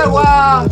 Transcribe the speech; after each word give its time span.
agua. 0.00 0.66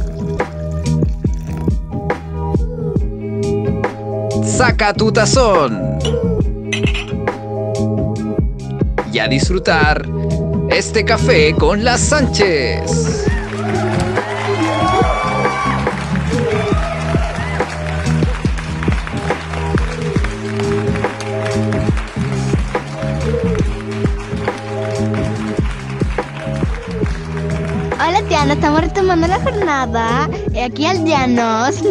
Saca 4.45 4.93
tu 4.93 5.13
tazón. 5.13 5.99
Y 9.13 9.19
a 9.19 9.29
disfrutar 9.29 10.07
este 10.71 11.05
café 11.05 11.55
con 11.55 11.85
las 11.85 12.01
Sánchez. 12.01 13.18
Hola 28.49 28.55
estamos 28.55 28.81
retomando 28.81 29.27
la 29.27 29.41
jornada. 29.41 30.31
Eh, 30.55 30.63
Aquí 30.63 30.87
aldeanos. 30.87 31.83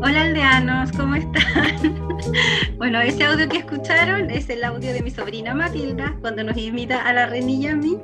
Hola 0.00 0.20
aldeanos, 0.20 0.92
¿cómo 0.92 1.16
están? 1.16 2.22
bueno, 2.76 3.00
ese 3.00 3.24
audio 3.24 3.48
que 3.48 3.56
escucharon 3.56 4.30
es 4.30 4.48
el 4.48 4.62
audio 4.62 4.92
de 4.92 5.02
mi 5.02 5.10
sobrina 5.10 5.56
Matilda 5.56 6.16
cuando 6.20 6.44
nos 6.44 6.56
invita 6.56 7.02
a 7.02 7.12
la 7.14 7.26
Renilla 7.26 7.72
a 7.72 7.74
mí 7.74 7.98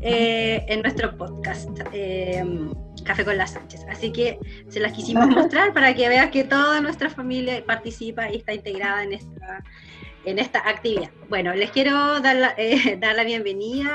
eh, 0.00 0.64
en 0.66 0.82
nuestro 0.82 1.16
podcast 1.16 1.70
eh, 1.92 2.44
Café 3.04 3.24
con 3.24 3.38
las 3.38 3.52
Sánchez. 3.52 3.86
Así 3.88 4.10
que 4.10 4.40
se 4.70 4.80
las 4.80 4.90
quisimos 4.90 5.28
mostrar 5.28 5.72
para 5.72 5.94
que 5.94 6.08
veas 6.08 6.32
que 6.32 6.42
toda 6.42 6.80
nuestra 6.80 7.10
familia 7.10 7.64
participa 7.64 8.28
y 8.28 8.38
está 8.38 8.54
integrada 8.54 9.04
en 9.04 9.12
esta, 9.12 9.62
en 10.24 10.38
esta 10.38 10.60
actividad. 10.68 11.10
Bueno, 11.28 11.52
les 11.54 11.70
quiero 11.70 12.20
dar 12.20 12.36
la, 12.36 12.54
eh, 12.56 12.96
dar 13.00 13.16
la 13.16 13.24
bienvenida 13.24 13.88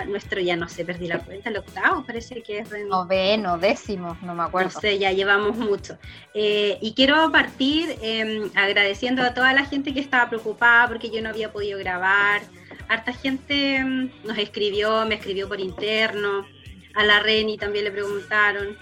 a 0.00 0.04
nuestro, 0.04 0.40
ya 0.40 0.56
no 0.56 0.68
sé, 0.68 0.84
perdí 0.84 1.08
la 1.08 1.18
cuenta, 1.18 1.50
el 1.50 1.56
octavo, 1.56 2.04
parece 2.06 2.42
que 2.42 2.58
es 2.58 2.70
Ren- 2.70 2.88
Noveno, 2.88 3.58
décimo, 3.58 4.16
no 4.22 4.28
me 4.34 4.38
no 4.38 4.42
acuerdo. 4.44 4.80
sé, 4.80 4.98
ya 4.98 5.10
llevamos 5.12 5.56
mucho. 5.56 5.98
Eh, 6.32 6.78
y 6.80 6.94
quiero 6.94 7.30
partir 7.32 7.96
eh, 8.02 8.42
agradeciendo 8.54 9.22
a 9.22 9.34
toda 9.34 9.52
la 9.52 9.64
gente 9.64 9.92
que 9.92 10.00
estaba 10.00 10.28
preocupada 10.28 10.88
porque 10.88 11.10
yo 11.10 11.20
no 11.22 11.28
había 11.30 11.52
podido 11.52 11.78
grabar. 11.78 12.42
Harta 12.88 13.12
gente 13.12 13.82
mm, 13.82 14.10
nos 14.26 14.38
escribió, 14.38 15.04
me 15.06 15.14
escribió 15.16 15.48
por 15.48 15.60
interno. 15.60 16.46
A 16.94 17.04
la 17.04 17.18
Reni 17.18 17.58
también 17.58 17.84
le 17.86 17.90
preguntaron. 17.90 18.76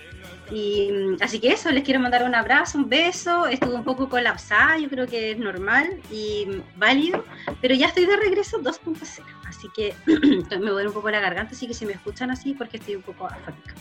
Y 0.52 0.90
mm, 0.92 1.16
así 1.22 1.40
que 1.40 1.52
eso, 1.52 1.70
les 1.70 1.82
quiero 1.82 1.98
mandar 1.98 2.24
un 2.24 2.34
abrazo, 2.34 2.76
un 2.76 2.88
beso. 2.88 3.46
Estuve 3.46 3.74
un 3.74 3.84
poco 3.84 4.08
colapsada, 4.08 4.78
yo 4.78 4.88
creo 4.90 5.06
que 5.06 5.32
es 5.32 5.38
normal 5.38 5.98
y 6.10 6.46
mm, 6.46 6.78
válido, 6.78 7.24
pero 7.62 7.74
ya 7.74 7.86
estoy 7.86 8.04
de 8.04 8.16
regreso 8.16 8.60
2.0. 8.60 9.24
Así 9.48 9.68
que 9.74 9.94
me 10.06 10.70
duele 10.70 10.88
un 10.88 10.94
poco 10.94 11.10
la 11.10 11.20
garganta, 11.20 11.54
así 11.54 11.66
que 11.66 11.74
si 11.74 11.86
me 11.86 11.92
escuchan 11.94 12.30
así, 12.30 12.52
porque 12.52 12.76
estoy 12.76 12.96
un 12.96 13.02
poco 13.02 13.26
afónica. 13.26 13.74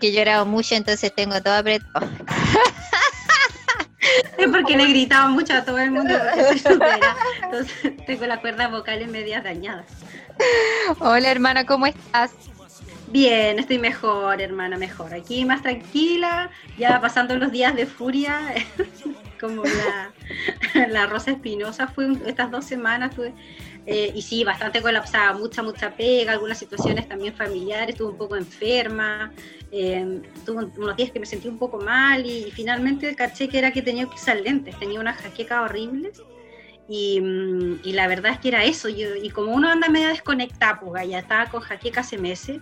Que 0.00 0.08
he 0.08 0.12
llorado 0.12 0.46
mucho, 0.46 0.76
entonces 0.76 1.12
tengo 1.12 1.42
todo 1.42 1.54
apretado. 1.54 2.08
Es 4.36 4.48
porque 4.48 4.76
le 4.76 4.86
gritaba 4.88 5.28
mucho 5.28 5.54
a 5.54 5.64
todo 5.64 5.78
el 5.78 5.90
mundo 5.90 6.12
porque. 6.14 7.00
Entonces 7.42 8.06
tengo 8.06 8.26
las 8.26 8.40
cuerdas 8.40 8.70
vocales 8.70 9.08
medias 9.08 9.42
dañadas. 9.42 9.86
Hola 11.00 11.30
hermana, 11.30 11.64
¿cómo 11.64 11.86
estás? 11.86 12.32
Bien, 13.14 13.60
estoy 13.60 13.78
mejor, 13.78 14.40
hermana, 14.40 14.76
mejor. 14.76 15.14
Aquí 15.14 15.44
más 15.44 15.62
tranquila, 15.62 16.50
ya 16.76 17.00
pasando 17.00 17.36
los 17.36 17.52
días 17.52 17.72
de 17.76 17.86
furia, 17.86 18.40
como 19.40 19.62
la, 19.62 20.12
la 20.88 21.06
Rosa 21.06 21.30
Espinosa 21.30 21.86
fue 21.86 22.08
estas 22.26 22.50
dos 22.50 22.64
semanas. 22.64 23.14
Tuve, 23.14 23.32
eh, 23.86 24.10
y 24.12 24.20
sí, 24.20 24.42
bastante 24.42 24.82
colapsada, 24.82 25.32
mucha, 25.32 25.62
mucha 25.62 25.94
pega, 25.94 26.32
algunas 26.32 26.58
situaciones 26.58 27.06
también 27.06 27.32
familiares, 27.36 27.90
estuve 27.90 28.10
un 28.10 28.18
poco 28.18 28.34
enferma, 28.34 29.32
eh, 29.70 30.20
tuve 30.44 30.64
un- 30.64 30.72
unos 30.76 30.96
días 30.96 31.12
que 31.12 31.20
me 31.20 31.26
sentí 31.26 31.46
un 31.46 31.58
poco 31.58 31.78
mal 31.78 32.26
y, 32.26 32.50
finalmente 32.50 33.14
caché 33.14 33.48
que 33.48 33.58
era 33.58 33.70
que 33.70 33.82
tenía 33.82 34.06
que 34.06 34.16
usar 34.16 34.40
lentes, 34.40 34.76
tenía 34.80 34.98
una 34.98 35.12
jaqueca 35.12 35.62
horrible 35.62 36.10
y, 36.88 37.20
y 37.84 37.92
la 37.92 38.08
verdad 38.08 38.32
es 38.32 38.40
que 38.40 38.48
era 38.48 38.64
eso, 38.64 38.88
y 38.88 39.30
como 39.30 39.52
uno 39.54 39.68
anda 39.70 39.88
medio 39.88 40.08
desconectado, 40.08 40.80
pues 40.86 41.08
ya 41.08 41.20
estaba 41.20 41.46
con 41.46 41.60
jaqueca 41.60 42.00
hace 42.00 42.18
meses 42.18 42.58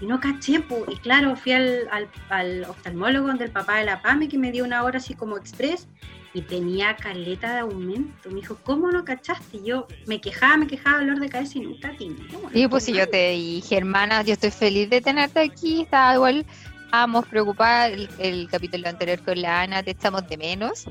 y 0.00 0.06
no 0.06 0.20
caché, 0.20 0.60
pues, 0.60 0.82
y 0.88 0.96
claro, 0.96 1.36
fui 1.36 1.52
al, 1.52 1.88
al, 1.90 2.08
al 2.28 2.64
oftalmólogo 2.64 3.32
del 3.34 3.50
papá 3.50 3.78
de 3.78 3.84
la 3.84 4.02
PAME 4.02 4.28
que 4.28 4.38
me 4.38 4.52
dio 4.52 4.64
una 4.64 4.84
hora 4.84 4.98
así 4.98 5.14
como 5.14 5.36
express 5.36 5.86
y 6.34 6.42
tenía 6.42 6.94
caleta 6.96 7.54
de 7.54 7.60
aumento. 7.60 8.28
Me 8.28 8.36
dijo, 8.36 8.58
¿cómo 8.62 8.90
no 8.90 9.04
cachaste? 9.06 9.56
Y 9.56 9.64
yo 9.64 9.86
me 10.06 10.20
quejaba, 10.20 10.58
me 10.58 10.66
quejaba, 10.66 10.98
dolor 10.98 11.18
de 11.18 11.30
cabeza 11.30 11.56
y 11.56 11.62
nunca 11.62 11.96
tenía. 11.96 12.26
Sí, 12.52 12.68
pues 12.68 12.84
si 12.84 12.92
yo 12.92 13.08
te 13.08 13.30
dije, 13.30 13.78
hermana, 13.78 14.22
yo 14.22 14.34
estoy 14.34 14.50
feliz 14.50 14.90
de 14.90 15.00
tenerte 15.00 15.40
aquí, 15.40 15.82
estaba 15.82 16.14
igual, 16.14 16.44
estábamos 16.84 17.26
preocupadas 17.26 17.92
el, 17.92 18.08
el 18.18 18.48
capítulo 18.50 18.86
anterior 18.86 19.18
con 19.22 19.40
la 19.40 19.62
Ana, 19.62 19.82
te 19.82 19.92
echamos 19.92 20.28
de 20.28 20.36
menos, 20.36 20.84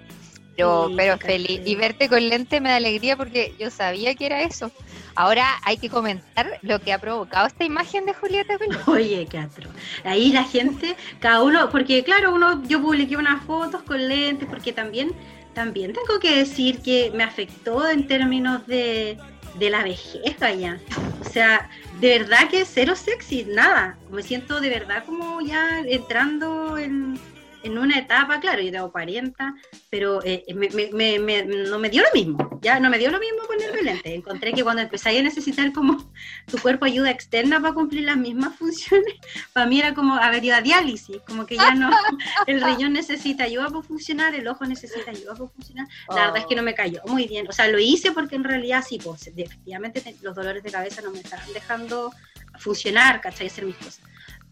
pero, 0.55 0.87
Sí, 0.87 0.93
pero 0.95 1.17
feliz. 1.17 1.61
Y 1.65 1.75
verte 1.75 2.09
con 2.09 2.27
lente 2.27 2.61
me 2.61 2.69
da 2.69 2.77
alegría 2.77 3.17
porque 3.17 3.53
yo 3.59 3.69
sabía 3.69 4.15
que 4.15 4.25
era 4.25 4.41
eso. 4.41 4.71
Ahora 5.15 5.45
hay 5.63 5.77
que 5.77 5.89
comentar 5.89 6.59
lo 6.61 6.79
que 6.79 6.91
ha 6.91 6.99
provocado 6.99 7.47
esta 7.47 7.63
imagen 7.63 8.05
de 8.05 8.13
Julieta 8.13 8.57
Pérez. 8.57 8.77
Oye, 8.87 9.25
qué 9.29 9.37
atro. 9.37 9.69
Ahí 10.03 10.31
la 10.31 10.43
gente, 10.43 10.95
cada 11.19 11.41
uno, 11.41 11.69
porque 11.69 12.03
claro, 12.03 12.33
uno, 12.33 12.61
yo 12.67 12.81
publiqué 12.81 13.15
unas 13.15 13.43
fotos 13.45 13.81
con 13.83 14.07
lentes, 14.07 14.47
porque 14.49 14.73
también, 14.73 15.13
también 15.53 15.93
tengo 15.93 16.19
que 16.19 16.37
decir 16.37 16.79
que 16.81 17.11
me 17.15 17.23
afectó 17.23 17.87
en 17.87 18.07
términos 18.07 18.67
de, 18.67 19.17
de 19.57 19.69
la 19.69 19.83
vejez, 19.83 20.35
ya. 20.59 20.79
O 21.21 21.29
sea, 21.29 21.69
de 21.99 22.19
verdad 22.19 22.49
que 22.49 22.65
cero 22.65 22.95
sexy, 22.95 23.45
nada. 23.45 23.97
Me 24.11 24.21
siento 24.21 24.59
de 24.59 24.69
verdad 24.69 25.05
como 25.05 25.39
ya 25.41 25.79
entrando 25.79 26.77
en, 26.77 27.17
en 27.65 27.77
una 27.77 27.97
etapa, 27.99 28.39
claro, 28.39 28.61
yo 28.61 28.71
tengo 28.71 28.91
40, 28.91 29.53
pero 29.89 30.23
eh, 30.23 30.43
me- 30.53 30.69
me- 30.69 30.91
me- 30.91 31.19
me- 31.19 31.43
no 31.43 31.79
me 31.79 31.89
dio 31.89 32.01
lo 32.03 32.09
mismo, 32.13 32.59
ya 32.61 32.79
no 32.79 32.89
me 32.89 32.97
dio 32.97 33.09
lo 33.11 33.19
mismo 33.19 33.39
ponerme 33.47 33.81
lentes. 33.81 34.13
Encontré 34.13 34.53
que 34.53 34.63
cuando 34.63 34.81
empezáis 34.83 35.19
a 35.19 35.23
necesitar 35.23 35.71
como 35.73 35.97
tu 36.47 36.57
cuerpo 36.59 36.85
ayuda 36.85 37.09
externa 37.11 37.59
para 37.59 37.73
cumplir 37.73 38.03
las 38.03 38.17
mismas 38.17 38.55
funciones, 38.55 39.13
para 39.53 39.65
mí 39.65 39.79
era 39.79 39.93
como 39.93 40.15
haber 40.15 40.43
ido 40.43 40.55
a 40.55 40.61
diálisis, 40.61 41.17
como 41.27 41.45
que 41.45 41.55
ya 41.57 41.73
no, 41.73 41.89
el 42.47 42.61
riñón 42.61 42.93
necesita 42.93 43.43
ayuda 43.45 43.67
para 43.69 43.81
funcionar, 43.81 44.35
el 44.35 44.47
ojo 44.47 44.65
necesita 44.65 45.11
ayuda 45.11 45.33
para 45.35 45.49
funcionar. 45.49 45.87
La 46.09 46.15
verdad 46.27 46.37
es 46.37 46.45
que 46.45 46.55
no 46.55 46.63
me 46.63 46.75
cayó 46.75 47.01
muy 47.07 47.27
bien, 47.27 47.47
o 47.47 47.51
sea, 47.51 47.67
lo 47.67 47.79
hice 47.79 48.11
porque 48.11 48.35
en 48.35 48.43
realidad 48.43 48.83
sí, 48.87 48.99
pues 49.03 49.27
efectivamente 49.27 50.01
te- 50.01 50.15
los 50.21 50.35
dolores 50.35 50.63
de 50.63 50.71
cabeza 50.71 51.01
no 51.01 51.11
me 51.11 51.19
estaban 51.19 51.51
dejando 51.53 52.11
funcionar, 52.59 53.21
¿cachai? 53.21 53.47
Hacer 53.47 53.65
mis 53.65 53.75
cosas. 53.75 54.01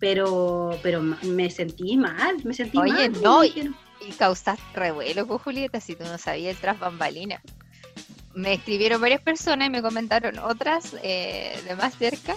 Pero, 0.04 0.78
pero 0.84 1.02
me 1.02 1.50
sentí 1.50 1.96
mal, 1.96 2.36
me 2.44 2.54
sentí 2.54 2.78
Oye, 2.78 2.92
mal. 3.10 3.22
no, 3.22 3.40
me 3.40 3.48
y- 3.48 3.72
Y 4.02 4.12
causaste 4.12 4.62
revuelo 4.74 5.26
con 5.26 5.38
Julieta 5.38 5.80
si 5.80 5.96
tú 5.96 6.04
no 6.04 6.18
sabías 6.18 6.56
el 6.56 6.62
tras 6.62 6.78
bambalina. 6.78 7.42
Me 8.34 8.56
escribieron 8.56 9.00
varias 9.00 9.22
personas 9.22 9.66
y 9.70 9.72
me 9.72 9.82
comentaron 9.82 10.40
otras 10.40 10.94
eh, 11.04 11.58
de 11.66 11.76
más 11.78 11.96
cerca. 11.98 12.36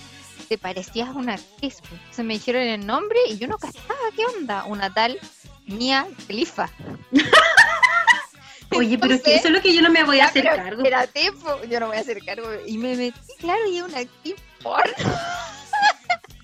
Te 0.49 0.59
parecías 0.59 1.09
una 1.13 1.35
actriz. 1.35 1.79
Se 2.13 2.23
me 2.23 2.35
dijeron 2.35 2.63
el 2.63 2.87
nombre 2.87 3.19
y 3.29 3.37
yo 3.37 3.49
no 3.49 3.59
cachaba 3.59 3.99
qué 4.15 4.25
onda. 4.39 4.65
Una 4.67 4.95
tal 4.95 5.19
Mia 5.67 6.07
Khalifa. 6.29 6.71
Oye, 8.77 8.97
pero 8.97 9.15
es 9.15 9.23
que 9.23 9.35
eso 9.35 9.49
es 9.49 9.55
lo 9.55 9.61
que 9.61 9.75
yo 9.75 9.83
no 9.83 9.91
me 9.91 10.05
voy 10.05 10.21
a 10.21 10.27
hacer 10.27 10.45
pero 10.45 10.57
cargo. 10.57 10.83
Espérate, 10.83 11.33
po, 11.33 11.65
yo 11.69 11.81
no 11.81 11.89
voy 11.89 11.97
a 11.97 12.01
hacer 12.01 12.25
cargo. 12.25 12.47
Y 12.65 12.79
me 12.79 12.95
metí, 12.95 13.19
claro, 13.41 13.69
y 13.69 13.81
una 13.81 13.99
actriz 13.99 14.37
porno. 14.63 14.93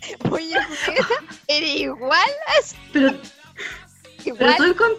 Julieta, 0.28 0.66
eres 1.48 1.76
igual, 1.76 2.30
Pero, 2.92 3.12
pero 3.12 3.22
igual. 4.24 4.56
tú 4.56 4.64
encon- 4.64 4.98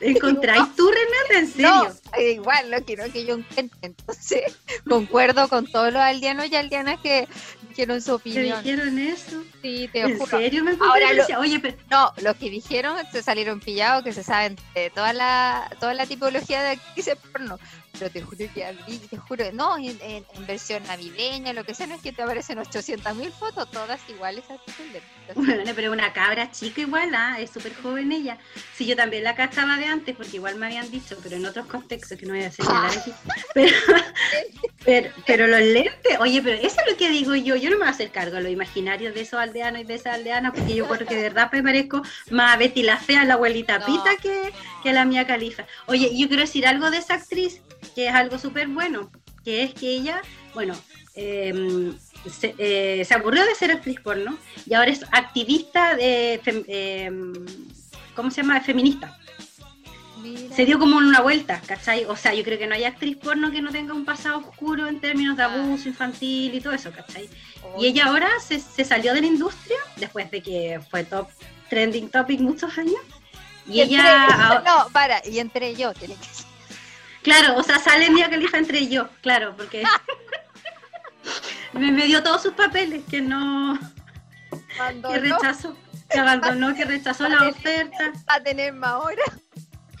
encontráis 0.00 0.76
tú, 0.76 0.88
Renata, 0.90 1.38
en 1.38 1.46
serio. 1.48 1.94
No, 2.14 2.20
igual, 2.20 2.70
no 2.70 2.76
quiero 2.84 3.10
que 3.12 3.24
yo 3.24 3.34
encuentre. 3.36 3.78
Entonces, 3.82 4.58
concuerdo 4.88 5.48
con 5.48 5.66
todos 5.66 5.92
los 5.92 6.02
aldeanos 6.02 6.46
y 6.50 6.56
aldeanas 6.56 7.00
que 7.00 7.28
dijeron 7.68 8.00
su 8.02 8.08
¿Te 8.08 8.12
opinión. 8.14 8.62
dijeron 8.62 8.98
eso? 8.98 9.42
Sí, 9.62 9.88
te 9.92 10.00
¿En 10.00 10.18
juro. 10.18 10.38
serio 10.38 10.64
me 10.64 10.72
Ahora 10.80 11.12
lo-? 11.14 11.40
Oye, 11.40 11.58
pero 11.60 11.76
No, 11.90 12.12
los 12.20 12.36
que 12.36 12.50
dijeron 12.50 12.96
se 13.12 13.22
salieron 13.22 13.60
pillados, 13.60 14.02
que 14.04 14.12
se 14.12 14.22
saben 14.22 14.56
de 14.74 14.90
toda 14.90 15.12
la, 15.12 15.70
toda 15.80 15.94
la 15.94 16.04
tipología 16.06 16.62
de 16.62 16.70
actrices 16.70 17.16
porno. 17.32 17.58
Pero 17.98 18.10
te 18.10 18.22
juro 18.22 18.46
que 18.54 18.64
a 18.64 18.72
mí, 18.72 18.98
te 19.10 19.16
juro, 19.18 19.44
no, 19.52 19.76
en, 19.76 19.98
en- 20.02 20.24
en 20.34 20.46
versión 20.46 20.82
navideña, 20.84 21.52
lo 21.52 21.62
que 21.64 21.74
sea, 21.74 21.86
no 21.86 21.94
es 21.94 22.00
que 22.00 22.12
te 22.12 22.22
aparecen 22.22 22.58
800 22.58 23.14
mil 23.14 23.30
fotos, 23.30 23.70
todas 23.70 24.00
iguales 24.08 24.44
a 24.50 24.56
Bueno, 25.34 25.72
pero 25.74 25.92
una 25.92 26.12
cabra 26.12 26.50
chica 26.50 26.80
igual, 26.80 27.14
¿ah? 27.14 27.36
es 27.38 27.50
súper 27.50 27.74
joven 27.74 28.10
ella. 28.12 28.38
Sí, 28.76 28.86
yo 28.86 28.96
también 28.96 29.24
la 29.24 29.34
cachaba 29.36 29.76
de 29.76 29.84
antes, 29.86 30.16
porque 30.16 30.36
igual 30.36 30.56
me 30.56 30.66
habían 30.66 30.90
dicho, 30.90 31.16
pero 31.22 31.36
en 31.36 31.46
otros 31.46 31.66
contextos 31.66 32.18
que 32.18 32.26
no 32.26 32.34
voy 32.34 32.42
a 32.44 32.50
señalar 32.50 32.90
aquí. 32.90 33.12
Pero, 33.54 33.76
pero, 34.84 35.10
pero 35.26 35.46
los 35.46 35.60
lentes, 35.60 36.18
oye, 36.18 36.40
pero 36.42 36.56
eso 36.56 36.76
es 36.84 36.90
lo 36.90 36.96
que 36.96 37.10
digo 37.10 37.34
yo, 37.34 37.54
yo 37.54 37.68
no 37.70 37.76
me 37.76 37.80
voy 37.82 37.88
a 37.88 37.90
hacer 37.90 38.10
cargo 38.10 38.36
de 38.36 38.42
los 38.44 38.50
imaginarios 38.52 39.14
de 39.14 39.20
esos 39.20 39.38
aldeanos 39.38 39.82
y 39.82 39.84
de 39.84 39.94
esas 39.94 40.14
aldeanas, 40.14 40.52
porque 40.56 40.74
yo 40.74 40.88
creo 40.88 41.06
que 41.06 41.14
de 41.16 41.22
verdad 41.22 41.50
me 41.52 41.62
parezco 41.62 42.02
más 42.30 42.54
a 42.54 42.56
Betty 42.56 42.82
la 42.82 42.96
Fea, 42.96 43.24
la 43.26 43.34
abuelita 43.34 43.78
No. 43.78 43.86
Pita, 43.86 44.16
que, 44.20 44.52
que 44.82 44.90
a 44.90 44.92
la 44.94 45.04
mía 45.04 45.26
Califa. 45.26 45.66
Oye, 45.86 46.16
yo 46.16 46.26
quiero 46.28 46.40
decir 46.42 46.66
algo 46.66 46.90
de 46.90 46.96
esa 46.98 47.14
actriz, 47.14 47.60
que 47.94 48.08
es 48.08 48.14
algo 48.14 48.38
súper 48.38 48.68
bueno, 48.68 49.10
que 49.44 49.62
es 49.62 49.74
que 49.74 49.88
ella, 49.90 50.20
bueno, 50.54 50.74
em, 51.14 51.94
se, 52.30 52.54
eh, 52.58 53.04
se 53.04 53.14
aburrió 53.14 53.44
de 53.44 53.54
ser 53.54 53.70
actriz 53.72 54.00
porno 54.00 54.36
y 54.66 54.74
ahora 54.74 54.90
es 54.90 55.04
activista 55.12 55.94
de, 55.96 56.40
fem- 56.44 56.64
eh, 56.68 57.10
¿cómo 58.14 58.30
se 58.30 58.42
llama? 58.42 58.60
Feminista. 58.60 59.18
Mira. 60.22 60.54
Se 60.54 60.64
dio 60.64 60.78
como 60.78 60.96
una 60.98 61.20
vuelta, 61.20 61.60
¿cachai? 61.66 62.04
O 62.04 62.14
sea, 62.16 62.32
yo 62.32 62.44
creo 62.44 62.56
que 62.56 62.68
no 62.68 62.74
hay 62.76 62.84
actriz 62.84 63.16
porno 63.16 63.50
que 63.50 63.60
no 63.60 63.72
tenga 63.72 63.92
un 63.92 64.04
pasado 64.04 64.38
oscuro 64.38 64.86
en 64.86 65.00
términos 65.00 65.36
de 65.36 65.42
abuso 65.42 65.88
infantil 65.88 66.54
y 66.54 66.60
todo 66.60 66.72
eso, 66.74 66.92
¿cachai? 66.92 67.28
Oh, 67.64 67.82
Y 67.82 67.86
ella 67.88 68.06
ahora 68.06 68.28
se, 68.40 68.60
se 68.60 68.84
salió 68.84 69.14
de 69.14 69.22
la 69.22 69.26
industria 69.26 69.78
después 69.96 70.30
de 70.30 70.40
que 70.40 70.80
fue 70.90 71.02
top 71.04 71.28
trending 71.68 72.08
topic 72.08 72.38
muchos 72.40 72.78
años. 72.78 72.94
Y, 73.66 73.80
ella, 73.80 74.62
No, 74.64 74.88
para, 74.92 75.26
y 75.26 75.38
entre 75.40 75.74
yo, 75.74 75.92
tiene 75.92 76.14
que 76.14 76.24
ser. 76.24 76.46
Claro, 77.22 77.56
o 77.56 77.62
sea, 77.62 77.78
sale 77.78 78.10
Mia 78.10 78.28
Khalifa 78.28 78.58
entre 78.58 78.88
yo, 78.88 79.08
claro, 79.20 79.54
porque 79.56 79.82
me, 81.72 81.90
me 81.92 82.06
dio 82.06 82.22
todos 82.22 82.42
sus 82.42 82.52
papeles 82.52 83.02
que 83.10 83.20
no, 83.20 83.78
Cuando 84.76 85.10
que 85.10 85.18
rechazó, 85.18 85.76
que 86.10 86.18
abandonó, 86.18 86.74
que 86.74 86.84
rechazó 86.84 87.28
la 87.28 87.48
oferta. 87.48 88.12
a 88.26 88.40
tener 88.40 88.72
más 88.72 88.94
horas. 88.94 89.26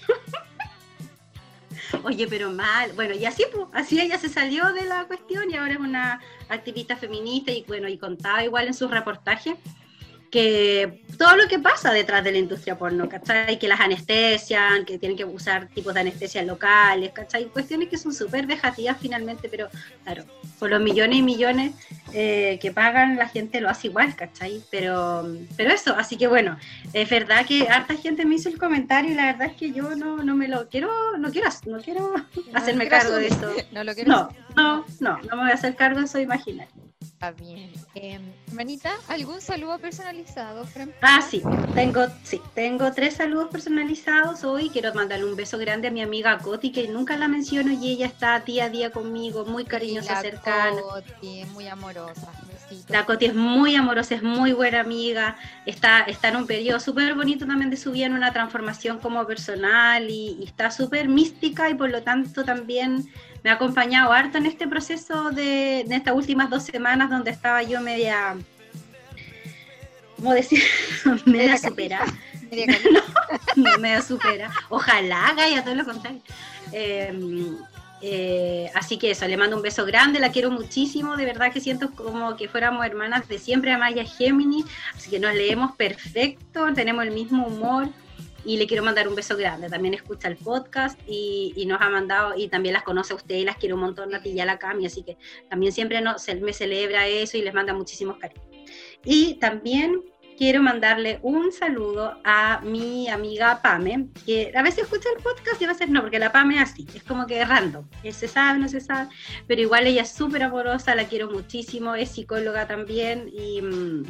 Oye, 2.04 2.26
pero 2.26 2.50
mal. 2.50 2.92
Bueno, 2.92 3.14
y 3.14 3.24
así, 3.26 3.44
pues, 3.52 3.66
así 3.72 4.00
ella 4.00 4.18
se 4.18 4.28
salió 4.28 4.72
de 4.72 4.84
la 4.84 5.04
cuestión 5.04 5.50
y 5.50 5.56
ahora 5.56 5.74
es 5.74 5.78
una 5.78 6.20
activista 6.48 6.96
feminista 6.96 7.52
y 7.52 7.64
bueno, 7.64 7.88
y 7.88 7.98
contaba 7.98 8.42
igual 8.44 8.66
en 8.66 8.74
sus 8.74 8.90
reportajes 8.90 9.56
que 10.32 11.04
todo 11.18 11.36
lo 11.36 11.46
que 11.46 11.58
pasa 11.58 11.92
detrás 11.92 12.24
de 12.24 12.32
la 12.32 12.38
industria 12.38 12.78
porno, 12.78 13.06
¿cachai? 13.06 13.58
Que 13.58 13.68
las 13.68 13.78
anestesian, 13.78 14.86
que 14.86 14.98
tienen 14.98 15.16
que 15.16 15.26
usar 15.26 15.68
tipos 15.68 15.92
de 15.92 16.00
anestesias 16.00 16.46
locales, 16.46 17.12
¿cachai? 17.12 17.44
Cuestiones 17.48 17.90
que 17.90 17.98
son 17.98 18.14
súper 18.14 18.46
vejativas 18.46 18.96
finalmente, 18.98 19.50
pero 19.50 19.68
claro, 20.04 20.24
por 20.58 20.70
los 20.70 20.80
millones 20.80 21.18
y 21.18 21.22
millones 21.22 21.72
eh, 22.14 22.58
que 22.62 22.72
pagan, 22.72 23.16
la 23.16 23.28
gente 23.28 23.60
lo 23.60 23.68
hace 23.68 23.88
igual, 23.88 24.16
¿cachai? 24.16 24.62
Pero, 24.70 25.28
pero 25.54 25.70
eso, 25.70 25.94
así 25.94 26.16
que 26.16 26.28
bueno, 26.28 26.56
es 26.94 27.10
verdad 27.10 27.44
que 27.44 27.68
harta 27.68 27.94
gente 27.94 28.24
me 28.24 28.36
hizo 28.36 28.48
el 28.48 28.58
comentario 28.58 29.10
y 29.10 29.14
la 29.14 29.26
verdad 29.26 29.48
es 29.48 29.56
que 29.58 29.70
yo 29.70 29.94
no, 29.96 30.24
no 30.24 30.34
me 30.34 30.48
lo 30.48 30.70
quiero, 30.70 30.90
no 31.18 31.30
quiero, 31.30 31.50
no 31.66 31.82
quiero 31.82 32.14
hacerme 32.54 32.88
quiero 32.88 33.02
cargo 33.02 33.16
de 33.16 33.26
eso. 33.26 33.52
No 33.70 33.84
lo 33.84 33.94
quiero 33.94 34.10
No, 34.10 34.28
no, 34.56 34.86
no, 35.00 35.18
no 35.18 35.36
me 35.36 35.42
voy 35.42 35.50
a 35.50 35.54
hacer 35.54 35.76
cargo 35.76 35.98
de 35.98 36.06
eso 36.06 36.18
imaginario. 36.18 36.72
Está 37.22 37.40
bien. 37.40 37.70
Eh, 37.94 38.18
hermanita, 38.48 38.90
¿algún 39.06 39.40
saludo 39.40 39.78
personalizado? 39.78 40.66
Ah, 41.02 41.22
sí, 41.22 41.40
tengo, 41.72 42.00
sí, 42.24 42.40
tengo 42.52 42.90
tres 42.90 43.14
saludos 43.14 43.46
personalizados 43.52 44.42
hoy. 44.42 44.70
Quiero 44.70 44.92
mandarle 44.92 45.26
un 45.26 45.36
beso 45.36 45.56
grande 45.56 45.86
a 45.86 45.92
mi 45.92 46.02
amiga 46.02 46.36
Coti, 46.38 46.72
que 46.72 46.88
nunca 46.88 47.16
la 47.16 47.28
menciono 47.28 47.70
y 47.70 47.92
ella 47.92 48.06
está 48.06 48.40
día 48.40 48.64
a 48.64 48.70
día 48.70 48.90
conmigo, 48.90 49.44
muy 49.44 49.64
cariñosa, 49.64 50.14
La 50.14 50.20
cercana. 50.20 50.80
Coti, 50.80 51.44
muy 51.52 51.68
amorosa. 51.68 52.28
Besitos. 52.52 52.90
La 52.90 53.06
Coti 53.06 53.26
es 53.26 53.36
muy 53.36 53.76
amorosa, 53.76 54.16
es 54.16 54.24
muy 54.24 54.52
buena 54.52 54.80
amiga, 54.80 55.36
está, 55.64 56.00
está 56.00 56.26
en 56.26 56.38
un 56.38 56.48
periodo 56.48 56.80
súper 56.80 57.14
bonito 57.14 57.46
también 57.46 57.70
de 57.70 57.76
su 57.76 57.92
vida, 57.92 58.06
en 58.06 58.14
una 58.14 58.32
transformación 58.32 58.98
como 58.98 59.24
personal 59.28 60.10
y, 60.10 60.38
y 60.40 60.44
está 60.44 60.72
súper 60.72 61.08
mística 61.08 61.70
y 61.70 61.74
por 61.74 61.88
lo 61.88 62.02
tanto 62.02 62.42
también 62.44 63.08
me 63.42 63.50
ha 63.50 63.54
acompañado 63.54 64.12
harto 64.12 64.38
en 64.38 64.46
este 64.46 64.68
proceso 64.68 65.30
de, 65.30 65.80
en 65.80 65.92
estas 65.92 66.14
últimas 66.14 66.48
dos 66.48 66.62
semanas 66.62 67.10
donde 67.12 67.30
estaba 67.30 67.62
yo 67.62 67.80
media, 67.80 68.36
¿cómo 70.16 70.32
decir? 70.32 70.62
media 71.26 71.56
superada. 71.56 72.12
Media 72.50 72.66
no 73.56 73.78
me 73.78 74.00
supera. 74.02 74.50
Ojalá, 74.68 75.32
Gaia, 75.36 75.62
todo 75.62 75.74
lo 75.74 75.84
contrario. 75.84 76.20
Eh, 76.72 77.56
eh, 78.04 78.68
así 78.74 78.98
que 78.98 79.12
eso, 79.12 79.28
le 79.28 79.36
mando 79.36 79.54
un 79.54 79.62
beso 79.62 79.86
grande, 79.86 80.18
la 80.18 80.32
quiero 80.32 80.50
muchísimo, 80.50 81.16
de 81.16 81.24
verdad 81.24 81.52
que 81.52 81.60
siento 81.60 81.92
como 81.92 82.36
que 82.36 82.48
fuéramos 82.48 82.84
hermanas 82.84 83.28
de 83.28 83.38
siempre, 83.38 83.72
Amaya 83.72 84.04
Gemini, 84.04 84.64
así 84.96 85.08
que 85.08 85.20
nos 85.20 85.32
leemos 85.34 85.76
perfecto, 85.76 86.66
tenemos 86.74 87.04
el 87.04 87.12
mismo 87.12 87.46
humor 87.46 87.88
y 88.44 88.56
le 88.56 88.66
quiero 88.66 88.82
mandar 88.82 89.08
un 89.08 89.14
beso 89.14 89.36
grande. 89.36 89.68
También 89.68 89.94
escucha 89.94 90.28
el 90.28 90.36
podcast 90.36 90.98
y, 91.06 91.52
y 91.56 91.66
nos 91.66 91.80
ha 91.80 91.88
mandado, 91.88 92.34
y 92.36 92.48
también 92.48 92.74
las 92.74 92.82
conoce 92.82 93.12
a 93.12 93.16
usted 93.16 93.36
y 93.36 93.44
las 93.44 93.56
quiero 93.56 93.76
un 93.76 93.82
montón, 93.82 94.10
Nati 94.10 94.30
y 94.30 94.40
a 94.40 94.44
la 94.44 94.58
Cami, 94.58 94.86
así 94.86 95.02
que 95.02 95.16
también 95.48 95.72
siempre 95.72 96.00
no, 96.00 96.18
se, 96.18 96.34
me 96.36 96.52
celebra 96.52 97.06
eso 97.06 97.36
y 97.36 97.42
les 97.42 97.54
manda 97.54 97.72
muchísimos 97.72 98.18
cariños. 98.18 98.46
Y 99.04 99.34
también 99.34 100.02
quiero 100.36 100.62
mandarle 100.62 101.18
un 101.22 101.52
saludo 101.52 102.18
a 102.24 102.60
mi 102.62 103.08
amiga 103.08 103.60
Pame, 103.62 104.08
que 104.26 104.52
a 104.56 104.62
veces 104.62 104.84
escucha 104.84 105.08
el 105.16 105.22
podcast 105.22 105.60
y 105.60 105.64
a 105.64 105.68
veces 105.68 105.88
no, 105.88 106.00
porque 106.00 106.18
la 106.18 106.32
Pame 106.32 106.56
es 106.56 106.62
así, 106.62 106.86
es 106.94 107.04
como 107.04 107.26
que 107.26 107.44
random, 107.44 107.84
se 108.10 108.28
sabe, 108.28 108.58
no 108.58 108.68
se 108.68 108.80
sabe, 108.80 109.08
pero 109.46 109.60
igual 109.60 109.86
ella 109.86 110.02
es 110.02 110.10
súper 110.10 110.42
amorosa, 110.42 110.94
la 110.94 111.04
quiero 111.04 111.30
muchísimo, 111.30 111.94
es 111.94 112.10
psicóloga 112.10 112.66
también 112.66 113.30
y 113.32 113.62
mm, 113.62 114.04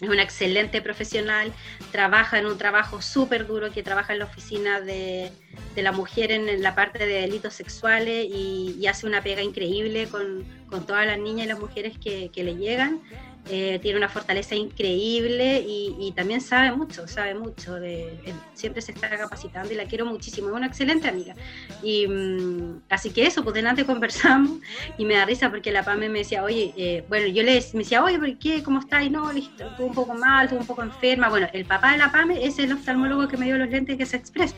es 0.00 0.08
una 0.08 0.22
excelente 0.22 0.82
profesional, 0.82 1.52
trabaja 1.90 2.38
en 2.38 2.46
un 2.46 2.58
trabajo 2.58 3.00
súper 3.00 3.46
duro, 3.46 3.72
que 3.72 3.82
trabaja 3.82 4.12
en 4.12 4.18
la 4.18 4.26
oficina 4.26 4.80
de, 4.80 5.30
de 5.74 5.82
la 5.82 5.92
mujer 5.92 6.32
en, 6.32 6.62
la 6.62 6.74
parte 6.74 7.06
de 7.06 7.22
delitos 7.22 7.54
sexuales 7.54 8.26
y, 8.28 8.76
y 8.78 8.86
hace 8.88 9.06
una 9.06 9.22
pega 9.22 9.42
increíble 9.42 10.06
con, 10.08 10.44
con 10.68 10.86
todas 10.86 11.06
las 11.06 11.18
niñas 11.18 11.46
y 11.46 11.48
las 11.48 11.58
mujeres 11.58 11.98
que, 11.98 12.30
que 12.30 12.44
le 12.44 12.56
llegan 12.56 13.00
eh, 13.48 13.78
tiene 13.80 13.98
una 13.98 14.08
fortaleza 14.08 14.54
increíble 14.56 15.64
y, 15.66 15.94
y, 16.00 16.12
también 16.12 16.40
sabe 16.40 16.72
mucho, 16.72 17.06
sabe 17.06 17.34
mucho, 17.34 17.74
de, 17.74 18.08
él 18.24 18.34
siempre 18.54 18.82
se 18.82 18.90
está 18.90 19.08
capacitando 19.08 19.72
y 19.72 19.76
la 19.76 19.84
quiero 19.84 20.04
muchísimo, 20.04 20.48
es 20.48 20.54
una 20.54 20.66
excelente 20.66 21.06
amiga. 21.08 21.34
Y 21.82 22.08
mm, 22.08 22.82
así 22.88 23.10
que 23.10 23.26
eso, 23.26 23.44
pues 23.44 23.54
delante 23.54 23.84
conversamos 23.84 24.58
y 24.98 25.04
me 25.04 25.14
da 25.14 25.24
risa 25.24 25.48
porque 25.48 25.70
la 25.70 25.84
PAME 25.84 26.08
me 26.08 26.18
decía, 26.20 26.42
oye, 26.42 26.74
eh, 26.76 27.04
bueno, 27.08 27.28
yo 27.28 27.42
le 27.44 27.54
decía, 27.54 28.02
oye, 28.02 28.18
¿por 28.18 28.36
qué? 28.38 28.62
¿Cómo 28.62 28.80
está? 28.80 29.02
Y 29.02 29.10
no, 29.10 29.32
listo, 29.32 29.64
estuvo 29.64 29.86
un 29.86 29.94
poco 29.94 30.14
mal, 30.14 30.46
estuvo 30.46 30.60
un 30.60 30.66
poco 30.66 30.82
enferma. 30.82 31.28
Bueno, 31.28 31.48
el 31.52 31.64
papá 31.64 31.92
de 31.92 31.98
la 31.98 32.10
PAME 32.10 32.44
es 32.44 32.58
el 32.58 32.72
oftalmólogo 32.72 33.28
que 33.28 33.36
me 33.36 33.46
dio 33.46 33.56
los 33.58 33.68
lentes 33.68 33.96
que 33.96 34.06
se 34.06 34.16
express, 34.16 34.54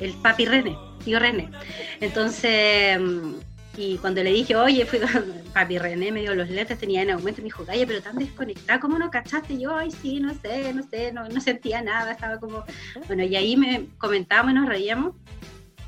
el 0.00 0.12
papi 0.12 0.44
René, 0.44 0.76
tío 1.04 1.18
René. 1.18 1.50
Entonces... 2.00 3.00
mm, 3.00 3.55
y 3.76 3.98
cuando 3.98 4.22
le 4.22 4.32
dije, 4.32 4.56
oye, 4.56 4.86
fui 4.86 4.98
con 4.98 5.10
papi 5.54 5.78
René, 5.78 6.10
me 6.10 6.22
dio 6.22 6.34
los 6.34 6.48
lentes, 6.48 6.78
tenía 6.78 7.02
en 7.02 7.10
aumento, 7.10 7.42
me 7.42 7.46
dijo, 7.46 7.64
Gaya, 7.64 7.86
pero 7.86 8.00
tan 8.02 8.16
desconectada, 8.16 8.80
¿cómo 8.80 8.98
no 8.98 9.10
cachaste? 9.10 9.54
Y 9.54 9.60
yo, 9.60 9.76
ay, 9.76 9.90
sí, 9.90 10.20
no 10.20 10.34
sé, 10.34 10.72
no 10.72 10.82
sé, 10.82 11.12
no, 11.12 11.28
no 11.28 11.40
sentía 11.40 11.82
nada, 11.82 12.12
estaba 12.12 12.38
como... 12.40 12.64
Bueno, 13.06 13.24
y 13.24 13.36
ahí 13.36 13.56
me 13.56 13.86
comentábamos 13.98 14.52
y 14.52 14.54
nos 14.54 14.68
reíamos 14.68 15.14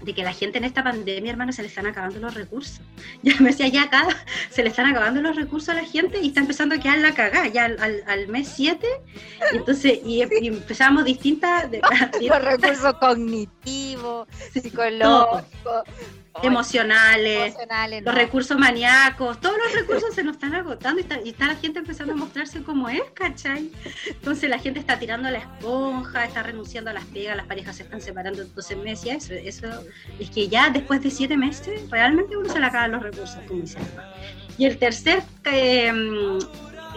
de 0.02 0.14
que 0.14 0.22
la 0.22 0.32
gente 0.32 0.58
en 0.58 0.64
esta 0.64 0.84
pandemia, 0.84 1.32
hermano, 1.32 1.52
se 1.52 1.62
le 1.62 1.68
están 1.68 1.86
acabando 1.86 2.20
los 2.20 2.34
recursos. 2.34 2.80
Ya 3.22 3.34
me 3.40 3.48
decía, 3.48 3.66
ya 3.68 3.84
acá 3.84 4.06
se 4.50 4.62
le 4.62 4.68
están 4.68 4.86
acabando 4.86 5.20
los 5.20 5.34
recursos 5.34 5.70
a 5.70 5.74
la 5.74 5.84
gente 5.84 6.20
y 6.20 6.28
está 6.28 6.40
empezando 6.40 6.74
a 6.74 6.78
quedar 6.78 6.98
la 6.98 7.14
cagada, 7.14 7.48
ya 7.48 7.64
al, 7.64 7.80
al, 7.80 8.04
al 8.06 8.28
mes 8.28 8.48
7, 8.54 8.86
y 9.52 9.56
entonces, 9.56 10.00
y, 10.04 10.22
y 10.40 10.46
empezamos 10.46 11.04
distintas... 11.04 11.70
De, 11.70 11.80
Los 12.20 12.44
recursos 12.44 12.94
cognitivos, 12.94 14.28
psicológicos, 14.52 15.82
emocionales, 16.42 17.54
emocionales, 17.54 18.04
los 18.04 18.14
no. 18.14 18.20
recursos 18.20 18.58
maníacos, 18.58 19.40
todos 19.40 19.56
los 19.58 19.72
recursos 19.72 20.14
se 20.14 20.22
nos 20.22 20.34
están 20.36 20.54
agotando 20.54 21.00
y 21.00 21.02
está, 21.02 21.20
y 21.22 21.30
está 21.30 21.46
la 21.46 21.56
gente 21.56 21.78
empezando 21.78 22.12
a 22.12 22.16
mostrarse 22.16 22.62
como 22.62 22.88
es, 22.88 23.02
¿cachai? 23.14 23.70
Entonces 24.06 24.48
la 24.48 24.58
gente 24.58 24.80
está 24.80 24.98
tirando 24.98 25.30
la 25.30 25.38
esponja, 25.38 26.24
está 26.24 26.42
renunciando 26.42 26.90
a 26.90 26.94
las 26.94 27.04
pegas, 27.06 27.36
las 27.36 27.46
parejas 27.46 27.76
se 27.76 27.82
están 27.82 28.00
separando, 28.00 28.42
entonces 28.42 28.76
me 28.76 28.90
decía 28.90 29.14
eso, 29.14 29.32
eso 29.34 29.68
es 30.18 30.30
que 30.30 30.48
ya 30.48 30.70
después 30.70 31.02
de 31.02 31.10
siete 31.10 31.36
meses 31.36 31.90
realmente 31.90 32.36
uno 32.36 32.48
se 32.48 32.60
le 32.60 32.66
acaban 32.66 32.92
los 32.92 33.02
recursos, 33.02 33.38
como 33.46 33.62
dice. 33.62 33.78
Y 34.56 34.66
el 34.66 34.78
tercer... 34.78 35.22
Eh, 35.44 35.92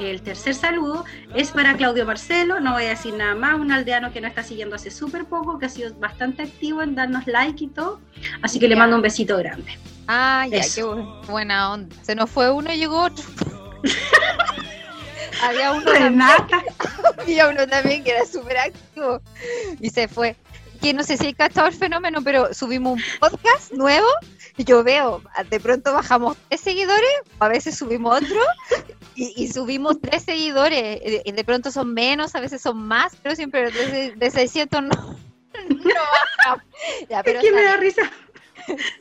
el 0.10 0.22
tercer 0.22 0.55
saludo 0.55 1.05
es 1.36 1.51
para 1.51 1.75
Claudio 1.75 2.05
Marcelo, 2.05 2.60
no 2.60 2.74
voy 2.74 2.86
a 2.86 2.89
decir 2.89 3.13
nada 3.13 3.36
más, 3.36 3.60
un 3.60 3.72
aldeano 3.72 4.12
que 4.12 4.22
nos 4.22 4.29
está 4.29 4.43
siguiendo 4.43 4.75
hace 4.75 4.89
súper 4.91 5.25
poco, 5.25 5.60
que 5.60 5.65
ha 5.67 5.70
sido 5.70 5.93
bastante 5.96 6.43
activo 6.43 6.81
en 6.81 6.96
darnos 6.96 7.27
like 7.27 7.63
y 7.63 7.67
todo, 7.67 8.00
así 8.41 8.60
que 8.60 8.67
le 8.67 8.75
mando 8.75 8.96
un 8.96 9.01
besito 9.01 9.38
grande. 9.38 9.77
Ah, 10.08 10.46
ya, 10.50 10.58
Eso. 10.58 10.96
qué 10.96 11.01
bu- 11.01 11.25
buena 11.27 11.72
onda. 11.74 11.96
Se 12.01 12.15
nos 12.15 12.29
fue 12.29 12.50
uno 12.51 12.72
y 12.74 12.77
llegó 12.77 13.03
otro. 13.03 13.24
había, 15.43 15.72
uno 15.72 15.84
también, 15.84 16.03
Renata, 16.03 16.63
había 17.20 17.48
uno 17.50 17.67
también 17.67 18.03
que 18.03 18.12
era 18.12 18.25
súper 18.25 18.58
activo 18.58 19.22
y 19.79 19.89
se 19.89 20.08
fue. 20.08 20.36
Que 20.81 20.93
no 20.93 21.03
sé 21.03 21.15
si 21.15 21.27
hay 21.27 21.34
cachado 21.34 21.67
el 21.67 21.74
fenómeno, 21.75 22.22
pero 22.24 22.53
subimos 22.55 22.93
un 22.98 23.03
podcast 23.20 23.72
nuevo 23.74 24.08
yo 24.65 24.84
veo, 24.84 25.22
de 25.50 25.60
pronto 25.60 25.94
bajamos 25.94 26.38
tres 26.50 26.62
seguidores, 26.62 27.10
a 27.39 27.48
veces 27.48 27.77
subimos 27.77 28.18
otro 28.22 28.39
y, 29.15 29.34
y 29.44 29.48
subimos 29.48 30.00
tres 30.01 30.24
seguidores. 30.24 31.00
y- 31.25 31.32
de 31.32 31.44
pronto 31.44 31.72
son 31.72 31.94
menos, 31.94 32.36
a 32.36 32.39
veces 32.41 32.62
son 32.62 32.77
más, 32.77 33.15
pero 33.22 33.36
siempre 33.36 33.72
de, 33.72 34.12
de 34.15 34.32
600 34.32 34.82
no, 34.84 34.89
no. 35.70 36.62
Ya, 37.10 37.24
pero 37.24 37.39
es 37.39 37.46
que 37.46 37.51
me 37.51 37.63
da 37.63 37.77
risa. 37.77 38.12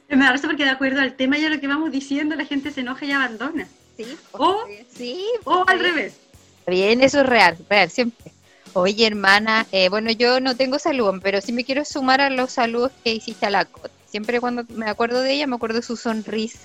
Me 0.08 0.16
da 0.24 0.32
risa 0.32 0.46
porque 0.48 0.64
de 0.64 0.70
acuerdo 0.70 1.00
al 1.00 1.14
tema 1.16 1.38
y 1.38 1.44
a 1.44 1.50
lo 1.50 1.60
que 1.60 1.66
vamos 1.66 1.90
diciendo, 1.92 2.34
la 2.36 2.44
gente 2.44 2.70
se 2.70 2.80
enoja 2.80 3.04
y 3.04 3.12
abandona. 3.12 3.68
sí, 3.96 4.16
O- 4.32 4.64
sí, 4.96 5.24
O 5.44 5.64
al 5.66 5.80
revés. 5.80 6.20
Bien, 6.66 7.02
eso 7.02 7.20
es 7.20 7.26
real, 7.26 7.56
real, 7.68 7.90
siempre. 7.90 8.32
Oye, 8.72 9.06
hermana, 9.06 9.66
eh, 9.72 9.88
bueno, 9.88 10.12
yo 10.12 10.40
no 10.40 10.56
tengo 10.56 10.78
saludos, 10.78 11.16
pero 11.22 11.40
sí 11.40 11.52
me 11.52 11.64
quiero 11.64 11.84
sumar 11.84 12.20
a 12.20 12.30
los 12.30 12.52
saludos 12.52 12.92
que 13.02 13.12
hiciste 13.14 13.46
a 13.46 13.50
la 13.50 13.64
Cot. 13.64 13.90
Siempre 14.10 14.40
cuando 14.40 14.64
me 14.74 14.88
acuerdo 14.88 15.20
de 15.20 15.32
ella, 15.34 15.46
me 15.46 15.56
acuerdo 15.56 15.76
de 15.76 15.82
su 15.82 15.96
sonrisa. 15.96 16.58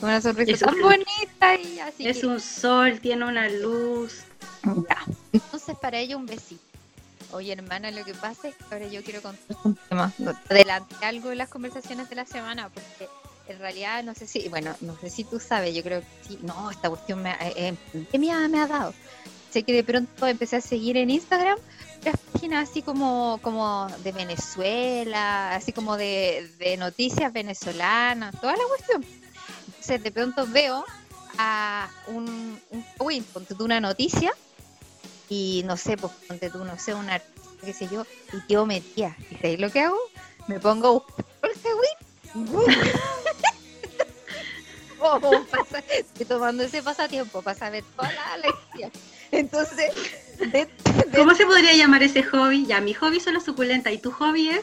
Una 0.00 0.20
sonrisa 0.20 0.52
Es 0.52 0.60
tan 0.60 0.74
un- 0.74 0.82
bonita 0.82 1.54
y 1.62 1.78
así. 1.80 2.06
Es 2.06 2.18
que- 2.20 2.26
un 2.26 2.40
sol, 2.40 3.00
tiene 3.00 3.24
una 3.24 3.48
luz. 3.48 4.20
Ya. 4.64 5.04
Entonces, 5.32 5.76
para 5.80 5.98
ella 5.98 6.16
un 6.16 6.26
besito. 6.26 6.60
Oye, 7.32 7.52
hermana, 7.52 7.90
lo 7.90 8.04
que 8.04 8.14
pasa 8.14 8.48
es 8.48 8.54
que 8.54 8.64
ahora 8.70 8.86
yo 8.86 9.02
quiero 9.02 9.20
contarte 9.20 9.56
un 9.64 9.76
tema. 9.88 10.12
Adelante 10.48 10.94
algo 11.02 11.30
de 11.30 11.36
las 11.36 11.48
conversaciones 11.48 12.08
de 12.08 12.16
la 12.16 12.24
semana, 12.24 12.68
porque 12.68 13.08
en 13.48 13.58
realidad 13.58 14.04
no 14.04 14.14
sé 14.14 14.26
si, 14.26 14.48
bueno, 14.48 14.74
no 14.80 14.96
sé 15.00 15.10
si 15.10 15.24
tú 15.24 15.40
sabes, 15.40 15.74
yo 15.74 15.82
creo 15.82 16.00
que 16.00 16.06
sí, 16.28 16.38
no, 16.42 16.70
esta 16.70 16.88
cuestión 16.88 17.22
me, 17.22 17.30
ha- 17.30 17.48
eh, 17.48 17.68
en 17.68 17.76
pandemia 17.76 18.46
me 18.48 18.60
ha 18.60 18.66
dado. 18.68 18.94
Sé 19.56 19.62
que 19.62 19.72
de 19.72 19.84
pronto 19.84 20.26
empecé 20.26 20.56
a 20.56 20.60
seguir 20.60 20.98
en 20.98 21.08
Instagram 21.08 21.58
las 22.04 22.18
páginas 22.30 22.68
así 22.68 22.82
como, 22.82 23.40
como 23.40 23.88
de 24.04 24.12
Venezuela, 24.12 25.54
así 25.54 25.72
como 25.72 25.96
de, 25.96 26.50
de 26.58 26.76
noticias 26.76 27.32
venezolanas, 27.32 28.38
toda 28.38 28.52
la 28.54 28.64
cuestión. 28.68 29.02
Entonces 29.68 30.02
de 30.02 30.10
pronto 30.10 30.46
veo 30.46 30.84
a 31.38 31.88
un, 32.08 32.60
un 32.68 32.84
uy, 32.98 33.22
ponte 33.22 33.54
tú 33.54 33.64
una 33.64 33.80
noticia 33.80 34.30
y 35.30 35.62
no 35.64 35.78
sé, 35.78 35.96
pues 35.96 36.12
ponte 36.28 36.50
tú, 36.50 36.62
no 36.62 36.78
sé, 36.78 36.92
una 36.92 37.14
artista, 37.14 37.64
qué 37.64 37.72
sé 37.72 37.88
yo, 37.90 38.04
y 38.34 38.52
yo 38.52 38.66
metía. 38.66 39.16
¿Y 39.30 39.36
sabéis 39.36 39.58
lo 39.58 39.70
que 39.72 39.80
hago? 39.80 39.96
Me 40.48 40.60
pongo 40.60 40.86
a 40.86 40.92
buscar 40.92 41.72
win. 42.34 42.76
Oh, 44.98 45.20
estoy 45.90 46.26
tomando 46.26 46.62
ese 46.62 46.82
pasatiempo 46.82 47.42
para 47.42 47.56
saber 47.56 47.84
toda 47.96 48.12
la 48.12 48.36
lección. 48.38 48.90
Entonces, 49.32 49.90
de- 50.38 50.66
de- 50.66 51.16
¿Cómo 51.16 51.34
se 51.34 51.46
podría 51.46 51.74
llamar 51.74 52.02
ese 52.02 52.22
hobby? 52.22 52.66
Ya, 52.66 52.80
mi 52.80 52.94
hobby 52.94 53.20
son 53.20 53.34
las 53.34 53.44
suculentas. 53.44 53.92
¿Y 53.92 53.98
tu 53.98 54.10
hobby 54.12 54.48
es? 54.50 54.60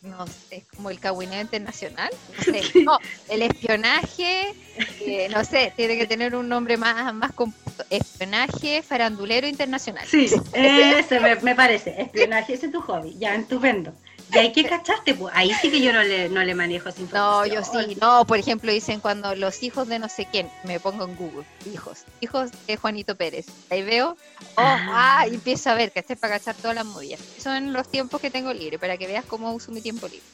no 0.00 0.26
sé, 0.26 0.64
como 0.76 0.90
el 0.90 1.00
cagüineo 1.00 1.40
internacional, 1.40 2.08
no 2.36 2.42
sé, 2.44 2.62
no, 2.84 2.98
el 3.28 3.42
espionaje, 3.42 4.52
eh, 5.00 5.28
no 5.28 5.44
sé, 5.44 5.72
tiene 5.76 5.98
que 5.98 6.06
tener 6.06 6.36
un 6.36 6.48
nombre 6.48 6.76
más, 6.76 7.12
más 7.14 7.32
compuesto, 7.32 7.84
espionaje 7.90 8.82
farandulero 8.82 9.48
internacional. 9.48 10.06
Sí, 10.06 10.30
ese 10.52 11.20
me, 11.20 11.34
me 11.36 11.54
parece. 11.54 12.00
Espionaje, 12.00 12.54
ese 12.54 12.66
es 12.66 12.72
tu 12.72 12.80
hobby. 12.80 13.16
Ya, 13.18 13.34
estupendo. 13.34 13.92
¿Y 14.32 14.38
ahí 14.38 14.52
qué 14.52 14.64
cachaste? 14.64 15.14
Pues 15.14 15.32
ahí 15.36 15.52
sí 15.54 15.70
que 15.70 15.80
yo 15.80 15.92
no 15.92 16.02
le, 16.02 16.28
no 16.28 16.42
le 16.44 16.54
manejo 16.54 16.88
esa 16.90 17.00
No, 17.12 17.46
yo 17.46 17.64
sí, 17.64 17.96
no, 18.00 18.26
por 18.26 18.38
ejemplo, 18.38 18.70
dicen 18.70 19.00
cuando 19.00 19.34
los 19.34 19.62
hijos 19.62 19.88
de 19.88 19.98
no 19.98 20.08
sé 20.08 20.26
quién, 20.30 20.50
me 20.64 20.78
pongo 20.80 21.04
en 21.04 21.16
Google, 21.16 21.44
hijos, 21.72 22.04
hijos 22.20 22.50
de 22.66 22.76
Juanito 22.76 23.14
Pérez. 23.16 23.46
Ahí 23.70 23.82
veo, 23.82 24.16
oh, 24.56 24.62
Ah. 24.62 25.20
ah, 25.20 25.26
y 25.28 25.34
empiezo 25.34 25.70
a 25.70 25.74
ver, 25.74 25.92
que 25.92 26.02
para 26.02 26.38
cachar 26.38 26.54
todas 26.56 26.74
las 26.74 26.84
movidas. 26.84 27.20
Eso 27.38 27.54
en 27.54 27.72
los 27.72 27.88
tiempos 27.88 28.20
que 28.20 28.30
tengo 28.30 28.52
libre, 28.52 28.78
para 28.78 28.96
que 28.98 29.06
veas 29.06 29.24
cómo 29.24 29.52
uso 29.54 29.72
mi 29.72 29.80
tiempo 29.80 30.06
libre. 30.08 30.26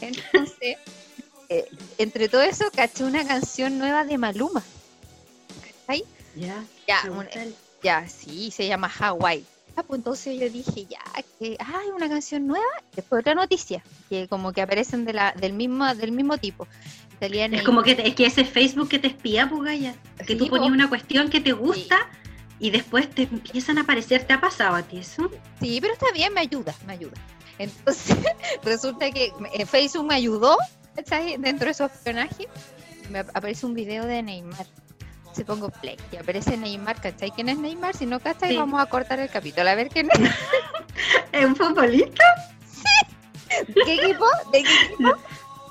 Entonces, 0.00 0.76
eh, 1.48 1.64
entre 1.98 2.28
todo 2.28 2.42
eso, 2.42 2.64
caché 2.74 3.04
una 3.04 3.26
canción 3.26 3.78
nueva 3.78 4.04
de 4.04 4.18
Maluma. 4.18 4.62
¿Cachai? 5.86 6.04
Ya, 6.36 6.64
Ya, 6.86 7.02
un- 7.10 7.28
ya, 7.82 8.06
sí, 8.08 8.50
se 8.50 8.66
llama 8.66 8.88
Hawaii. 8.88 9.44
Ah, 9.76 9.82
pues 9.82 9.98
entonces 9.98 10.38
yo 10.38 10.50
dije, 10.50 10.84
ya, 10.86 11.00
que 11.38 11.56
hay 11.58 11.88
una 11.96 12.08
canción 12.08 12.46
nueva, 12.46 12.64
después 12.94 13.20
otra 13.20 13.34
noticia, 13.34 13.82
que 14.10 14.28
como 14.28 14.52
que 14.52 14.60
aparecen 14.62 15.04
de 15.04 15.14
la, 15.14 15.32
del 15.32 15.52
mismo, 15.54 15.94
del 15.94 16.12
mismo 16.12 16.36
tipo. 16.38 16.66
Salían 17.20 17.54
Es 17.54 17.62
como 17.62 17.82
que, 17.82 17.94
te- 17.94 18.06
es 18.08 18.14
que 18.14 18.26
ese 18.26 18.44
Facebook 18.44 18.88
que 18.88 18.98
te 18.98 19.06
espía, 19.08 19.48
pues 19.48 19.62
Gaya. 19.62 19.94
Que 20.26 20.34
tú 20.36 20.44
Sí, 20.44 20.50
ponías 20.50 20.68
po. 20.70 20.74
una 20.74 20.88
cuestión 20.88 21.30
que 21.30 21.40
te 21.40 21.52
gusta 21.52 21.96
y 22.58 22.70
después 22.70 23.08
te 23.08 23.22
empiezan 23.22 23.78
a 23.78 23.82
aparecer. 23.82 24.24
¿Te 24.24 24.32
ha 24.34 24.40
pasado 24.40 24.74
a 24.76 24.82
ti 24.82 24.98
eso? 24.98 25.30
Sí, 25.60 25.78
pero 25.80 25.94
está 25.94 26.06
bien, 26.12 26.34
me 26.34 26.40
ayuda, 26.40 26.74
me 26.86 26.92
ayuda. 26.94 27.14
Entonces, 27.58 28.16
resulta 28.64 29.10
que 29.10 29.32
eh, 29.54 29.66
Facebook 29.66 30.06
me 30.06 30.14
ayudó, 30.16 30.56
¿cachai? 30.96 31.36
Dentro 31.38 31.68
de 31.68 31.74
su 31.74 31.84
espionaje, 31.84 32.48
me 33.10 33.20
ap- 33.20 33.30
aparece 33.34 33.64
un 33.66 33.74
video 33.74 34.04
de 34.04 34.22
Neymar. 34.22 34.66
Se 35.32 35.44
pongo 35.44 35.70
play 35.70 35.96
y 36.12 36.16
aparece 36.16 36.56
Neymar, 36.56 37.00
¿cachai? 37.00 37.30
¿Quién 37.30 37.48
es 37.48 37.58
Neymar? 37.58 37.96
Si 37.96 38.06
no, 38.06 38.20
¿cachai? 38.20 38.50
Sí. 38.50 38.56
Vamos 38.56 38.80
a 38.80 38.86
cortar 38.86 39.18
el 39.18 39.30
capítulo. 39.30 39.68
A 39.68 39.74
ver 39.74 39.88
quién 39.88 40.08
es. 40.10 40.20
¿Es 41.32 41.44
un 41.44 41.56
futbolista? 41.56 42.24
¿De 43.68 43.82
qué 43.84 43.94
equipo? 43.94 44.26
¿De 44.52 44.62
qué 44.62 44.74
equipo? 44.84 45.16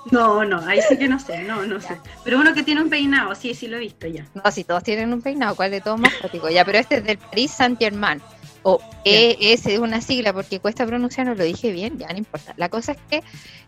No, 0.09 0.43
no, 0.43 0.59
ahí 0.65 0.79
sí 0.81 0.97
que 0.97 1.07
no 1.07 1.19
sé, 1.19 1.43
no, 1.43 1.63
no 1.65 1.79
sé. 1.79 1.97
Pero 2.23 2.39
uno 2.39 2.53
que 2.53 2.63
tiene 2.63 2.81
un 2.81 2.89
peinado, 2.89 3.35
sí, 3.35 3.53
sí 3.53 3.67
lo 3.67 3.77
he 3.77 3.81
visto 3.81 4.07
ya. 4.07 4.25
No, 4.33 4.49
si 4.51 4.63
todos 4.63 4.83
tienen 4.83 5.13
un 5.13 5.21
peinado, 5.21 5.55
¿cuál 5.55 5.69
de 5.69 5.81
todos 5.81 5.99
más 5.99 6.13
práctico? 6.15 6.49
Ya, 6.49 6.65
pero 6.65 6.79
este 6.79 6.97
es 6.97 7.03
del 7.03 7.19
Paris 7.19 7.51
Saint-Germain. 7.51 8.21
O 8.63 8.79
ES 9.05 9.65
es 9.67 9.79
una 9.79 10.01
sigla 10.01 10.33
porque 10.33 10.59
cuesta 10.59 10.85
pronunciarlo, 10.85 11.35
lo 11.35 11.43
dije 11.43 11.71
bien, 11.71 11.97
ya 11.97 12.07
no 12.09 12.17
importa. 12.17 12.53
La 12.57 12.69
cosa 12.69 12.93
es 12.93 12.97
que 13.09 13.23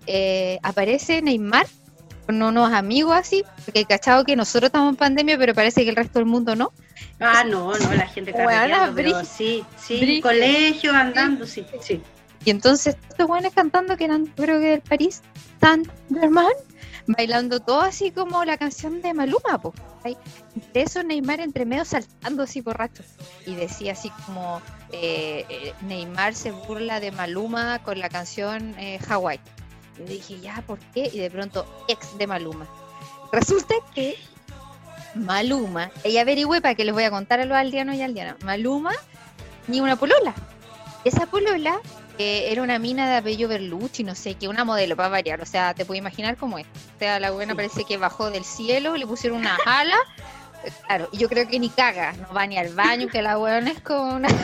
eh, 0.08 0.60
aparece 0.64 1.22
Neymar 1.22 1.68
con 2.26 2.42
unos 2.42 2.72
amigos 2.72 3.16
así, 3.16 3.44
porque 3.66 3.86
cachado 3.86 4.24
que 4.24 4.36
nosotros 4.36 4.70
estamos 4.70 4.90
en 4.90 4.96
pandemia, 4.96 5.38
pero 5.38 5.54
parece 5.54 5.84
que 5.84 5.90
el 5.90 5.96
resto 5.96 6.20
del 6.20 6.26
mundo 6.28 6.56
no. 6.56 6.72
Ah, 7.20 7.44
no, 7.44 7.78
no, 7.78 7.94
la 7.94 8.08
gente 8.08 8.32
carreteando, 8.32 8.96
pero 8.96 9.26
sí, 9.26 9.64
sí, 9.78 10.00
Brígido. 10.00 10.30
colegio, 10.30 10.94
andando, 10.94 11.46
sí, 11.46 11.66
sí. 11.82 12.02
Y 12.46 12.50
entonces 12.50 12.98
estos 13.10 13.28
buenos 13.28 13.54
cantando 13.54 13.96
que 13.96 14.06
eran, 14.06 14.26
creo 14.26 14.60
que 14.60 14.68
del 14.68 14.82
París 14.82 15.22
Saint-Germain, 15.62 16.56
bailando 17.08 17.60
todo 17.60 17.82
así 17.82 18.12
como 18.12 18.44
la 18.44 18.58
canción 18.58 19.02
de 19.02 19.14
Maluma, 19.14 19.62
po. 19.62 19.72
¿cachai? 19.72 20.18
De 20.74 20.82
eso 20.82 21.04
Neymar 21.04 21.40
entre 21.40 21.66
medio 21.66 21.86
saltando 21.86 22.44
así 22.44 22.62
borracho. 22.62 23.04
Y 23.46 23.56
decía 23.56 23.94
así 23.94 24.10
como 24.26 24.62
eh, 24.92 25.46
eh, 25.50 25.74
Neymar 25.82 26.36
se 26.36 26.52
burla 26.52 27.00
de 27.00 27.12
Maluma 27.12 27.80
con 27.84 28.00
la 28.00 28.10
canción 28.10 28.76
eh, 28.78 29.00
Hawaii. 29.08 29.40
Y 30.00 30.04
dije, 30.04 30.40
ya, 30.40 30.64
¿por 30.66 30.80
qué? 30.94 31.10
Y 31.14 31.20
de 31.20 31.30
pronto, 31.30 31.66
ex 31.88 32.18
de 32.18 32.28
Maluma. 32.28 32.68
Resulta 33.32 33.76
que 33.94 34.18
Maluma, 35.16 35.92
y 36.04 36.18
averigüé 36.18 36.62
para 36.62 36.76
que 36.76 36.86
les 36.86 36.94
voy 36.94 37.04
a 37.04 37.12
contar 37.12 37.40
a 37.40 37.46
los 37.46 37.58
aldeanos 37.58 37.96
y 37.96 38.02
aldeanas, 38.02 38.36
Maluma 38.44 38.92
ni 39.68 39.80
una 39.80 39.96
polola. 39.96 40.34
Esa 41.04 41.26
polola 41.26 41.80
eh, 42.18 42.48
era 42.52 42.62
una 42.62 42.80
mina 42.80 43.10
de 43.10 43.18
apellido 43.18 43.50
Berlucci, 43.50 44.04
no 44.04 44.16
sé, 44.16 44.36
que 44.36 44.48
una 44.48 44.64
modelo 44.64 44.96
para 44.96 45.10
variar, 45.10 45.42
o 45.42 45.46
sea, 45.46 45.74
te 45.74 45.86
puedes 45.86 46.00
imaginar 46.00 46.38
cómo 46.38 46.58
es. 46.58 46.66
O 46.66 47.00
sea, 47.00 47.20
la 47.20 47.32
buena 47.32 47.56
parece 47.56 47.84
que 47.86 47.98
bajó 47.98 48.32
del 48.32 48.44
cielo, 48.44 48.96
le 48.98 49.06
pusieron 49.06 49.40
una 49.40 49.58
ala, 49.66 49.98
claro, 50.88 51.10
yo 51.12 51.28
creo 51.30 51.48
que 51.48 51.60
ni 51.60 51.70
caga, 51.70 52.14
no 52.14 52.34
va 52.34 52.48
ni 52.48 52.58
al 52.58 52.74
baño, 52.74 53.08
que 53.08 53.22
la 53.22 53.38
buena 53.38 53.72
es 53.72 53.82
como 53.82 54.16
una... 54.16 54.30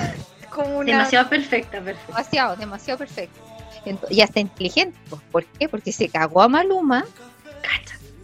Como 0.49 0.79
una 0.79 0.91
Demasiado 0.91 1.29
perfecta, 1.29 1.79
perfecta. 1.79 2.07
demasiado, 2.07 2.55
demasiado 2.55 2.97
perfecto. 2.97 3.39
Ento- 3.85 4.07
y 4.09 4.21
hasta 4.21 4.39
inteligente. 4.39 4.97
pues, 5.09 5.21
¿Por 5.31 5.45
qué? 5.45 5.69
Porque 5.69 5.91
se 5.91 6.09
cagó 6.09 6.41
a 6.41 6.47
Maluma 6.47 7.05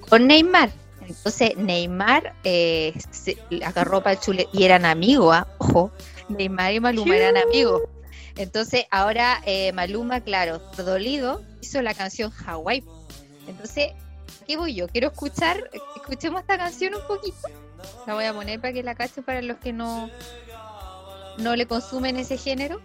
con 0.09 0.27
Neymar. 0.27 0.71
Entonces 1.07 1.55
Neymar 1.57 2.33
eh, 2.43 2.93
se 3.11 3.37
agarró 3.63 4.01
para 4.01 4.13
el 4.13 4.19
chule 4.19 4.47
y 4.51 4.63
eran 4.63 4.85
amigos, 4.85 5.35
¿ah? 5.35 5.47
ojo, 5.59 5.91
Neymar 6.29 6.73
y 6.73 6.79
Maluma 6.79 7.15
eran 7.15 7.37
amigos. 7.37 7.83
Entonces 8.37 8.85
ahora 8.91 9.41
eh, 9.45 9.71
Maluma, 9.73 10.21
claro, 10.21 10.59
dolido, 10.77 11.43
hizo 11.61 11.81
la 11.81 11.93
canción 11.93 12.31
Hawaii. 12.45 12.83
Entonces, 13.47 13.91
¿qué 14.47 14.57
voy 14.57 14.73
yo? 14.73 14.87
Quiero 14.87 15.09
escuchar, 15.09 15.69
escuchemos 15.95 16.41
esta 16.41 16.57
canción 16.57 16.95
un 16.95 17.05
poquito. 17.07 17.37
La 18.07 18.15
voy 18.15 18.25
a 18.25 18.33
poner 18.33 18.59
para 18.59 18.73
que 18.73 18.81
la 18.81 18.95
cachen 18.95 19.23
para 19.23 19.41
los 19.43 19.57
que 19.57 19.71
no, 19.73 20.09
no 21.37 21.55
le 21.55 21.67
consumen 21.67 22.17
ese 22.17 22.37
género. 22.37 22.81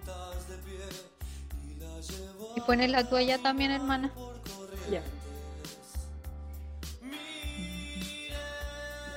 Y 2.57 2.61
pones 2.61 2.91
la 2.91 3.09
tuya 3.09 3.39
también, 3.39 3.71
hermana. 3.71 4.11
Ya. 4.91 5.03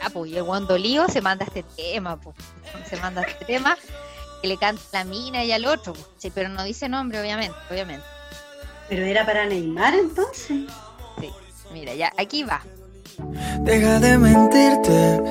Ah, 0.01 0.09
pues, 0.11 0.31
y 0.31 0.37
el 0.37 0.43
guandolío 0.43 1.07
se 1.07 1.21
manda 1.21 1.45
este 1.45 1.63
tema, 1.63 2.19
pues. 2.19 2.35
Se 2.89 2.97
manda 2.97 3.21
este 3.21 3.45
tema 3.45 3.77
que 4.41 4.47
le 4.47 4.57
canta 4.57 4.81
la 4.91 5.05
mina 5.05 5.43
y 5.43 5.51
al 5.51 5.65
otro, 5.65 5.93
pues. 5.93 6.05
Sí, 6.17 6.31
pero 6.33 6.49
no 6.49 6.63
dice 6.63 6.89
nombre, 6.89 7.21
obviamente, 7.21 7.55
obviamente. 7.71 8.05
Pero 8.89 9.05
era 9.05 9.25
para 9.25 9.45
Neymar 9.45 9.95
entonces. 9.95 10.67
Sí. 11.19 11.29
Mira, 11.71 11.93
ya, 11.95 12.11
aquí 12.17 12.43
va. 12.43 12.61
Deja 13.61 13.99
de 13.99 14.17
mentirte. 14.17 15.21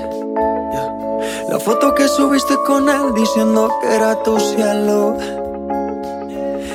La 1.49 1.59
foto 1.61 1.95
que 1.95 2.09
subiste 2.09 2.57
con 2.67 2.89
él 2.89 3.13
diciendo 3.15 3.71
que 3.81 3.95
era 3.95 4.23
tu 4.23 4.41
cielo. 4.41 5.17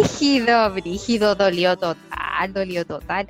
brígido, 0.00 0.70
brígido, 0.72 1.34
dolió 1.34 1.76
total, 1.76 2.52
dolió 2.52 2.84
total. 2.84 3.28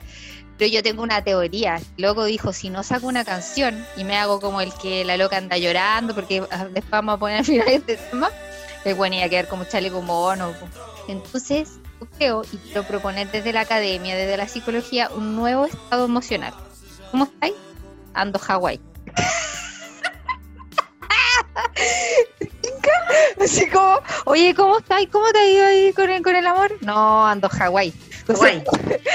Pero 0.59 0.71
yo 0.71 0.83
tengo 0.83 1.03
una 1.03 1.25
teoría. 1.25 1.81
Luego 1.97 2.25
dijo, 2.25 2.53
si 2.53 2.69
no 2.69 2.83
saco 2.83 3.07
una 3.07 3.25
canción 3.25 3.85
y 3.97 4.05
me 4.05 4.17
hago 4.17 4.41
como 4.41 4.61
el 4.61 4.73
que 4.75 5.05
la 5.05 5.17
loca 5.17 5.39
anda 5.39 5.57
llorando, 5.57 6.15
porque 6.15 6.43
ah, 6.51 6.67
después 6.67 6.91
vamos 6.91 7.15
a 7.15 7.19
poner 7.19 7.39
al 7.39 7.45
final 7.45 7.69
este 7.69 7.97
tema, 7.97 8.31
es 8.85 8.97
bueno, 8.97 9.17
iba 9.17 9.25
a 9.25 9.29
quedar 9.29 9.49
como 9.49 9.65
chaleco 9.65 10.03
mono. 10.03 10.53
po. 10.53 10.67
Entonces, 11.09 11.79
yo 12.01 12.07
creo 12.17 12.43
y 12.53 12.57
quiero 12.59 12.85
proponer 12.85 13.31
desde 13.31 13.53
la 13.53 13.63
academia, 13.63 14.15
desde 14.17 14.37
la 14.37 14.49
psicología, 14.49 15.11
un 15.15 15.35
nuevo 15.35 15.65
estado 15.65 16.05
emocional. 16.05 16.53
¿Cómo 17.11 17.25
estáis? 17.25 17.55
Ando 18.13 18.39
Hawái. 18.39 18.81
Así 23.41 23.69
como, 23.69 24.01
oye, 24.25 24.55
¿cómo 24.55 24.79
estáis? 24.79 25.09
¿Cómo 25.11 25.31
te 25.33 25.39
ha 25.39 25.47
ido 25.47 25.67
ahí 25.67 25.93
con 25.93 26.11
el, 26.11 26.23
con 26.23 26.37
el 26.37 26.47
amor? 26.47 26.77
No, 26.81 27.27
ando 27.27 27.49
Hawái. 27.49 27.93
O 28.29 28.37
sea, 28.37 28.63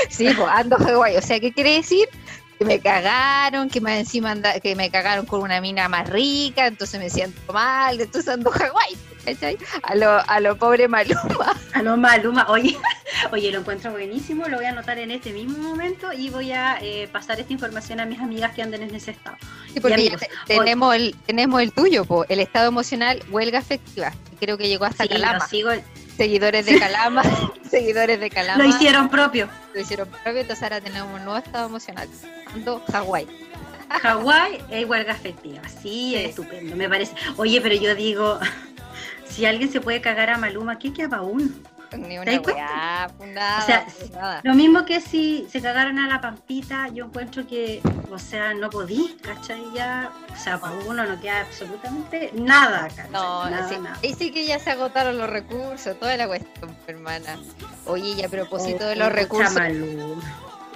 sí, 0.09 0.27
pues 0.35 0.49
ando 0.49 0.75
Hawái. 0.77 1.15
O 1.15 1.21
sea, 1.21 1.39
¿qué 1.39 1.53
quiere 1.53 1.75
decir? 1.75 2.09
Que 2.57 2.65
me 2.65 2.79
cagaron, 2.79 3.69
que 3.69 3.81
más 3.81 3.93
encima 3.93 4.31
anda, 4.31 4.59
que 4.61 4.75
me 4.75 4.89
cagaron 4.89 5.25
con 5.25 5.41
una 5.41 5.59
mina 5.59 5.89
más 5.89 6.09
rica, 6.09 6.67
entonces 6.67 6.99
me 6.99 7.09
siento 7.09 7.51
mal, 7.51 7.99
entonces 7.99 8.33
ando 8.33 8.49
Hawái. 8.51 8.95
¿cachai? 9.25 9.57
A 9.81 9.95
lo, 9.95 10.19
a 10.29 10.39
lo 10.39 10.55
pobre 10.55 10.87
Maluma. 10.87 11.55
A 11.73 11.81
lo 11.81 11.97
Maluma, 11.97 12.45
oye, 12.47 12.77
oye, 13.31 13.51
lo 13.51 13.59
encuentro 13.59 13.91
buenísimo, 13.91 14.47
lo 14.47 14.57
voy 14.57 14.67
a 14.67 14.69
anotar 14.69 14.99
en 14.99 15.09
este 15.11 15.33
mismo 15.33 15.57
momento 15.57 16.13
y 16.13 16.29
voy 16.29 16.51
a 16.51 16.77
eh, 16.79 17.09
pasar 17.11 17.39
esta 17.39 17.51
información 17.51 17.99
a 17.99 18.05
mis 18.05 18.19
amigas 18.19 18.53
que 18.53 18.61
anden 18.61 18.83
en 18.83 18.93
ese 18.95 19.11
estado. 19.11 19.35
Sí, 19.73 19.79
porque 19.79 20.09
ya 20.11 20.17
te- 20.17 20.29
tenemos, 20.45 20.95
el, 20.95 21.15
tenemos 21.25 21.59
el 21.61 21.71
tuyo, 21.73 22.05
po, 22.05 22.23
el 22.29 22.39
estado 22.39 22.67
emocional, 22.69 23.21
huelga 23.31 23.59
afectiva. 23.59 24.13
Creo 24.39 24.57
que 24.57 24.67
llegó 24.69 24.85
hasta 24.85 25.03
Sí, 25.05 25.09
lo 25.09 25.15
Calama. 25.19 25.47
sigo, 25.47 25.71
Seguidores 26.17 26.65
de 26.65 26.79
Calama, 26.79 27.23
seguidores 27.69 28.19
de 28.19 28.29
Calama. 28.29 28.63
lo 28.63 28.69
hicieron 28.69 29.09
propio. 29.09 29.49
Lo 29.73 29.81
hicieron 29.81 30.07
propio, 30.07 30.41
entonces 30.41 30.63
ahora 30.63 30.79
tenemos 30.81 31.13
un 31.13 31.23
nuevo 31.25 31.37
estado 31.37 31.67
emocional. 31.67 32.07
Ando 32.53 32.81
Hawái. 32.91 33.27
Hawái 33.89 34.63
es 34.69 34.87
huelga 34.87 35.13
afectiva, 35.13 35.61
sí, 35.81 36.15
es 36.15 36.21
Sí. 36.23 36.29
estupendo, 36.29 36.75
me 36.75 36.87
parece. 36.89 37.13
Oye, 37.37 37.59
pero 37.61 37.75
yo 37.75 37.93
digo, 37.95 38.39
si 39.29 39.45
alguien 39.45 39.71
se 39.71 39.81
puede 39.81 39.99
cagar 40.01 40.29
a 40.29 40.37
Maluma, 40.37 40.79
¿qué 40.79 40.93
queda 40.93 41.09
para 41.09 41.21
uno? 41.23 41.49
Ni 41.97 42.15
¿Te 42.15 42.19
una 42.19 42.41
weá, 42.41 43.11
nada, 43.33 43.59
O 43.63 43.65
sea, 43.65 43.87
nada. 44.13 44.39
Lo 44.43 44.53
mismo 44.53 44.85
que 44.85 45.01
si 45.01 45.47
se 45.51 45.61
cagaron 45.61 45.99
a 45.99 46.07
la 46.07 46.21
pampita, 46.21 46.87
yo 46.89 47.05
encuentro 47.05 47.45
que, 47.47 47.81
o 48.11 48.19
sea, 48.19 48.53
no 48.53 48.69
podí, 48.69 49.17
¿cachai? 49.21 49.63
Ya, 49.73 50.11
o 50.33 50.37
sea, 50.37 50.59
para 50.59 50.73
uno 50.87 51.05
no 51.05 51.19
queda 51.19 51.41
absolutamente 51.41 52.31
nada, 52.33 52.87
¿cachai? 52.89 53.09
No, 53.11 53.49
nada, 53.49 53.69
sí, 53.69 53.75
nada. 53.77 53.97
ahí 54.03 54.13
sí 54.13 54.31
que 54.31 54.45
ya 54.45 54.59
se 54.59 54.71
agotaron 54.71 55.17
los 55.17 55.29
recursos, 55.29 55.99
toda 55.99 56.15
la 56.17 56.27
cuestión, 56.27 56.75
hermana. 56.87 57.37
Oye, 57.85 58.09
y 58.11 58.23
a 58.23 58.29
propósito 58.29 58.85
de 58.85 58.93
Oh, 58.93 58.99
los 58.99 59.11
recursos. 59.11 59.55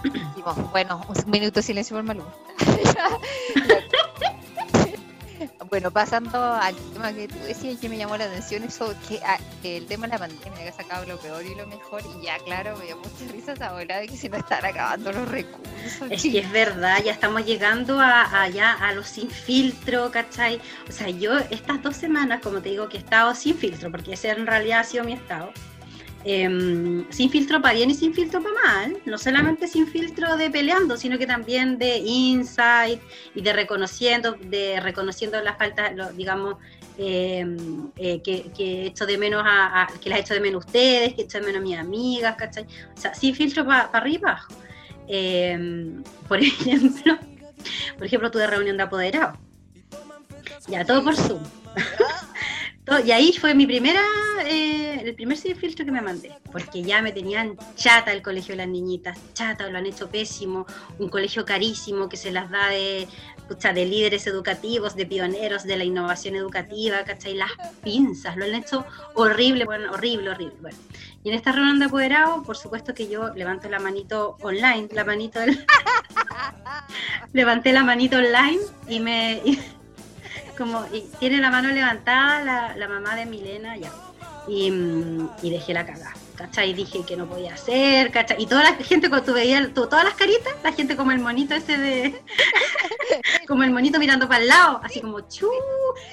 Dijimos, 0.04 0.72
Bueno, 0.72 1.02
un 1.08 1.32
minuto 1.32 1.60
de 1.60 1.64
silencio 1.64 1.96
por 1.96 2.04
Maluma. 2.04 2.30
bueno, 5.70 5.92
pasando 5.92 6.42
al 6.42 6.76
tema 6.94 7.14
que 7.14 7.28
tú 7.28 7.38
decías 7.40 7.80
que 7.80 7.90
me 7.90 7.98
llamó 7.98 8.18
la 8.18 8.26
atención, 8.26 8.64
eso 8.64 8.94
que, 9.08 9.20
ah, 9.24 9.40
el 9.64 9.86
tema 9.86 10.08
de 10.08 10.14
la 10.14 10.20
pandemia 10.20 10.60
que 10.60 10.70
ha 10.70 10.74
sacado 10.74 11.06
lo 11.06 11.18
peor 11.18 11.46
y 11.46 11.56
lo 11.56 11.68
mejor, 11.68 12.02
y 12.18 12.26
ya 12.26 12.38
claro, 12.40 12.78
me 12.78 12.86
dio 12.86 12.98
muchas 12.98 13.32
risas 13.32 13.62
ahora 13.62 14.00
de 14.00 14.08
que 14.08 14.18
se 14.18 14.30
nos 14.30 14.40
están 14.40 14.66
acabando 14.66 15.12
los 15.12 15.28
recursos. 15.30 16.10
Es 16.10 16.22
que 16.24 16.40
es 16.40 16.52
verdad, 16.52 17.02
ya 17.04 17.12
estamos 17.12 17.46
llegando 17.46 18.00
a, 18.00 18.44
a 18.44 18.50
ya 18.50 18.74
a 18.74 18.94
los 18.94 19.08
sin 19.08 19.30
filtro, 19.30 20.12
¿cachai? 20.12 20.62
O 20.88 20.92
sea, 20.92 21.10
yo 21.10 21.38
estas 21.50 21.82
dos 21.82 21.96
semanas, 21.96 22.42
como 22.42 22.62
te 22.62 22.70
digo, 22.70 22.90
que 22.90 22.98
he 22.98 23.00
estado 23.00 23.34
sin 23.36 23.58
filtro, 23.58 23.92
porque 23.92 24.14
ese 24.14 24.30
en 24.30 24.48
realidad 24.48 24.80
ha 24.80 24.84
sido 24.84 25.04
mi 25.04 25.14
estado. 25.14 25.52
Em, 26.26 27.06
sin 27.12 27.30
filtro 27.30 27.62
para 27.62 27.74
bien 27.76 27.90
y 27.90 27.96
sin 27.96 28.14
filtro 28.14 28.42
para 28.42 28.56
mal, 28.64 28.98
no 29.06 29.18
solamente 29.18 29.68
sin 29.68 29.88
filtro 29.88 30.36
de 30.38 30.50
peleando, 30.50 30.98
sino 30.98 31.18
que 31.18 31.26
también 31.28 31.78
de 31.78 31.98
insight 32.00 33.02
y 33.36 33.42
de 33.42 33.54
reconociendo, 33.54 34.34
de 34.34 34.80
reconociendo 34.82 35.42
las 35.42 35.58
faltas, 35.58 35.96
lo- 35.96 36.12
digamos, 36.14 36.56
em, 36.98 37.90
eh, 37.98 38.22
que, 38.22 38.52
que 38.56 38.84
he 38.84 38.86
hecho 38.88 39.06
de 39.06 39.18
menos 39.18 39.44
a, 39.46 39.84
a- 39.84 39.88
que 39.88 40.10
las 40.10 40.20
he 40.20 40.22
hecho 40.22 40.34
de 40.34 40.42
menos 40.42 40.66
ustedes, 40.66 41.14
que 41.14 41.22
he 41.22 41.26
hecho 41.26 41.40
de 41.40 41.46
menos 41.46 41.62
a 41.62 41.64
mis 41.64 41.78
amigas, 41.78 42.36
¿cachai? 42.36 42.66
O 42.96 43.00
sea, 43.00 43.14
sin 43.14 43.34
filtro 43.34 43.66
para 43.66 43.84
arriba 43.84 44.16
y 44.16 44.20
para 44.20 44.32
abajo. 44.34 44.54
Em, 45.08 46.04
por 46.28 46.40
ejemplo, 46.44 47.18
por 47.98 48.06
ejemplo, 48.06 48.30
tuve 48.32 48.46
reunión 48.48 48.76
de 48.78 48.84
apoderados. 48.84 49.38
Ya, 50.68 50.86
todo 50.86 51.04
por 51.04 51.16
Zoom. 51.16 51.42
Y 53.06 53.12
ahí 53.12 53.34
fue 53.34 53.54
mi 53.54 53.68
primera, 53.68 54.02
eh, 54.46 55.02
el 55.06 55.14
primer 55.14 55.38
filtro 55.38 55.86
que 55.86 55.92
me 55.92 56.02
mandé, 56.02 56.34
porque 56.52 56.82
ya 56.82 57.02
me 57.02 57.12
tenían 57.12 57.56
chata 57.76 58.12
el 58.12 58.22
colegio 58.22 58.54
de 58.54 58.58
las 58.58 58.68
niñitas, 58.68 59.18
chata, 59.34 59.70
lo 59.70 59.78
han 59.78 59.86
hecho 59.86 60.10
pésimo, 60.10 60.66
un 60.98 61.08
colegio 61.08 61.46
carísimo 61.46 62.10
que 62.10 62.18
se 62.18 62.32
las 62.32 62.50
da 62.50 62.68
de, 62.70 63.08
de 63.48 63.86
líderes 63.86 64.26
educativos, 64.28 64.96
de 64.96 65.06
pioneros 65.06 65.64
de 65.64 65.78
la 65.78 65.84
innovación 65.84 66.36
educativa, 66.36 67.04
¿cachai? 67.04 67.36
Las 67.36 67.52
pinzas, 67.84 68.36
lo 68.36 68.46
han 68.46 68.56
hecho 68.56 68.86
horrible, 69.14 69.66
bueno, 69.66 69.92
horrible, 69.92 70.32
horrible. 70.32 70.56
Bueno. 70.60 70.78
Y 71.24 71.30
en 71.30 71.36
esta 71.36 71.52
reunión 71.52 71.80
de 71.80 71.86
apoderados, 71.86 72.46
por 72.46 72.58
supuesto 72.58 72.94
que 72.94 73.08
yo 73.08 73.30
levanto 73.36 73.70
la 73.70 73.80
manito 73.80 74.38
online, 74.42 74.90
la 74.92 75.04
manito 75.06 75.40
del, 75.40 75.66
levanté 77.34 77.72
la 77.72 77.84
manito 77.84 78.18
online 78.18 78.60
y 78.88 79.00
me 79.00 79.42
como 80.60 80.86
y 80.94 81.02
tiene 81.20 81.38
la 81.40 81.50
mano 81.50 81.70
levantada 81.70 82.44
la, 82.44 82.76
la 82.76 82.88
mamá 82.88 83.16
de 83.16 83.26
Milena 83.26 83.76
ya 83.78 83.92
y, 84.48 84.70
mm, 84.70 85.30
y 85.42 85.50
dejé 85.50 85.74
la 85.74 85.86
cagada 85.86 86.14
¿cachai? 86.36 86.70
Y 86.70 86.74
dije 86.74 87.04
que 87.06 87.18
no 87.18 87.26
podía 87.28 87.54
hacer, 87.54 88.12
¿cachai? 88.12 88.42
Y 88.42 88.46
toda 88.46 88.64
la 88.64 88.74
gente 88.76 89.10
cuando 89.10 89.26
tú 89.26 89.34
veías 89.34 89.74
tú- 89.74 89.88
todas 89.88 90.06
las 90.06 90.14
caritas, 90.14 90.54
la 90.64 90.72
gente 90.72 90.96
como 90.96 91.12
el 91.12 91.20
monito 91.20 91.54
ese 91.54 91.78
de 91.78 92.22
como 93.48 93.64
el 93.64 93.72
monito 93.72 94.00
mirando 94.00 94.26
para 94.30 94.42
el 94.44 94.48
lado, 94.48 94.80
así 94.84 95.02
como 95.02 95.20
chu, 95.28 95.50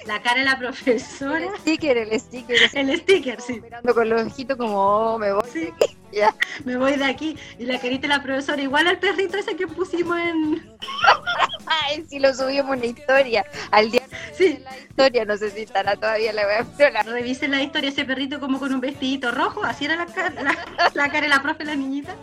la 0.07 0.21
cara 0.23 0.41
de 0.41 0.45
la 0.47 0.59
profesora, 0.59 1.47
El 1.47 1.57
sticker, 1.61 1.97
el 1.99 2.19
sticker, 2.21 2.57
el 2.75 2.99
sticker, 2.99 3.41
sí. 3.41 3.61
mirando 3.61 3.95
con 3.95 4.09
los 4.09 4.23
ojitos 4.23 4.57
como, 4.57 4.77
oh, 5.15 5.19
me 5.19 5.33
voy. 5.33 5.43
Sí. 5.53 5.69
Ya. 6.13 6.35
Me 6.65 6.79
voy 6.79 6.97
de 6.97 7.05
aquí. 7.05 7.37
Y 7.59 7.67
la 7.67 7.79
carita 7.79 8.03
de 8.03 8.09
la 8.09 8.23
profesora, 8.23 8.63
igual 8.63 8.87
al 8.87 8.99
perrito 8.99 9.37
ese 9.37 9.55
que 9.55 9.67
pusimos 9.67 10.17
en. 10.19 10.79
Ay, 11.67 12.07
sí 12.09 12.19
lo 12.21 12.33
subimos 12.33 12.75
en 12.75 12.81
la 12.81 12.87
historia. 12.87 13.45
Al 13.71 13.91
día 13.91 14.06
Sí, 14.37 14.59
la 14.65 14.77
historia, 14.79 15.25
no 15.25 15.37
sé 15.37 15.51
si 15.51 15.61
estará 15.63 15.97
todavía 15.97 16.33
la 16.33 16.47
web, 16.47 16.67
pero 16.77 16.91
la 16.93 17.03
Revisen 17.03 17.51
la 17.51 17.63
historia, 17.63 17.91
ese 17.91 18.05
perrito 18.05 18.41
como 18.41 18.59
con 18.59 18.73
un 18.73 18.81
vestidito 18.81 19.31
rojo, 19.31 19.65
así 19.65 19.85
era 19.85 19.97
la, 19.97 20.07
cara- 20.07 20.43
la, 20.43 20.57
la 20.95 21.07
cara 21.09 21.21
de 21.23 21.29
la 21.29 21.43
profe, 21.43 21.65
la 21.65 21.75
niñita. 21.75 22.15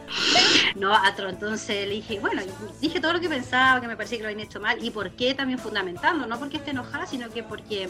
No, 0.76 0.94
atro, 0.96 1.30
entonces 1.30 1.88
le 1.88 1.94
dije, 1.96 2.20
bueno, 2.20 2.42
dije 2.82 3.00
todo 3.00 3.14
lo 3.14 3.20
que 3.20 3.30
pensaba, 3.30 3.80
que 3.82 3.88
me 3.88 3.96
parecía 3.96 4.18
que 4.18 4.24
lo 4.24 4.30
habían 4.30 4.46
hecho 4.48 4.60
mal, 4.60 4.84
y 4.84 4.90
por 4.92 5.12
qué 5.12 5.34
también 5.34 5.60
fundamentando, 5.60 6.26
no 6.28 6.40
porque 6.40 6.58
esté 6.58 6.72
enojada, 6.72 7.06
sino 7.06 7.30
que 7.30 7.44
porque 7.44 7.90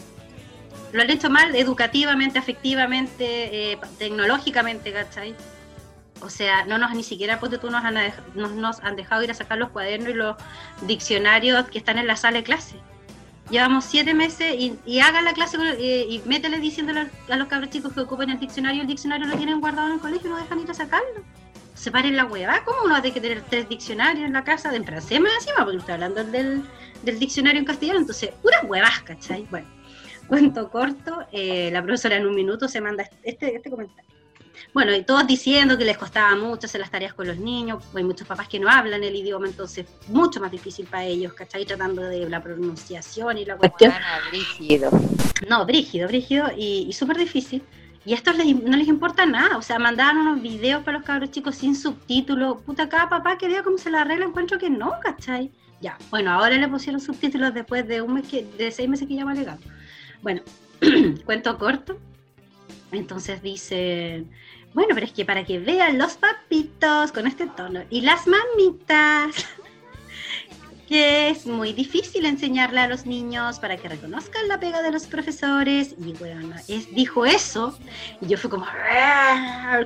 lo 0.92 1.02
han 1.02 1.10
hecho 1.10 1.30
mal 1.30 1.54
educativamente, 1.56 2.38
afectivamente, 2.38 3.72
eh, 3.72 3.78
tecnológicamente, 3.98 4.92
¿cachai? 4.92 5.34
O 6.20 6.30
sea, 6.30 6.64
no 6.64 6.78
nos 6.78 6.92
ni 6.94 7.02
siquiera, 7.02 7.38
porque 7.40 7.58
tú 7.58 7.70
nos 7.70 7.84
han, 7.84 7.96
dej- 7.96 8.14
nos, 8.34 8.52
nos 8.52 8.80
han 8.80 8.96
dejado 8.96 9.22
ir 9.24 9.30
a 9.30 9.34
sacar 9.34 9.58
los 9.58 9.70
cuadernos 9.70 10.08
y 10.10 10.14
los 10.14 10.36
diccionarios 10.82 11.68
que 11.68 11.78
están 11.78 11.98
en 11.98 12.06
la 12.06 12.16
sala 12.16 12.38
de 12.38 12.44
clase. 12.44 12.76
Llevamos 13.50 13.84
siete 13.84 14.14
meses 14.14 14.54
y, 14.58 14.78
y 14.86 15.00
hagan 15.00 15.24
la 15.24 15.34
clase 15.34 15.58
eh, 15.78 16.06
y 16.08 16.22
métele 16.24 16.58
diciéndole 16.58 17.08
a 17.28 17.36
los 17.36 17.48
cabros 17.48 17.70
chicos 17.70 17.92
que 17.92 18.00
ocupen 18.00 18.30
el 18.30 18.40
diccionario, 18.40 18.82
el 18.82 18.88
diccionario 18.88 19.26
lo 19.26 19.36
tienen 19.36 19.60
guardado 19.60 19.88
en 19.88 19.94
el 19.94 20.00
colegio 20.00 20.30
no 20.30 20.36
dejan 20.36 20.60
ir 20.60 20.70
a 20.70 20.74
sacarlo. 20.74 21.22
Separen 21.74 22.16
la 22.16 22.24
hueva, 22.24 22.64
¿cómo 22.64 22.78
uno 22.84 23.02
tiene 23.02 23.14
que 23.14 23.20
tener 23.20 23.42
tres 23.42 23.68
diccionarios 23.68 24.24
en 24.24 24.32
la 24.32 24.44
casa? 24.44 24.70
De 24.70 24.76
en 24.76 24.84
francés 24.84 25.20
más 25.20 25.32
encima, 25.40 25.64
porque 25.64 25.78
estoy 25.78 25.94
hablando 25.94 26.24
del, 26.24 26.62
del 27.02 27.18
diccionario 27.18 27.58
en 27.58 27.66
castellano, 27.66 27.98
entonces, 27.98 28.30
puras 28.40 28.64
huevas, 28.64 29.02
¿cachai? 29.02 29.46
Bueno, 29.50 29.66
cuento 30.26 30.70
corto, 30.70 31.26
eh, 31.32 31.70
la 31.72 31.82
profesora 31.82 32.16
en 32.16 32.26
un 32.26 32.34
minuto 32.34 32.68
se 32.68 32.80
manda 32.80 33.04
este, 33.22 33.56
este 33.56 33.70
comentario. 33.70 34.13
Bueno, 34.74 34.92
y 34.92 35.04
todos 35.04 35.24
diciendo 35.26 35.78
que 35.78 35.84
les 35.84 35.96
costaba 35.96 36.34
mucho 36.34 36.66
hacer 36.66 36.80
las 36.80 36.90
tareas 36.90 37.14
con 37.14 37.28
los 37.28 37.38
niños, 37.38 37.82
hay 37.94 38.02
muchos 38.02 38.26
papás 38.26 38.48
que 38.48 38.58
no 38.58 38.68
hablan 38.68 39.04
el 39.04 39.14
idioma, 39.14 39.46
entonces 39.46 39.86
mucho 40.08 40.40
más 40.40 40.50
difícil 40.50 40.84
para 40.86 41.04
ellos, 41.04 41.32
¿cachai? 41.32 41.64
Tratando 41.64 42.02
de 42.02 42.28
la 42.28 42.42
pronunciación 42.42 43.38
y 43.38 43.44
la 43.44 43.56
cuestión. 43.56 43.92
Brígido. 44.30 44.90
No, 45.48 45.64
brígido, 45.64 46.08
brígido 46.08 46.48
y, 46.56 46.86
y 46.88 46.92
súper 46.92 47.16
difícil. 47.18 47.62
Y 48.04 48.12
a 48.12 48.16
estos 48.16 48.36
les- 48.36 48.62
no 48.62 48.76
les 48.76 48.88
importa 48.88 49.24
nada, 49.24 49.56
o 49.56 49.62
sea, 49.62 49.78
mandaban 49.78 50.18
unos 50.18 50.42
videos 50.42 50.82
para 50.82 50.98
los 50.98 51.06
cabros 51.06 51.30
chicos 51.30 51.54
sin 51.54 51.76
subtítulos. 51.76 52.60
Puta, 52.62 52.88
cada 52.88 53.08
papá 53.08 53.38
quería 53.38 53.62
cómo 53.62 53.78
se 53.78 53.90
la 53.90 54.00
arregla, 54.00 54.26
encuentro 54.26 54.58
que 54.58 54.70
no, 54.70 54.92
¿cachai? 55.00 55.52
Ya, 55.80 55.96
bueno, 56.10 56.32
ahora 56.32 56.56
le 56.58 56.66
pusieron 56.66 57.00
subtítulos 57.00 57.54
después 57.54 57.86
de 57.86 58.02
un 58.02 58.14
mes 58.14 58.26
que, 58.26 58.44
de 58.58 58.72
seis 58.72 58.88
meses 58.88 59.06
que 59.06 59.14
ya 59.14 59.24
va 59.24 59.34
legal. 59.34 59.58
Bueno, 60.20 60.42
cuento 61.24 61.56
corto. 61.58 61.96
Entonces 62.92 63.42
dice, 63.42 64.24
bueno, 64.74 64.90
pero 64.94 65.06
es 65.06 65.12
que 65.12 65.24
para 65.24 65.44
que 65.44 65.58
vean 65.58 65.98
los 65.98 66.14
papitos 66.14 67.12
con 67.12 67.26
este 67.26 67.46
tono 67.46 67.82
y 67.90 68.02
las 68.02 68.26
mamitas. 68.26 69.34
que 70.88 71.30
es 71.30 71.46
muy 71.46 71.72
difícil 71.72 72.26
enseñarle 72.26 72.80
a 72.80 72.88
los 72.88 73.06
niños 73.06 73.58
para 73.58 73.76
que 73.76 73.88
reconozcan 73.88 74.48
la 74.48 74.60
pega 74.60 74.82
de 74.82 74.90
los 74.90 75.06
profesores. 75.06 75.94
Y 75.98 76.12
bueno, 76.14 76.54
es, 76.68 76.94
dijo 76.94 77.24
eso. 77.24 77.78
Y 78.20 78.26
yo 78.26 78.36
fui 78.36 78.50
como, 78.50 78.66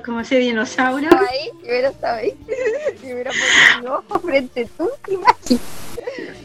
como 0.05 0.19
ese 0.19 0.37
dinosaurio. 0.37 1.09
Ahí, 1.11 1.49
yo 1.53 1.69
hubiera 1.69 1.89
estado 1.89 2.17
ahí. 2.17 2.33
Yo 3.01 3.13
hubiera 3.13 3.31
puesto 3.31 3.93
ojo 3.95 4.19
frente 4.19 4.67
imagen. 5.07 5.59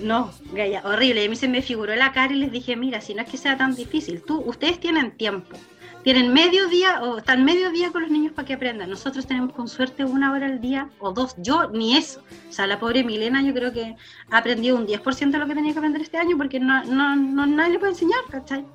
No, 0.03 0.33
Gaya, 0.53 0.83
horrible. 0.85 1.23
Y 1.23 1.27
a 1.27 1.31
mí 1.31 1.37
se 1.37 1.49
me 1.49 1.63
figuró 1.63 1.95
la 1.97 2.13
cara 2.13 2.33
y 2.33 2.37
les 2.37 2.53
dije, 2.53 2.77
mira, 2.77 3.01
si 3.01 3.15
no 3.15 3.23
es 3.23 3.29
que 3.29 3.39
sea 3.39 3.57
tan 3.57 3.75
difícil, 3.75 4.23
tú, 4.23 4.41
ustedes 4.47 4.79
tienen 4.79 5.13
tiempo. 5.13 5.57
Tienen 6.05 6.35
medio 6.35 6.69
día 6.69 7.03
o 7.03 7.17
están 7.17 7.47
medio 7.47 7.71
día 7.71 7.91
con 7.91 8.03
los 8.03 8.11
niños 8.11 8.35
para 8.35 8.47
que 8.47 8.53
aprendan. 8.53 8.91
Nosotros 8.91 9.27
tenemos 9.27 9.53
con 9.55 9.69
suerte 9.69 10.05
una 10.05 10.33
hora 10.33 10.45
al 10.45 10.61
día 10.61 10.91
o 10.99 11.13
dos. 11.13 11.35
Yo 11.39 11.71
ni 11.71 11.97
eso. 11.97 12.23
O 12.47 12.53
sea, 12.53 12.67
la 12.67 12.79
pobre 12.79 13.03
Milena 13.03 13.43
yo 13.43 13.55
creo 13.55 13.73
que 13.73 13.97
ha 14.31 14.37
aprendido 14.37 14.77
un 14.77 14.87
10% 14.87 15.31
de 15.31 15.39
lo 15.39 15.47
que 15.47 15.55
tenía 15.55 15.73
que 15.73 15.79
aprender 15.79 16.03
este 16.03 16.19
año 16.19 16.37
porque 16.37 16.61
no, 16.61 16.85
no, 16.85 17.17
no 17.17 17.47
nadie 17.47 17.73
le 17.73 17.79
puede 17.79 17.93
enseñar, 17.93 18.21
¿cachai? 18.31 18.67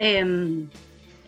Em, 0.00 0.68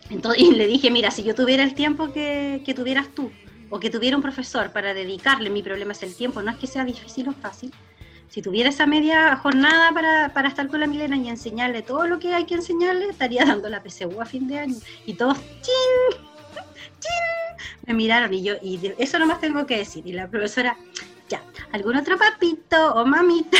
entonces, 0.09 0.43
y 0.43 0.51
le 0.51 0.67
dije, 0.67 0.91
mira, 0.91 1.09
si 1.09 1.23
yo 1.23 1.33
tuviera 1.33 1.63
el 1.63 1.73
tiempo 1.73 2.11
que, 2.11 2.61
que 2.65 2.73
tuvieras 2.73 3.07
tú 3.15 3.31
o 3.69 3.79
que 3.79 3.89
tuviera 3.89 4.17
un 4.17 4.21
profesor 4.21 4.73
para 4.73 4.93
dedicarle, 4.93 5.49
mi 5.49 5.63
problema 5.63 5.93
es 5.93 6.03
el 6.03 6.13
tiempo, 6.15 6.41
no 6.41 6.51
es 6.51 6.57
que 6.57 6.67
sea 6.67 6.83
difícil 6.83 7.29
o 7.29 7.31
fácil, 7.31 7.71
si 8.33 8.41
tuviera 8.41 8.69
esa 8.69 8.87
media 8.87 9.37
jornada 9.37 9.91
para, 9.93 10.33
para, 10.33 10.47
estar 10.47 10.67
con 10.67 10.79
la 10.79 10.87
Milena 10.87 11.15
y 11.15 11.29
enseñarle 11.29 11.83
todo 11.83 12.07
lo 12.07 12.17
que 12.17 12.33
hay 12.33 12.45
que 12.45 12.55
enseñarle, 12.55 13.05
estaría 13.05 13.45
dando 13.45 13.69
la 13.69 13.83
PSU 13.83 14.19
a 14.19 14.25
fin 14.25 14.47
de 14.47 14.57
año. 14.57 14.75
Y 15.05 15.13
todos, 15.13 15.37
¡chin! 15.37 16.19
¡chin! 16.99 17.67
Me 17.85 17.93
miraron 17.93 18.33
y 18.33 18.41
yo, 18.41 18.55
y 18.59 18.77
de, 18.77 18.95
eso 18.97 19.19
nomás 19.19 19.39
tengo 19.39 19.67
que 19.67 19.77
decir. 19.77 20.07
Y 20.07 20.13
la 20.13 20.27
profesora, 20.27 20.75
ya, 21.29 21.43
¿algún 21.73 21.95
otro 21.95 22.17
papito 22.17 22.95
o 22.95 23.05
mamita 23.05 23.59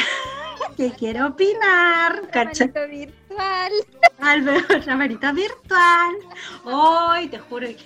que 0.76 0.92
quiera 0.92 1.28
opinar? 1.28 2.30
Camarita 2.32 2.86
virtual. 2.86 3.72
Al 4.20 4.86
camarita 4.86 5.32
virtual. 5.32 6.16
Hoy 6.64 7.28
te 7.28 7.40
juro 7.40 7.68
que... 7.68 7.86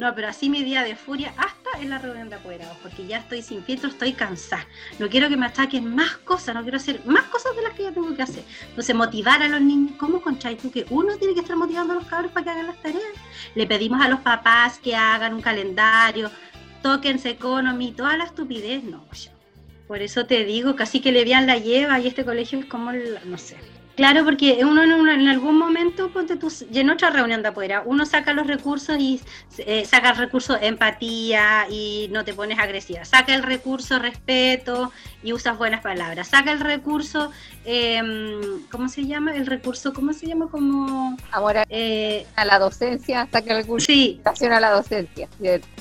No, 0.00 0.14
pero 0.14 0.28
así 0.28 0.48
mi 0.48 0.62
día 0.62 0.82
de 0.82 0.96
furia 0.96 1.32
hasta 1.36 1.80
en 1.80 1.90
la 1.90 1.98
reunión 1.98 2.28
de 2.28 2.36
apoderados, 2.36 2.76
porque 2.82 3.06
ya 3.06 3.18
estoy 3.18 3.42
sin 3.42 3.62
filtro, 3.62 3.88
estoy 3.88 4.12
cansada. 4.12 4.66
No 4.98 5.08
quiero 5.08 5.28
que 5.28 5.36
me 5.36 5.46
ataquen 5.46 5.94
más 5.94 6.16
cosas, 6.18 6.54
no 6.54 6.62
quiero 6.62 6.78
hacer 6.78 7.04
más 7.04 7.24
cosas 7.24 7.54
de 7.56 7.62
las 7.62 7.74
que 7.74 7.84
ya 7.84 7.92
tengo 7.92 8.14
que 8.14 8.22
hacer. 8.22 8.44
Entonces, 8.68 8.94
motivar 8.94 9.42
a 9.42 9.48
los 9.48 9.60
niños, 9.60 9.92
¿cómo 9.98 10.20
concháis 10.22 10.58
tú 10.58 10.70
que 10.70 10.86
uno 10.90 11.16
tiene 11.16 11.34
que 11.34 11.40
estar 11.40 11.56
motivando 11.56 11.92
a 11.92 11.96
los 11.96 12.06
cabros 12.06 12.32
para 12.32 12.44
que 12.44 12.50
hagan 12.50 12.66
las 12.66 12.82
tareas? 12.82 13.02
Le 13.54 13.66
pedimos 13.66 14.00
a 14.00 14.08
los 14.08 14.20
papás 14.20 14.78
que 14.78 14.96
hagan 14.96 15.34
un 15.34 15.42
calendario, 15.42 16.30
tóquense 16.82 17.30
economy, 17.30 17.92
toda 17.92 18.16
la 18.16 18.24
estupidez, 18.24 18.82
no. 18.84 19.04
Por 19.86 20.02
eso 20.02 20.26
te 20.26 20.44
digo, 20.44 20.76
casi 20.76 21.00
que 21.00 21.12
le 21.12 21.24
vean 21.24 21.46
la 21.46 21.58
lleva 21.58 22.00
y 22.00 22.06
este 22.06 22.24
colegio 22.24 22.58
es 22.58 22.66
como, 22.66 22.90
el, 22.90 23.18
no 23.24 23.38
sé, 23.38 23.56
Claro, 23.96 24.26
porque 24.26 24.62
uno 24.62 24.82
en, 24.82 24.92
una, 24.92 25.14
en, 25.14 25.26
algún 25.26 25.56
momento, 25.56 26.10
ponte 26.10 26.36
tú, 26.36 26.52
y 26.70 26.80
en 26.80 26.90
otra 26.90 27.08
reunión 27.08 27.40
de 27.40 27.48
afuera, 27.48 27.82
uno 27.86 28.04
saca 28.04 28.34
los 28.34 28.46
recursos 28.46 28.98
y 28.98 29.22
eh, 29.56 29.86
saca 29.86 30.10
el 30.10 30.18
recurso 30.18 30.58
empatía 30.60 31.66
y 31.70 32.08
no 32.12 32.22
te 32.22 32.34
pones 32.34 32.58
agresiva. 32.58 33.06
Saca 33.06 33.34
el 33.34 33.42
recurso 33.42 33.98
respeto 33.98 34.92
y 35.26 35.32
usas 35.32 35.58
buenas 35.58 35.82
palabras. 35.82 36.28
Saca 36.28 36.52
el 36.52 36.60
recurso, 36.60 37.32
eh, 37.64 38.00
¿cómo 38.70 38.88
se 38.88 39.06
llama? 39.06 39.34
El 39.34 39.46
recurso, 39.46 39.92
¿cómo 39.92 40.12
se 40.12 40.26
llama? 40.28 40.46
Como... 40.48 41.16
Amor 41.32 41.56
eh, 41.68 42.24
a 42.36 42.44
la 42.44 42.60
docencia, 42.60 43.28
saca 43.32 43.50
el 43.50 43.64
recurso 43.64 43.86
sí. 43.86 44.20
admiración 44.22 44.52
a 44.52 44.60
la 44.60 44.70
docencia. 44.70 45.28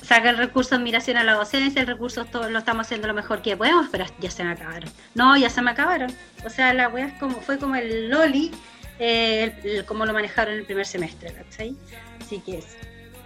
Saca 0.02 0.32
el 0.32 0.38
recurso 0.38 0.74
admiración 0.74 1.18
a 1.18 1.24
la 1.24 1.34
docencia, 1.34 1.80
el 1.80 1.88
recurso 1.88 2.26
todo 2.26 2.50
lo 2.50 2.58
estamos 2.58 2.88
haciendo 2.88 3.08
lo 3.08 3.14
mejor 3.14 3.44
que 3.44 3.56
podemos, 3.56 3.88
pero 3.92 4.06
ya 4.20 4.32
se 4.32 4.44
me 4.44 4.54
acabaron. 4.54 4.90
No, 5.14 5.38
ya 5.38 5.52
se 5.52 5.62
me 5.62 5.70
acabaron. 5.70 6.12
O 6.44 6.50
sea, 6.50 6.74
la 6.74 6.90
wea 6.90 7.06
es 7.06 7.14
como, 7.20 7.40
fue 7.40 7.60
como 7.60 7.76
el 7.76 8.10
Loli, 8.10 8.50
eh, 8.98 9.54
el, 9.64 9.70
el, 9.70 9.86
como 9.86 10.08
lo 10.08 10.14
manejaron 10.14 10.56
en 10.56 10.62
el 10.62 10.66
primer 10.66 10.88
semestre, 10.88 11.32
¿cachai? 11.32 11.76
Así 12.20 12.40
que 12.40 12.58
es. 12.58 12.78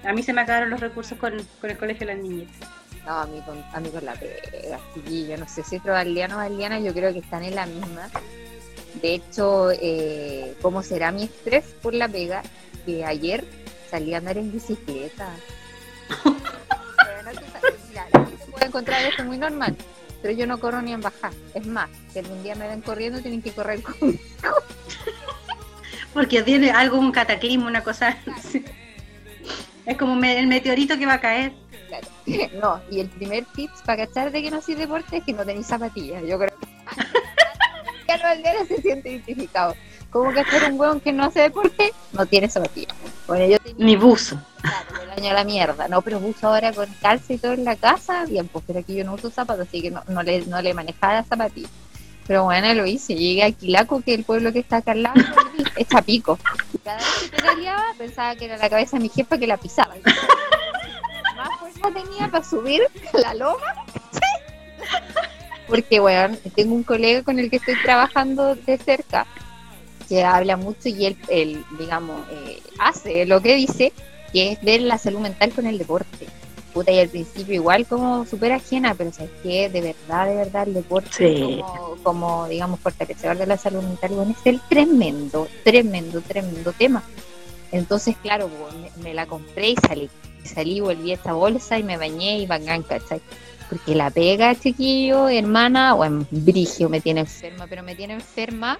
A 0.03 0.11
mí 0.11 0.21
se 0.21 0.33
me 0.33 0.41
acabaron 0.41 0.69
los 0.69 0.81
recursos 0.81 1.17
con, 1.17 1.33
con 1.61 1.69
el 1.69 1.77
colegio 1.77 2.05
de 2.05 2.13
las 2.13 2.21
niñetas. 2.21 2.78
No, 3.05 3.11
a 3.11 3.25
mí 3.25 3.41
con, 3.45 3.63
a 3.73 3.79
mí 3.79 3.89
con 3.89 4.05
la 4.05 4.13
pega, 4.13 4.79
yo 5.09 5.37
no 5.37 5.47
sé 5.47 5.63
si 5.63 5.77
otro 5.77 5.93
Galeano 5.93 6.35
o 6.35 6.39
Galeana, 6.39 6.79
yo 6.79 6.93
creo 6.93 7.11
que 7.13 7.19
están 7.19 7.43
en 7.43 7.55
la 7.55 7.65
misma. 7.65 8.09
De 9.01 9.15
hecho, 9.15 9.71
eh, 9.71 10.55
¿cómo 10.61 10.83
será 10.83 11.11
mi 11.11 11.23
estrés 11.23 11.65
por 11.81 11.93
la 11.93 12.07
pega? 12.07 12.43
Que 12.85 13.05
ayer 13.05 13.45
salí 13.89 14.13
a 14.13 14.17
andar 14.17 14.37
en 14.37 14.51
bicicleta. 14.51 15.29
Pero 16.23 17.23
no 17.23 17.31
se 17.31 18.51
puede 18.51 18.65
encontrar 18.65 19.03
esto 19.03 19.23
muy 19.23 19.37
normal 19.37 19.75
pero 20.21 20.33
yo 20.33 20.45
no 20.45 20.59
corro 20.59 20.81
ni 20.81 20.93
en 20.93 21.01
bajar. 21.01 21.31
Es 21.53 21.65
más, 21.65 21.89
si 22.11 22.19
algún 22.19 22.43
día 22.43 22.55
me 22.55 22.67
ven 22.67 22.81
corriendo, 22.81 23.21
tienen 23.21 23.41
que 23.41 23.51
correr 23.51 23.81
conmigo. 23.81 24.19
Porque 26.13 26.41
tiene 26.41 26.71
algo, 26.71 26.97
un 26.97 27.11
cataclismo, 27.11 27.67
una 27.67 27.83
cosa. 27.83 28.17
Así. 28.35 28.65
Es 29.85 29.97
como 29.97 30.21
el 30.23 30.47
meteorito 30.47 30.97
que 30.97 31.05
va 31.05 31.13
a 31.13 31.21
caer. 31.21 31.53
Claro. 31.89 32.07
No, 32.61 32.79
y 32.89 32.99
el 32.99 33.09
primer 33.09 33.45
tips 33.45 33.81
para 33.85 34.05
cachar 34.05 34.31
de 34.31 34.41
que 34.41 34.51
no 34.51 34.61
soy 34.61 34.75
deporte 34.75 35.17
es 35.17 35.23
que 35.23 35.33
no 35.33 35.45
tenéis 35.45 35.67
zapatillas. 35.67 36.23
Yo 36.25 36.37
creo 36.37 36.51
que 36.59 36.67
ya 38.07 38.15
los 38.15 38.25
aldeanos 38.25 38.67
se 38.67 38.81
siente 38.81 39.09
identificado. 39.09 39.75
¿Cómo 40.11 40.31
que 40.31 40.39
hacer 40.39 40.71
un 40.71 40.79
hueón 40.79 40.99
que 40.99 41.11
no 41.11 41.25
hace 41.25 41.41
deporte? 41.41 41.93
No 42.13 42.25
tiene 42.25 42.49
zapatillas. 42.49 42.95
Bueno, 43.27 43.45
yo 43.45 43.59
tenía... 43.59 43.85
Ni 43.85 43.95
buzo. 43.95 44.39
Claro, 44.61 45.03
el 45.03 45.09
año 45.11 45.31
a 45.31 45.33
la 45.33 45.43
mierda. 45.43 45.87
No, 45.87 46.01
pero 46.01 46.19
buzo 46.19 46.47
ahora 46.47 46.73
con 46.73 46.87
calza 47.01 47.33
y 47.33 47.37
todo 47.37 47.53
en 47.53 47.63
la 47.63 47.75
casa. 47.75 48.25
Bien, 48.25 48.47
pues 48.47 48.63
pero 48.65 48.79
aquí 48.79 48.95
yo 48.95 49.03
no 49.03 49.13
uso 49.13 49.29
zapatos, 49.29 49.67
así 49.67 49.81
que 49.81 49.91
no, 49.91 50.03
no 50.07 50.23
le, 50.23 50.45
no 50.47 50.61
le 50.61 50.73
manejaba 50.73 51.13
las 51.13 51.27
zapatillas. 51.27 51.69
Pero 52.29 52.43
bueno, 52.43 52.71
lo 52.75 52.85
hice. 52.85 53.15
Llegué 53.15 53.43
a 53.43 53.51
Quilaco, 53.51 54.01
que 54.01 54.13
es 54.13 54.19
el 54.19 54.23
pueblo 54.23 54.53
que 54.53 54.59
está 54.59 54.77
acá 54.77 54.91
al 54.91 55.01
lado, 55.01 55.19
es 55.75 55.87
Chapico. 55.87 56.37
Y 56.73 56.77
cada 56.77 56.97
vez 56.97 57.29
que 57.29 57.37
pedaleaba, 57.37 57.85
pensaba 57.97 58.35
que 58.35 58.45
era 58.45 58.57
la 58.57 58.69
cabeza 58.69 58.97
de 58.97 59.03
mi 59.03 59.09
jefa 59.09 59.39
que 59.39 59.47
la 59.47 59.57
pisaba. 59.57 59.95
Tenía 61.81 62.29
para 62.29 62.43
subir 62.43 62.81
la 63.13 63.33
loma. 63.33 63.85
Porque, 65.67 65.99
bueno, 65.99 66.35
tengo 66.55 66.73
un 66.75 66.83
colega 66.83 67.23
con 67.23 67.37
el 67.39 67.49
que 67.49 67.57
estoy 67.57 67.75
trabajando 67.83 68.55
de 68.55 68.77
cerca 68.77 69.27
que 70.07 70.23
habla 70.23 70.57
mucho 70.57 70.89
y 70.89 71.05
él, 71.05 71.17
él 71.27 71.63
digamos, 71.77 72.19
eh, 72.31 72.59
hace 72.79 73.27
lo 73.27 73.41
que 73.41 73.55
dice, 73.55 73.93
que 74.33 74.53
es 74.53 74.61
ver 74.63 74.81
la 74.81 74.97
salud 74.97 75.19
mental 75.19 75.51
con 75.53 75.67
el 75.67 75.77
deporte. 75.77 76.27
Puta, 76.73 76.91
y 76.91 76.99
al 76.99 77.09
principio 77.09 77.53
igual 77.55 77.85
como 77.85 78.25
súper 78.25 78.51
ajena, 78.53 78.95
pero 78.95 79.11
sabes 79.11 79.31
que 79.43 79.69
de 79.69 79.81
verdad, 79.81 80.27
de 80.27 80.35
verdad 80.35 80.67
el 80.67 80.73
deporte 80.75 81.09
Sí. 81.11 81.61
como, 81.61 81.95
como, 82.03 82.47
digamos, 82.47 82.79
fortalecedor 82.79 83.37
de 83.37 83.45
la 83.45 83.57
salud 83.57 83.83
mental, 83.83 84.11
bueno, 84.11 84.31
es 84.39 84.45
el 84.45 84.59
tremendo, 84.69 85.47
tremendo, 85.63 86.21
tremendo 86.21 86.73
tema. 86.73 87.03
Entonces, 87.71 88.15
claro, 88.21 88.49
me, 88.97 89.03
me 89.03 89.13
la 89.13 89.27
compré 89.27 89.69
y 89.69 89.75
salí. 89.75 90.09
Salí, 90.43 90.79
volví 90.79 91.11
a 91.11 91.15
esta 91.15 91.33
bolsa 91.33 91.77
y 91.77 91.83
me 91.83 91.97
bañé 91.97 92.39
y 92.39 92.47
bacán, 92.47 92.83
¿cachai? 92.83 93.21
Porque 93.69 93.95
la 93.95 94.09
pega, 94.09 94.55
chiquillo, 94.55 95.29
hermana, 95.29 95.93
o 95.95 96.03
en 96.03 96.27
brigio 96.31 96.89
me 96.89 97.01
tiene 97.01 97.21
enferma, 97.21 97.67
pero 97.67 97.83
me 97.83 97.95
tiene 97.95 98.13
enferma, 98.13 98.79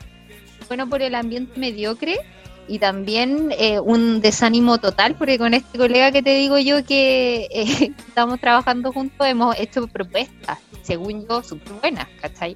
bueno, 0.68 0.90
por 0.90 1.02
el 1.02 1.16
ambiente 1.16 1.60
mediocre 1.60 2.20
y 2.68 2.80
también 2.80 3.52
eh, 3.58 3.80
un 3.80 4.22
desánimo 4.22 4.78
total, 4.78 5.16
porque 5.16 5.38
con 5.38 5.54
este 5.54 5.78
colega 5.78 6.12
que 6.12 6.22
te 6.22 6.36
digo 6.36 6.60
yo 6.60 6.86
que 6.86 7.48
eh, 7.52 7.94
estamos 8.08 8.40
trabajando 8.40 8.94
juntos, 8.94 9.28
hemos 9.28 9.60
hecho 9.60 9.88
propuestas, 9.88 10.60
según 10.84 11.28
yo, 11.28 11.44
súper 11.44 11.74
buenas, 11.74 12.08
¿cachai? 12.22 12.56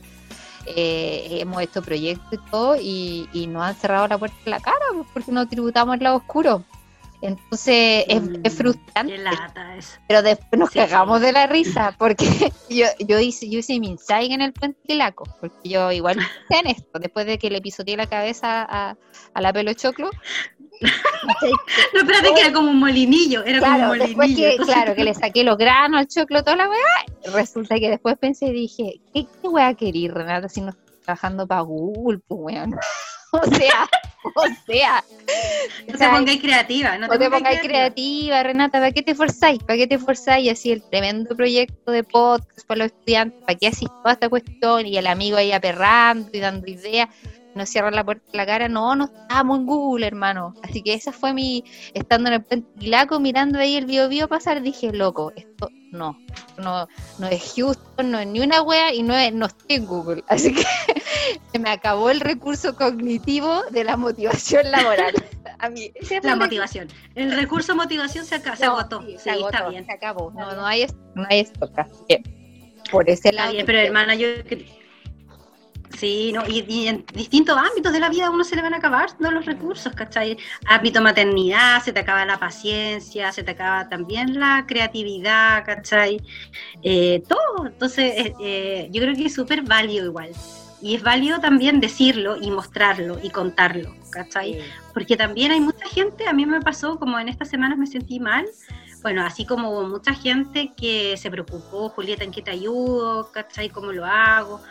Eh, 0.65 1.39
hemos 1.41 1.61
hecho 1.61 1.81
proyectos 1.81 2.33
y 2.33 2.49
todo 2.49 2.77
y, 2.79 3.27
y, 3.33 3.47
nos 3.47 3.63
han 3.63 3.75
cerrado 3.75 4.07
la 4.07 4.17
puerta 4.17 4.37
en 4.45 4.51
la 4.51 4.59
cara 4.61 4.85
pues, 4.93 5.07
porque 5.13 5.31
no 5.33 5.45
tributamos 5.45 5.95
el 5.95 6.03
lado 6.03 6.17
oscuro. 6.17 6.63
Entonces 7.25 8.03
es, 8.09 8.21
Mm, 8.21 8.35
es 8.43 8.53
frustrante. 8.53 9.13
Qué 9.13 9.17
lata 9.17 9.75
eso. 9.77 9.97
Pero 10.07 10.21
después 10.21 10.59
nos 10.59 10.69
Sí. 10.71 10.79
cagamos 10.79 11.21
de 11.21 11.31
la 11.31 11.47
risa 11.47 11.95
porque 11.97 12.25
yo, 12.69 12.85
yo 12.99 13.19
hice 13.19 13.49
yo 13.49 13.59
hice 13.59 13.79
mi 13.79 13.91
ensayo 13.91 14.33
en 14.35 14.41
el 14.41 14.51
puente 14.53 14.77
Quilaco, 14.85 15.23
porque 15.39 15.69
yo 15.69 15.91
igual 15.91 16.17
pensé 16.17 16.27
en 16.63 16.67
esto, 16.67 16.99
después 16.99 17.25
de 17.25 17.37
que 17.39 17.49
le 17.49 17.61
pisoteé 17.61 17.95
la 17.97 18.07
cabeza 18.07 18.61
a, 18.69 18.95
a 19.33 19.41
la 19.41 19.53
pelo 19.53 19.73
choclo. 19.73 20.09
No, 21.93 21.99
espérate 22.01 22.33
que 22.33 22.41
era 22.41 22.51
como 22.51 22.69
un 22.71 22.79
molinillo, 22.79 23.43
era 23.45 23.59
como 23.59 23.75
Claro, 23.75 23.91
un 23.93 23.99
después 23.99 24.17
molinillo. 24.17 24.43
que, 24.47 24.51
entonces- 24.51 24.75
claro, 24.75 24.95
que 24.95 25.03
le 25.05 25.13
saqué 25.13 25.43
los 25.45 25.57
granos 25.57 25.99
al 26.01 26.07
choclo, 26.07 26.43
toda 26.43 26.57
la 26.57 26.67
weá, 26.69 27.31
resulta 27.33 27.75
que 27.75 27.89
después 27.89 28.17
pensé 28.19 28.47
y 28.47 28.51
dije, 28.53 28.99
¿qué, 29.13 29.25
qué 29.41 29.47
weá 29.47 29.73
querí, 29.75 30.09
Renata, 30.09 30.49
si 30.49 30.59
no 30.61 30.71
estoy 30.71 30.83
trabajando 31.05 31.47
para 31.47 31.61
Google, 31.61 32.19
pues 32.27 32.39
weón? 32.57 32.75
O 33.31 33.45
sea, 33.45 33.87
o 34.35 34.43
sea, 34.67 35.03
No 35.87 35.97
te 35.97 36.09
pongáis 36.09 36.41
creativa, 36.41 36.97
no 36.97 37.07
No 37.07 37.19
te 37.19 37.29
pongáis 37.29 37.59
creativa, 37.59 38.43
Renata, 38.43 38.79
¿para 38.79 38.91
qué 38.91 39.01
te 39.01 39.15
forzáis? 39.15 39.59
¿Para 39.59 39.77
qué 39.77 39.87
te 39.87 39.99
forzáis? 39.99 40.45
Y 40.45 40.49
así 40.49 40.71
el 40.71 40.81
tremendo 40.89 41.35
proyecto 41.35 41.91
de 41.91 42.03
podcast 42.03 42.65
para 42.67 42.79
los 42.79 42.87
estudiantes, 42.87 43.39
¿para 43.41 43.57
qué 43.57 43.67
así 43.67 43.85
toda 43.85 44.13
esta 44.13 44.29
cuestión? 44.29 44.85
Y 44.85 44.97
el 44.97 45.07
amigo 45.07 45.37
ahí 45.37 45.51
aperrando 45.51 46.29
y 46.31 46.39
dando 46.39 46.67
ideas, 46.67 47.09
no 47.55 47.65
cierra 47.65 47.91
la 47.91 48.03
puerta 48.03 48.23
en 48.31 48.37
la 48.37 48.45
cara, 48.45 48.67
no, 48.69 48.95
no 48.95 49.05
estamos 49.05 49.59
en 49.59 49.65
Google, 49.65 50.07
hermano. 50.07 50.53
Así 50.63 50.81
que 50.81 50.93
esa 50.93 51.11
fue 51.11 51.33
mi, 51.33 51.63
estando 51.93 52.29
en 52.29 52.35
el 52.35 52.43
puente 52.43 52.67
Quilaco, 52.79 53.19
mirando 53.19 53.59
ahí 53.59 53.75
el 53.75 53.85
bio 53.85 54.07
bio 54.09 54.27
pasar, 54.27 54.61
dije, 54.61 54.91
loco, 54.91 55.31
esto 55.35 55.69
no, 55.91 56.17
no, 56.57 56.87
no 57.19 57.27
es 57.27 57.53
Houston, 57.55 58.09
no 58.11 58.19
es 58.19 58.27
ni 58.27 58.39
una 58.39 58.61
wea 58.63 58.93
y 58.93 59.03
no, 59.03 59.15
es, 59.15 59.31
no 59.33 59.45
estoy 59.45 59.75
en 59.77 59.85
Google. 59.85 60.23
Así 60.29 60.53
que 60.53 60.63
se 61.51 61.59
me 61.59 61.69
acabó 61.69 62.09
el 62.09 62.19
recurso 62.19 62.75
cognitivo 62.75 63.61
de 63.71 63.83
la 63.83 63.95
motivación 63.97 64.69
laboral. 64.71 65.13
A 65.59 65.69
mí, 65.69 65.91
La 66.23 66.35
motivación. 66.35 66.89
El 67.15 67.31
recurso 67.31 67.73
motivación 67.73 68.25
se, 68.25 68.35
aca- 68.35 68.55
se 68.57 68.65
No, 68.65 68.77
agotó. 68.77 69.01
sí, 69.03 69.11
Sí, 69.13 69.17
se 69.19 69.29
agotó, 69.31 69.49
está 69.49 69.69
bien. 69.69 69.85
se 69.85 69.93
acabó. 69.93 70.31
No, 70.31 70.53
no 70.55 70.65
hay, 70.65 70.85
no 71.15 71.25
hay 71.29 71.39
esto. 71.41 71.71
Por 72.91 73.09
ese 73.09 73.29
Está 73.29 73.41
lado. 73.43 73.53
bien, 73.53 73.65
pero 73.65 73.79
hermana, 73.79 74.15
yo 74.15 74.27
Sí, 75.97 76.31
no, 76.33 76.43
y, 76.47 76.65
y 76.67 76.87
en 76.87 77.05
distintos 77.13 77.55
ámbitos 77.57 77.93
de 77.93 77.99
la 77.99 78.09
vida 78.09 78.27
a 78.27 78.29
uno 78.31 78.43
se 78.43 78.55
le 78.55 78.61
van 78.61 78.73
a 78.73 78.77
acabar 78.77 79.09
¿no? 79.19 79.31
los 79.31 79.45
recursos, 79.45 79.93
¿cachai? 79.93 80.37
Ámbito 80.65 81.01
maternidad, 81.01 81.83
se 81.83 81.93
te 81.93 81.99
acaba 81.99 82.25
la 82.25 82.39
paciencia, 82.39 83.31
se 83.31 83.43
te 83.43 83.51
acaba 83.51 83.87
también 83.89 84.39
la 84.39 84.65
creatividad, 84.67 85.63
¿cachai? 85.65 86.19
Eh, 86.81 87.21
todo. 87.27 87.67
Entonces, 87.67 88.13
eh, 88.17 88.33
eh, 88.41 88.89
yo 88.91 89.01
creo 89.01 89.15
que 89.15 89.25
es 89.25 89.35
súper 89.35 89.61
válido 89.61 90.05
igual. 90.07 90.31
Y 90.81 90.95
es 90.95 91.03
válido 91.03 91.39
también 91.39 91.79
decirlo 91.79 92.35
y 92.41 92.51
mostrarlo 92.51 93.17
y 93.23 93.29
contarlo, 93.29 93.95
¿cachai? 94.09 94.59
Porque 94.93 95.15
también 95.15 95.51
hay 95.51 95.61
mucha 95.61 95.87
gente, 95.87 96.27
a 96.27 96.33
mí 96.33 96.45
me 96.45 96.59
pasó 96.59 96.99
como 96.99 97.17
en 97.19 97.29
estas 97.29 97.49
semanas 97.49 97.77
me 97.77 97.87
sentí 97.87 98.19
mal, 98.19 98.45
bueno, 99.03 99.25
así 99.25 99.45
como 99.45 99.69
hubo 99.69 99.83
mucha 99.83 100.13
gente 100.13 100.71
que 100.75 101.17
se 101.17 101.29
preocupó, 101.29 101.89
Julieta, 101.89 102.23
¿en 102.23 102.31
qué 102.31 102.41
te 102.41 102.51
ayudo? 102.51 103.29
¿Cachai? 103.33 103.69
¿Cómo 103.69 103.91
lo 103.91 104.05
hago? 104.05 104.61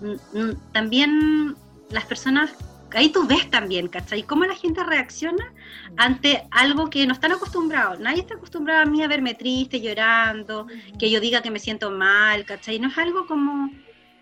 Mm, 0.00 0.38
mm, 0.38 0.56
También 0.72 1.56
las 1.90 2.06
personas, 2.06 2.52
ahí 2.92 3.08
tú 3.08 3.26
ves 3.26 3.50
también, 3.50 3.88
¿cachai? 3.88 4.22
Cómo 4.22 4.44
la 4.44 4.54
gente 4.54 4.84
reacciona 4.84 5.52
ante 5.96 6.46
algo 6.52 6.88
que 6.88 7.04
no 7.04 7.12
están 7.12 7.32
acostumbrados. 7.32 7.98
Nadie 7.98 8.20
está 8.20 8.34
acostumbrado 8.34 8.82
a 8.82 8.86
mí 8.86 9.02
a 9.02 9.08
verme 9.08 9.34
triste, 9.34 9.80
llorando, 9.80 10.68
que 10.96 11.10
yo 11.10 11.20
diga 11.20 11.42
que 11.42 11.50
me 11.50 11.58
siento 11.58 11.90
mal, 11.90 12.44
¿cachai? 12.44 12.78
No 12.78 12.88
es 12.88 12.96
algo 12.96 13.26
como, 13.26 13.72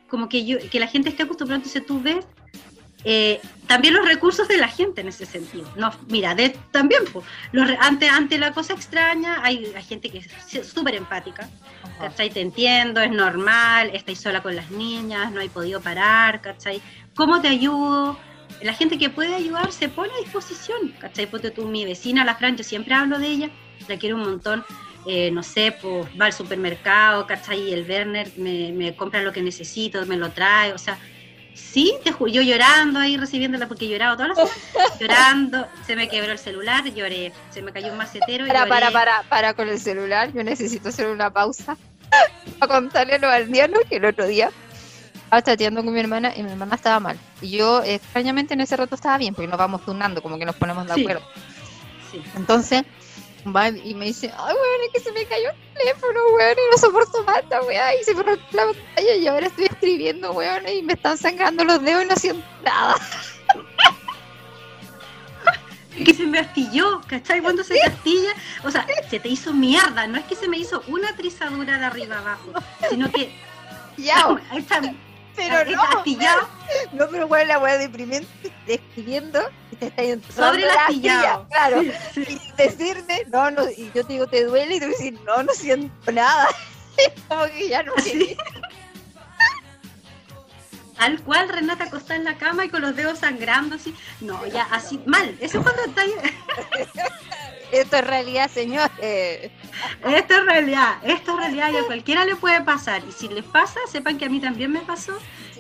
como 0.09 0.31
que, 0.31 0.47
yo, 0.47 0.57
que 0.71 0.81
la 0.81 0.87
gente 0.87 1.11
esté 1.11 1.25
acostumbrada, 1.25 1.59
entonces 1.59 1.85
tú 1.85 2.01
ves 2.01 2.27
eh, 3.05 3.41
también 3.67 3.95
los 3.95 4.07
recursos 4.07 4.49
de 4.49 4.57
la 4.57 4.69
gente 4.69 5.03
en 5.03 5.09
ese 5.09 5.27
sentido. 5.27 5.71
No, 5.77 5.93
mira, 6.09 6.35
de, 6.35 6.51
también, 6.73 7.05
pues, 7.13 7.25
los 7.53 7.71
ante, 7.81 8.09
ante 8.09 8.39
la 8.39 8.53
cosa 8.53 8.73
extraña, 8.73 9.39
hay, 9.43 9.73
hay 9.77 9.83
gente 9.83 10.11
que 10.11 10.19
es 10.19 10.67
súper 10.67 10.95
empática, 10.95 11.49
¿cachai? 11.99 12.31
Te 12.31 12.41
entiendo, 12.41 13.01
es 13.01 13.11
normal, 13.11 13.91
estáis 13.93 14.21
sola 14.21 14.43
con 14.43 14.57
las 14.57 14.71
niñas, 14.71 15.31
no 15.33 15.41
hay 15.41 15.49
podido 15.49 15.81
parar, 15.81 16.41
¿cachai? 16.41 16.83
¿Cómo 17.15 17.41
te 17.41 17.49
ayudo? 17.49 18.19
La 18.63 18.73
gente 18.73 18.99
que 18.99 19.11
puede 19.11 19.35
ayudar 19.35 19.71
se 19.71 19.89
pone 19.89 20.13
a 20.13 20.23
disposición, 20.25 20.95
¿cachai? 20.99 21.27
Ponte 21.27 21.51
tú, 21.51 21.67
mi 21.67 21.85
vecina, 21.85 22.25
la 22.25 22.35
Fran, 22.35 22.57
yo 22.57 22.65
siempre 22.65 22.95
hablo 22.95 23.19
de 23.19 23.29
ella, 23.29 23.51
la 23.87 23.97
quiero 23.99 24.17
un 24.17 24.23
montón, 24.23 24.65
eh, 25.07 25.31
no 25.31 25.43
sé, 25.43 25.77
pues 25.81 26.09
va 26.21 26.27
al 26.27 26.33
supermercado, 26.33 27.27
¿cachai? 27.27 27.69
Y 27.69 27.73
el 27.73 27.89
Werner 27.89 28.33
me, 28.37 28.73
me 28.73 28.97
compra 28.97 29.23
lo 29.23 29.33
que 29.33 29.43
necesito, 29.43 30.05
me 30.07 30.17
lo 30.17 30.31
trae, 30.31 30.73
o 30.73 30.79
sea, 30.79 30.99
sí, 31.73 31.95
te 32.05 32.11
yo 32.11 32.43
llorando 32.43 32.99
ahí 33.01 33.17
recibiéndola 33.17 33.69
porque 33.69 33.87
he 33.87 33.89
llorado 33.89 34.17
todas 34.17 34.37
las 34.37 34.49
semanas, 34.49 34.99
llorando, 35.01 35.67
se 35.87 35.97
me 35.97 36.09
quebró 36.09 36.33
el 36.33 36.39
celular, 36.39 36.85
lloré, 36.93 37.33
se 37.51 37.63
me 37.63 37.73
cayó 37.73 37.93
un 37.93 37.99
macetero 37.99 38.47
Para, 38.47 38.61
lloré. 38.61 38.71
para, 38.71 38.91
para, 38.91 39.23
para 39.29 39.55
con 39.55 39.69
el 39.69 39.79
celular. 39.79 40.33
Yo 40.33 40.43
necesito 40.45 40.89
hacer 40.89 41.07
una 41.09 41.31
pausa 41.31 41.77
para 42.59 42.73
contarle 42.75 43.15
a 43.15 43.19
los 43.19 43.31
aldeanos 43.31 43.81
que 43.89 43.97
el 43.97 44.05
otro 44.05 44.27
día 44.27 44.51
estaba 45.25 45.43
chateando 45.43 45.85
con 45.85 45.93
mi 45.93 46.01
hermana 46.01 46.33
y 46.35 46.43
mi 46.43 46.51
hermana 46.51 46.75
estaba 46.77 47.01
mal. 47.01 47.19
Y 47.43 47.51
yo, 47.51 47.83
extrañamente, 47.83 48.55
en 48.55 48.63
ese 48.63 48.77
rato 48.77 48.95
estaba 48.95 49.19
bien, 49.19 49.35
porque 49.35 49.47
nos 49.49 49.59
vamos 49.59 49.85
turnando, 49.85 50.23
como 50.23 50.39
que 50.39 50.47
nos 50.47 50.57
ponemos 50.57 50.87
de 50.87 50.95
Sí. 50.95 51.01
acuerdo. 51.03 51.23
Sí. 52.11 52.23
Entonces, 52.35 52.83
y 53.85 53.95
me 53.95 54.07
dice, 54.07 54.33
ay, 54.37 54.55
weón, 54.55 54.81
es 54.87 54.93
que 54.93 55.01
se 55.01 55.13
me 55.13 55.25
cayó 55.27 55.51
el 55.51 55.79
teléfono, 55.79 56.21
weón, 56.35 56.57
y 56.57 56.71
no 56.71 56.79
soporto 56.79 57.25
más 57.25 57.39
esta 57.43 57.63
weá, 57.63 57.95
y 57.95 58.05
se 58.05 58.15
me 58.15 58.23
rompió 58.23 58.47
la 58.53 58.73
pantalla, 58.73 59.15
y 59.15 59.27
ahora 59.27 59.47
estoy 59.47 59.65
escribiendo, 59.65 60.33
weón, 60.33 60.69
y 60.69 60.83
me 60.83 60.95
están 60.95 61.19
sangrando 61.19 61.65
los 61.65 61.83
dedos 61.83 62.05
y 62.05 62.07
no 62.07 62.17
siento 62.17 62.47
nada. 62.65 62.97
que 66.05 66.15
se 66.15 66.27
me 66.27 66.39
astilló, 66.39 67.01
¿cachai? 67.09 67.41
Cuando 67.41 67.65
se 67.65 67.75
te 67.75 67.83
astilla, 67.83 68.33
o 68.65 68.71
sea, 68.71 68.87
se 69.11 69.19
te 69.19 69.29
hizo 69.29 69.53
mierda, 69.53 70.07
no 70.07 70.19
es 70.19 70.25
que 70.27 70.37
se 70.37 70.47
me 70.49 70.59
hizo 70.59 70.83
una 70.87 71.15
trizadura 71.17 71.79
de 71.79 71.85
arriba 71.85 72.19
abajo, 72.19 72.53
sino 72.89 73.11
que 73.11 73.33
Ya, 73.97 74.41
está, 74.57 74.81
pero 75.39 75.77
no, 75.77 75.83
astillado 75.83 76.49
no, 76.93 77.09
pero 77.09 77.27
weón, 77.27 77.49
la 77.49 77.59
weá 77.59 77.79
deprimente, 77.79 78.29
te 78.67 78.75
escribiendo, 78.75 79.41
y 79.73 79.77
te 79.77 79.87
está 79.87 80.03
entrando 80.03 80.53
sobre 80.53 80.67
la 80.67 80.75
astilla, 80.75 81.41
claro. 81.51 81.83
Sí, 82.13 82.25
sí. 82.25 82.41
y 82.43 82.53
decirme, 82.63 83.25
no, 83.33 83.51
no, 83.51 83.71
y 83.71 83.91
yo 83.95 84.05
te 84.05 84.13
digo, 84.13 84.27
te 84.27 84.45
duele, 84.45 84.77
y 84.77 84.81
tú 84.81 84.87
dices, 84.87 85.13
no, 85.25 85.43
no 85.43 85.53
siento 85.53 86.13
nada. 86.13 86.49
Como 87.29 87.45
que 87.47 87.69
ya 87.69 87.83
no 87.83 87.93
Así. 87.97 88.37
Tal 90.97 91.23
cual 91.23 91.49
Renata 91.49 91.85
acostada 91.85 92.17
en 92.17 92.25
la 92.25 92.37
cama 92.39 92.65
y 92.65 92.71
con 92.71 92.83
los 92.83 92.97
dedos 92.97 93.21
sangrando 93.21 93.77
así. 93.77 93.95
No, 94.21 94.45
ya 94.47 94.65
así, 94.73 95.01
mal. 95.07 95.37
Eso 95.41 95.59
es 95.59 95.65
cuando 95.65 95.85
está 95.85 96.03
Esto 97.73 97.97
es 97.97 98.07
realidad, 98.07 98.51
señor. 98.51 98.91
Eh, 99.01 99.51
Esto 100.09 100.35
es 100.35 100.45
realidad, 100.47 100.99
esto 101.05 101.33
es 101.33 101.37
realidad 101.37 101.71
y 101.73 101.77
a 101.77 101.85
cualquiera 101.85 102.25
le 102.25 102.37
puede 102.37 102.61
pasar. 102.63 103.03
Y 103.09 103.13
si 103.13 103.29
les 103.29 103.45
pasa, 103.45 103.79
sepan 103.91 104.19
que 104.19 104.25
a 104.25 104.29
mí 104.29 104.41
también 104.41 104.73
me 104.73 104.81
pasó. 104.81 105.13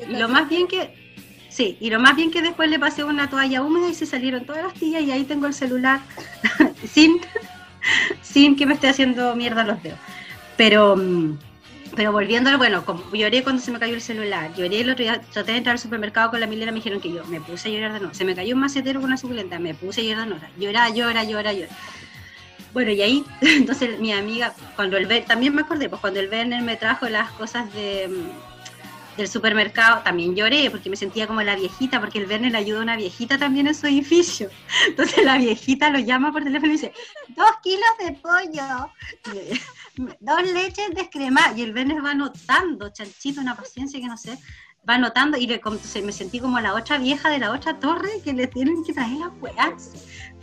Y 0.08 0.16
lo 0.16 0.28
más 0.28 0.48
bien 0.48 0.66
que, 0.66 0.94
sí, 1.48 1.76
y 1.80 1.90
lo 1.90 2.00
más 2.00 2.16
bien 2.16 2.30
que 2.30 2.40
después 2.42 2.70
le 2.70 2.78
pasé 2.78 3.04
una 3.04 3.28
toalla 3.28 3.62
húmeda 3.62 3.88
y 3.88 3.94
se 3.94 4.06
salieron 4.06 4.46
todas 4.46 4.64
las 4.64 4.74
tías 4.74 5.02
y 5.02 5.10
ahí 5.10 5.24
tengo 5.24 5.46
el 5.46 5.54
celular 5.54 6.00
sin, 6.92 7.20
sin 8.22 8.56
que 8.56 8.66
me 8.66 8.74
esté 8.74 8.88
haciendo 8.88 9.34
mierda 9.36 9.64
los 9.64 9.82
dedos. 9.82 9.98
Pero, 10.56 10.96
mm, 10.96 11.38
pero 11.98 12.12
volviendo, 12.12 12.56
bueno, 12.58 12.84
como 12.84 13.02
lloré 13.12 13.42
cuando 13.42 13.60
se 13.60 13.72
me 13.72 13.80
cayó 13.80 13.94
el 13.94 14.00
celular, 14.00 14.54
lloré 14.54 14.82
el 14.82 14.90
otro 14.90 15.02
día, 15.02 15.20
traté 15.32 15.50
de 15.50 15.58
entrar 15.58 15.72
al 15.72 15.80
supermercado 15.80 16.30
con 16.30 16.38
la 16.38 16.46
Milena, 16.46 16.70
me 16.70 16.76
dijeron 16.76 17.00
que 17.00 17.12
yo 17.12 17.24
me 17.24 17.40
puse 17.40 17.70
a 17.70 17.72
llorar 17.72 17.92
de 17.92 17.98
nuevo. 17.98 18.14
Se 18.14 18.24
me 18.24 18.36
cayó 18.36 18.54
un 18.54 18.60
macetero 18.60 19.00
con 19.00 19.08
una 19.08 19.16
suculenta, 19.16 19.58
me 19.58 19.74
puse 19.74 20.02
a 20.02 20.04
llorar 20.04 20.28
de 20.28 20.30
nuevo. 20.30 20.46
Llora, 20.58 20.90
llora, 20.90 21.24
llora, 21.24 21.52
llora. 21.52 21.70
Bueno, 22.72 22.92
y 22.92 23.02
ahí, 23.02 23.24
entonces 23.40 23.98
mi 23.98 24.12
amiga, 24.12 24.54
cuando 24.76 24.96
el 24.96 25.08
también 25.24 25.56
me 25.56 25.62
acordé, 25.62 25.88
pues 25.88 26.00
cuando 26.00 26.20
el 26.20 26.28
Werner 26.28 26.62
me 26.62 26.76
trajo 26.76 27.08
las 27.08 27.32
cosas 27.32 27.74
de, 27.74 28.06
mm, 28.06 28.47
del 29.18 29.28
supermercado, 29.28 30.02
también 30.02 30.34
lloré 30.34 30.70
porque 30.70 30.88
me 30.88 30.96
sentía 30.96 31.26
como 31.26 31.42
la 31.42 31.56
viejita, 31.56 32.00
porque 32.00 32.18
el 32.18 32.26
Werner 32.28 32.56
ayuda 32.56 32.78
a 32.80 32.82
una 32.82 32.96
viejita 32.96 33.36
también 33.36 33.66
en 33.66 33.74
su 33.74 33.86
edificio. 33.86 34.48
Entonces 34.88 35.24
la 35.24 35.36
viejita 35.36 35.90
lo 35.90 35.98
llama 35.98 36.32
por 36.32 36.42
teléfono 36.44 36.70
y 36.72 36.76
dice, 36.76 36.92
dos 37.36 37.50
kilos 37.62 37.90
de 37.98 38.12
pollo, 38.12 38.90
dos 40.20 40.42
leches 40.52 40.90
descremadas. 40.94 41.56
Y 41.58 41.62
el 41.62 41.74
Werner 41.74 42.04
va 42.04 42.12
anotando, 42.12 42.88
chanchito, 42.90 43.40
una 43.40 43.56
paciencia 43.56 44.00
que 44.00 44.06
no 44.06 44.16
sé, 44.16 44.38
va 44.88 44.94
anotando 44.94 45.36
y 45.36 45.46
le, 45.46 45.60
se- 45.82 46.02
me 46.02 46.12
sentí 46.12 46.40
como 46.40 46.60
la 46.60 46.74
otra 46.74 46.98
vieja 46.98 47.28
de 47.28 47.38
la 47.38 47.52
otra 47.52 47.78
torre 47.78 48.08
que 48.24 48.32
le 48.32 48.46
tienen 48.46 48.84
que 48.84 48.92
traer 48.94 49.18
las 49.18 49.30
weas 49.40 49.92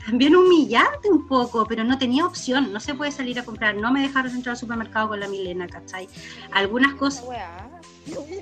también 0.05 0.35
humillante 0.35 1.09
un 1.09 1.27
poco, 1.27 1.65
pero 1.65 1.83
no 1.83 1.97
tenía 1.97 2.27
opción, 2.27 2.71
no 2.71 2.79
se 2.79 2.93
puede 2.93 3.11
salir 3.11 3.39
a 3.39 3.43
comprar, 3.43 3.75
no 3.75 3.91
me 3.91 4.01
dejaron 4.01 4.35
entrar 4.35 4.51
al 4.53 4.59
supermercado 4.59 5.07
con 5.09 5.19
la 5.19 5.27
Milena, 5.27 5.65
¿cachai? 5.67 6.07
Algunas 6.51 6.93
cosas 6.93 7.23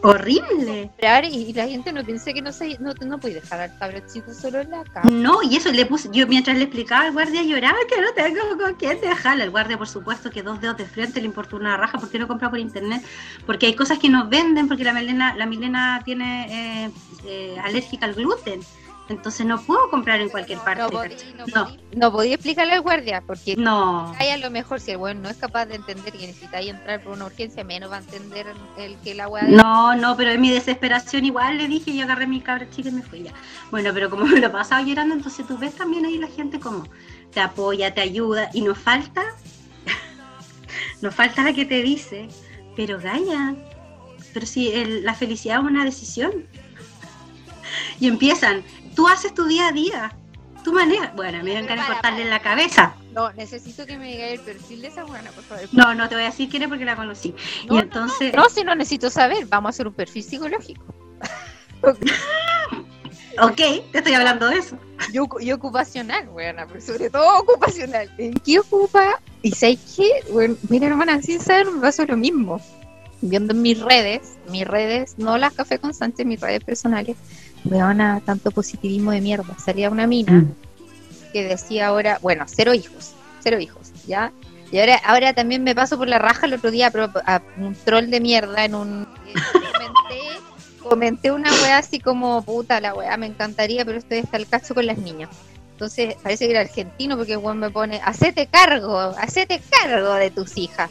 horribles. 0.01 0.85
Esperar 0.85 1.25
y, 1.25 1.29
y 1.29 1.53
la 1.53 1.67
gente 1.67 1.91
no 1.91 2.03
piensa 2.03 2.33
que 2.33 2.41
no 2.41 2.51
se 2.51 2.77
no, 2.79 2.93
no 3.05 3.19
puede 3.19 3.35
dejar 3.35 3.61
al 3.61 3.77
cabroncito 3.77 4.33
solo 4.33 4.59
en 4.59 4.71
la 4.71 4.83
cama. 4.83 5.09
No, 5.09 5.41
y 5.43 5.55
eso 5.55 5.71
le 5.71 5.85
puse, 5.85 6.09
yo 6.11 6.27
mientras 6.27 6.57
le 6.57 6.63
explicaba 6.63 7.05
al 7.05 7.13
guardia 7.13 7.43
lloraba 7.43 7.77
que 7.87 8.01
no 8.01 8.13
tengo 8.13 8.57
con 8.57 8.75
quién 8.75 8.99
dejarla. 9.01 9.43
El 9.43 9.51
guardia, 9.51 9.77
por 9.77 9.87
supuesto, 9.87 10.29
que 10.29 10.43
dos 10.43 10.59
dedos 10.61 10.77
de 10.77 10.85
frente 10.85 11.19
le 11.19 11.27
importó 11.27 11.55
una 11.55 11.77
raja, 11.77 11.97
porque 11.97 12.19
no 12.19 12.27
compra 12.27 12.49
por 12.49 12.59
internet? 12.59 13.03
Porque 13.45 13.67
hay 13.67 13.75
cosas 13.75 13.99
que 13.99 14.09
nos 14.09 14.29
venden, 14.29 14.67
porque 14.67 14.83
la 14.83 14.93
Milena, 14.93 15.35
la 15.35 15.45
Milena 15.45 16.01
tiene 16.03 16.85
eh, 16.85 16.91
eh, 17.25 17.57
alérgica 17.63 18.05
al 18.05 18.13
gluten. 18.13 18.61
Entonces 19.09 19.45
no 19.45 19.61
puedo 19.61 19.89
comprar 19.89 20.21
en 20.21 20.29
cualquier 20.29 20.59
parte. 20.59 20.81
No 20.81 20.89
podía, 20.89 21.09
¿cachai? 21.09 21.33
no, 21.33 21.45
No. 21.47 21.65
podía, 21.65 21.79
no 21.95 22.11
podía 22.13 22.33
explicarle 22.35 22.73
al 22.73 22.81
guardia, 22.81 23.21
porque 23.27 23.55
No. 23.57 24.13
hay 24.17 24.29
a 24.29 24.37
lo 24.37 24.49
mejor 24.49 24.79
si 24.79 24.91
el 24.91 24.97
weón 24.97 25.21
no 25.21 25.29
es 25.29 25.35
capaz 25.35 25.65
de 25.65 25.75
entender 25.75 26.13
que 26.13 26.25
necesitáis 26.25 26.69
entrar 26.69 27.01
por 27.03 27.11
una 27.13 27.25
urgencia, 27.25 27.65
menos 27.65 27.91
va 27.91 27.97
a 27.97 27.99
entender 27.99 28.47
el 28.77 28.95
que 29.03 29.13
la 29.13 29.27
de- 29.29 29.49
No, 29.49 29.93
no, 29.95 30.15
pero 30.15 30.31
en 30.31 30.39
mi 30.39 30.49
desesperación 30.51 31.25
igual 31.25 31.57
le 31.57 31.67
dije 31.67 31.91
y 31.91 31.97
yo 31.97 32.05
agarré 32.05 32.27
mi 32.27 32.39
cabra 32.39 32.69
chica 32.69 32.87
y 32.89 32.91
me 32.93 33.01
fui 33.01 33.23
ya. 33.23 33.33
Bueno, 33.71 33.91
pero 33.93 34.09
como 34.09 34.23
me 34.25 34.39
lo 34.39 34.49
pasaba 34.51 34.81
llorando, 34.81 35.15
entonces 35.15 35.45
tú 35.45 35.57
ves 35.57 35.75
también 35.75 36.05
ahí 36.05 36.17
la 36.17 36.27
gente 36.27 36.61
como 36.61 36.87
te 37.33 37.41
apoya, 37.41 37.93
te 37.93 37.99
ayuda 37.99 38.49
y 38.53 38.61
nos 38.61 38.77
falta, 38.77 39.21
nos 41.01 41.13
falta 41.13 41.43
la 41.43 41.53
que 41.53 41.65
te 41.65 41.81
dice, 41.83 42.29
pero 42.75 42.99
Gaya, 42.99 43.53
pero 44.33 44.45
si 44.45 44.71
el- 44.71 45.03
la 45.03 45.13
felicidad 45.13 45.59
es 45.59 45.65
una 45.65 45.83
decisión. 45.83 46.31
Y 47.99 48.07
empiezan, 48.07 48.63
tú 48.95 49.07
haces 49.07 49.33
tu 49.33 49.45
día 49.45 49.67
a 49.67 49.71
día. 49.71 50.15
tú 50.63 50.71
manejas. 50.73 51.13
Bueno, 51.15 51.43
me 51.43 51.53
dan 51.53 51.65
ganas 51.67 51.87
de 51.87 51.93
cortarle 51.93 52.25
la 52.25 52.39
cabeza. 52.41 52.95
No, 53.11 53.31
necesito 53.33 53.85
que 53.85 53.97
me 53.97 54.11
diga 54.13 54.27
el 54.27 54.39
perfil 54.39 54.81
de 54.81 54.87
esa 54.87 55.03
buena, 55.03 55.29
por 55.31 55.43
favor. 55.43 55.63
No, 55.71 55.93
no 55.93 56.07
te 56.09 56.15
voy 56.15 56.23
a 56.23 56.27
decir 56.27 56.49
quién 56.49 56.63
es 56.63 56.69
porque 56.69 56.85
la 56.85 56.95
conocí. 56.95 57.35
No, 57.67 57.73
y 57.75 57.77
no, 57.77 57.79
entonces, 57.83 58.33
No, 58.33 58.49
si 58.49 58.63
no 58.63 58.73
necesito 58.75 59.09
saber, 59.09 59.45
vamos 59.47 59.67
a 59.67 59.71
hacer 59.71 59.87
un 59.87 59.93
perfil 59.93 60.23
psicológico. 60.23 60.83
ok, 63.41 63.55
te 63.91 63.97
estoy 63.97 64.13
hablando 64.13 64.47
de 64.47 64.57
eso. 64.59 64.77
Y, 65.11 65.17
ocu- 65.17 65.41
y 65.43 65.51
ocupacional, 65.51 66.27
buena, 66.27 66.65
pero 66.67 66.81
sobre 66.81 67.09
todo 67.09 67.39
ocupacional. 67.39 68.09
¿En 68.17 68.33
qué 68.35 68.59
ocupa? 68.59 69.19
Y 69.41 69.51
sabes 69.51 69.79
qué, 69.95 70.09
bueno, 70.31 70.55
mira 70.69 70.87
hermana, 70.87 71.21
sin 71.21 71.39
saber 71.39 71.69
me 71.71 71.81
pasó 71.81 72.05
lo 72.05 72.15
mismo. 72.17 72.61
Viendo 73.21 73.53
en 73.53 73.61
mis 73.61 73.79
redes, 73.79 74.37
mis 74.49 74.65
redes, 74.67 75.15
no 75.17 75.37
las 75.37 75.53
café 75.53 75.79
constantes, 75.79 76.25
mis 76.25 76.39
redes 76.41 76.63
personales, 76.63 77.15
weona, 77.65 78.21
tanto 78.25 78.51
positivismo 78.51 79.11
de 79.11 79.21
mierda. 79.21 79.55
Salía 79.63 79.89
una 79.89 80.07
mina 80.07 80.31
Mm. 80.33 80.53
que 81.31 81.43
decía 81.43 81.87
ahora, 81.87 82.19
bueno, 82.21 82.45
cero 82.47 82.73
hijos, 82.73 83.13
cero 83.41 83.59
hijos, 83.59 83.91
¿ya? 84.07 84.31
Y 84.71 84.79
ahora, 84.79 84.99
ahora 85.05 85.33
también 85.33 85.63
me 85.63 85.75
paso 85.75 85.97
por 85.97 86.07
la 86.07 86.17
raja 86.19 86.45
el 86.47 86.53
otro 86.53 86.71
día 86.71 86.89
pero 86.89 87.11
a 87.25 87.41
un 87.57 87.75
troll 87.75 88.09
de 88.09 88.19
mierda 88.19 88.65
en 88.65 88.75
un... 88.75 89.07
comenté, 89.33 90.21
comenté 90.81 91.31
una 91.31 91.51
weá 91.51 91.77
así 91.77 91.99
como, 91.99 92.41
puta, 92.43 92.81
la 92.81 92.93
weá 92.93 93.15
me 93.17 93.27
encantaría, 93.27 93.85
pero 93.85 93.97
estoy 93.99 94.19
hasta 94.19 94.37
el 94.37 94.47
cacho 94.47 94.73
con 94.73 94.85
las 94.85 94.97
niñas. 94.97 95.29
Entonces 95.73 96.15
parece 96.21 96.45
que 96.45 96.51
era 96.51 96.61
argentino 96.61 97.17
porque 97.17 97.37
weón 97.37 97.59
me 97.59 97.69
pone, 97.69 97.99
hacete 98.03 98.47
cargo, 98.47 98.99
hacete 98.99 99.61
cargo 99.69 100.13
de 100.15 100.31
tus 100.31 100.57
hijas. 100.57 100.89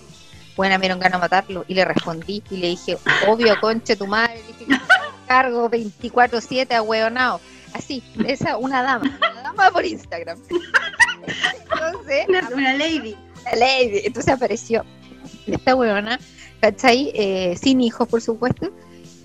Bueno, 0.57 0.75
me 0.77 0.83
dieron 0.83 1.01
ganas 1.01 1.19
de 1.19 1.25
matarlo 1.25 1.65
y 1.67 1.75
le 1.75 1.85
respondí 1.85 2.43
y 2.51 2.57
le 2.59 2.69
dije, 2.69 2.99
obvio, 3.27 3.59
conche 3.61 3.97
tu 3.97 4.07
madre, 4.07 4.37
le 4.37 4.67
dije, 4.67 4.83
cargo 5.27 5.71
24-7 5.71 6.73
a 6.75 6.83
weonao. 6.83 7.41
Así, 7.73 8.03
esa, 8.27 8.59
una 8.59 8.83
dama, 8.83 9.19
una 9.33 9.43
dama 9.43 9.71
por 9.71 9.85
Instagram. 9.85 10.39
Entonces, 11.21 12.27
Una, 12.29 12.49
una 12.55 12.75
lady. 12.75 13.17
la 13.45 13.57
lady. 13.57 14.01
Entonces 14.05 14.35
apareció 14.35 14.85
esta 15.47 15.75
huevona, 15.75 16.19
¿cachai? 16.61 17.11
Eh, 17.15 17.57
sin 17.61 17.81
hijos, 17.81 18.07
por 18.09 18.21
supuesto. 18.21 18.71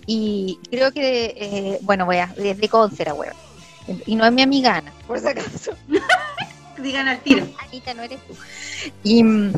Y 0.06 0.60
creo 0.70 0.92
que, 0.94 1.34
eh, 1.38 1.80
bueno, 1.82 2.06
voy 2.06 2.18
a, 2.18 2.34
desde 2.38 2.70
Conce 2.70 3.04
era 3.04 3.14
huevona. 3.14 3.38
Y 4.06 4.16
no 4.16 4.26
es 4.26 4.32
mi 4.32 4.42
amiga 4.42 4.78
Ana, 4.78 4.94
por 5.06 5.20
si 5.20 5.28
acaso. 5.28 5.72
Digan 6.78 7.08
al 7.08 7.20
tiro. 7.20 7.46
Anita, 7.60 7.94
no 7.94 8.04
eres 8.04 8.20
tú. 8.28 8.36
Y, 9.04 9.24
mm, 9.24 9.54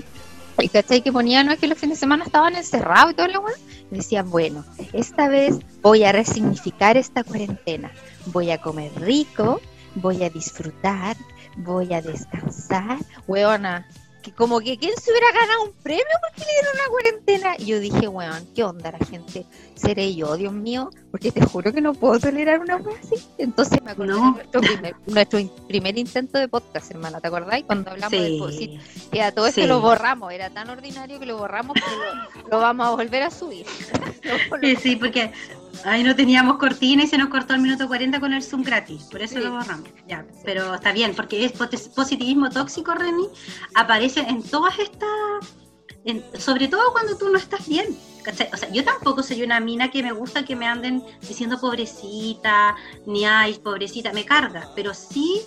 y 0.62 0.70
¿cachai? 0.70 1.02
Que 1.02 1.12
ponía, 1.12 1.44
no 1.44 1.52
es 1.52 1.60
que 1.60 1.68
los 1.68 1.78
fines 1.78 1.98
de 1.98 2.00
semana 2.00 2.26
estaban 2.26 2.56
encerrados 2.56 3.12
y 3.12 3.16
todo 3.16 3.28
lo 3.28 3.42
bueno. 3.42 3.58
Decía, 3.92 4.24
bueno, 4.24 4.66
esta 4.94 5.28
vez 5.30 5.58
voy 5.82 6.04
a 6.04 6.12
resignificar 6.12 6.98
esta 6.98 7.24
cuarentena. 7.24 7.92
Voy 8.28 8.52
a 8.52 8.60
comer 8.60 8.92
rico, 9.00 9.62
voy 9.96 10.24
a 10.24 10.30
disfrutar, 10.30 11.16
voy 11.58 11.94
a 11.94 12.02
descansar. 12.02 12.98
Weona, 13.28 13.88
que 14.22 14.32
como 14.34 14.60
que 14.60 14.78
quién 14.78 14.94
se 14.98 15.12
hubiera 15.12 15.32
ganado 15.32 15.64
un 15.64 15.74
premio 15.82 16.04
porque 16.22 16.42
le 16.46 16.52
dieron 16.52 16.74
una 16.76 16.90
cuarentena. 16.90 17.56
Y 17.58 17.66
yo 17.66 17.80
dije, 17.80 18.08
weón, 18.08 18.48
¿qué 18.54 18.64
onda 18.64 18.92
la 18.92 19.06
gente? 19.06 19.46
¿Seré 19.76 20.14
yo, 20.14 20.36
Dios 20.36 20.52
mío? 20.54 20.90
Porque 21.12 21.32
te 21.32 21.46
juro 21.46 21.72
que 21.72 21.80
no 21.82 21.94
puedo 21.94 22.20
tolerar 22.20 22.60
una 22.60 22.80
cosa 22.80 22.98
así. 23.02 23.16
Entonces 23.38 23.82
me 23.82 23.92
acordé 23.92 24.10
No. 24.14 24.26
de 24.26 24.32
nuestro 24.32 24.62
primer, 24.62 24.96
nuestro 25.08 25.40
primer 25.68 25.98
intento 25.98 26.38
de 26.38 26.48
podcast, 26.48 26.92
hermana, 26.92 27.20
¿te 27.22 27.28
acordáis? 27.30 27.66
Cuando 27.66 27.92
hablamos 27.92 28.12
de 28.12 28.50
Sí. 28.52 28.80
y 29.14 29.20
a 29.20 29.32
todo 29.34 29.48
esto 29.48 29.62
Sí. 29.62 29.68
lo 29.68 29.80
borramos, 29.80 30.32
era 30.34 30.50
tan 30.50 30.70
ordinario 30.70 31.20
que 31.20 31.26
lo 31.26 31.38
borramos 31.38 31.76
que 31.76 31.82
lo, 32.42 32.50
lo 32.50 32.60
vamos 32.60 32.88
a 32.88 32.92
volver 32.92 33.24
a 33.24 33.32
subir. 33.32 33.66
Sí, 34.82 34.96
porque 34.98 35.32
ahí 35.86 36.04
no 36.04 36.16
teníamos 36.16 36.58
cortina 36.58 37.04
y 37.04 37.08
se 37.08 37.18
nos 37.18 37.30
cortó 37.30 37.54
el 37.54 37.62
minuto 37.62 37.88
40 37.88 38.20
con 38.20 38.34
el 38.34 38.44
Zoom 38.44 38.64
gratis. 38.64 39.04
Por 39.04 39.22
eso 39.22 39.36
Sí. 39.36 39.42
lo 39.42 39.52
borramos. 39.52 39.90
Ya, 40.08 40.26
pero 40.44 40.76
está 40.76 40.92
bien, 40.92 41.14
porque 41.16 41.46
es 41.46 41.54
positivismo 41.54 42.50
tóxico, 42.50 42.94
Reni, 42.94 43.28
aparece 43.76 44.22
en 44.22 44.44
todas 44.44 44.78
estas. 44.80 45.10
en- 46.06 46.24
sobre 46.40 46.70
todo 46.70 46.94
cuando 46.94 47.18
tú 47.18 47.30
no 47.30 47.38
estás 47.38 47.68
bien. 47.68 47.86
¿cachai? 48.24 48.50
O 48.54 48.58
sea, 48.58 48.70
yo 48.72 48.84
tampoco 48.84 49.22
soy 49.24 49.44
una 49.44 49.60
mina 49.60 49.90
que 49.92 50.04
me 50.04 50.12
gusta 50.12 50.44
que 50.44 50.56
me 50.56 50.66
anden 50.68 51.04
diciendo 51.22 51.60
pobrecita, 51.60 52.76
ni 53.06 53.26
ay, 53.26 53.54
pobrecita, 53.64 54.12
me 54.14 54.26
carga, 54.26 54.70
pero 54.76 54.94
sí 54.94 55.42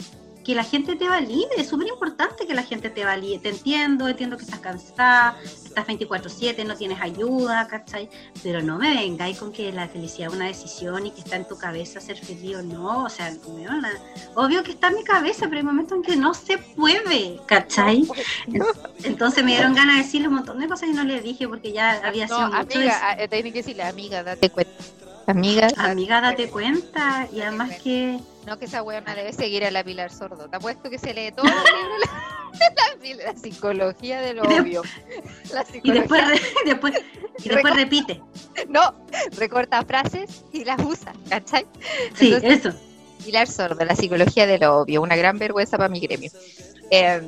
que 0.44 0.55
la 0.55 0.64
gente 0.64 0.96
te 0.96 1.09
valide, 1.09 1.48
es 1.57 1.68
súper 1.68 1.88
importante 1.88 2.46
que 2.46 2.55
la 2.55 2.62
gente 2.62 2.90
te 2.90 3.05
valide. 3.05 3.38
Te 3.38 3.50
entiendo, 3.50 4.09
entiendo 4.09 4.37
que 4.37 4.44
estás 4.44 4.61
cansada, 4.61 5.37
estás 5.44 5.87
24/7, 5.87 6.64
no 6.64 6.76
tienes 6.76 7.00
ayuda, 7.00 7.66
¿cachai? 7.68 8.09
Pero 8.42 8.62
no 8.62 8.78
me 8.78 8.94
vengáis 8.94 9.38
con 9.38 9.52
que 9.52 9.72
la 9.72 9.88
felicidad 9.88 10.28
es 10.28 10.35
una 10.35 10.46
decisión 10.46 11.07
y 11.07 11.11
que 11.11 11.20
está 11.20 11.37
en 11.37 11.46
tu 11.46 11.57
cabeza 11.57 12.00
ser 12.00 12.16
feliz 12.16 12.57
o 12.57 12.62
no. 12.62 13.05
O 13.05 13.09
sea, 13.09 13.33
weona, 13.46 13.92
obvio 14.35 14.62
que 14.62 14.72
está 14.72 14.88
en 14.88 14.96
mi 14.96 15.05
cabeza, 15.05 15.46
pero 15.46 15.59
hay 15.59 15.64
momentos 15.64 15.96
en 15.96 16.02
que 16.02 16.16
no 16.16 16.35
se 16.35 16.59
puede, 16.59 17.40
¿cachai? 17.46 18.09
Entonces 19.05 19.44
me 19.44 19.52
dieron 19.52 19.74
ganas 19.74 19.96
de 19.96 20.02
decirle 20.02 20.28
un 20.28 20.35
montón 20.35 20.59
de 20.59 20.68
cosas 20.68 20.88
y 20.88 20.92
no 20.92 21.05
le 21.05 21.20
dije 21.20 21.48
porque 21.48 21.72
ya 21.72 22.00
había 22.05 22.26
no, 22.26 22.37
sido 22.37 22.48
mucho. 22.48 22.78
amiga, 22.78 23.00
ah, 23.02 23.16
eh, 23.18 23.28
tiene 23.28 23.52
que 23.52 23.59
decirle, 23.59 23.83
amiga, 23.85 24.22
date 24.22 24.50
cuenta. 24.50 24.72
Amiga, 25.26 25.68
Amiga, 25.76 26.20
date 26.20 26.48
cuenta. 26.50 27.28
Y 27.32 27.40
además 27.40 27.70
que. 27.82 28.18
no 28.46 28.58
que 28.58 28.64
esa 28.66 28.82
weona 28.82 29.14
debe 29.14 29.32
seguir 29.32 29.64
a 29.64 29.70
la 29.70 29.85
Pilar 29.85 30.11
Sordo. 30.12 30.48
Te 30.48 30.56
apuesto 30.56 30.90
que 30.90 30.98
se 30.98 31.14
lee 31.14 31.30
todos 31.32 31.48
los 31.50 31.64
libros 31.64 32.00
de 33.00 33.14
la, 33.24 33.32
la 33.32 33.38
psicología 33.38 34.20
de 34.20 34.35
lo 34.35 34.44
Y 34.44 34.48
de- 34.54 34.61
obvio. 34.61 34.82
La 35.52 35.64
Y 35.82 35.90
después, 35.92 36.28
re- 36.28 36.40
después, 36.64 36.94
y 37.44 37.48
después 37.48 37.74
repite. 37.76 38.20
no, 38.68 38.94
recorta 39.37 39.82
frases 39.85 40.44
y 40.52 40.64
las 40.64 40.80
usa, 40.82 41.12
¿cachai? 41.28 41.66
Sí, 42.14 42.32
Entonces- 42.35 42.66
eso. 42.66 42.78
Pilar 43.24 43.46
Sordo, 43.46 43.85
la 43.85 43.94
psicología 43.94 44.48
de 44.48 44.58
lo 44.58 44.78
obvio, 44.78 45.00
una 45.00 45.14
gran 45.14 45.38
vergüenza 45.38 45.76
para 45.76 45.88
mi 45.88 46.00
gremio. 46.00 46.30
Eh, 46.90 47.22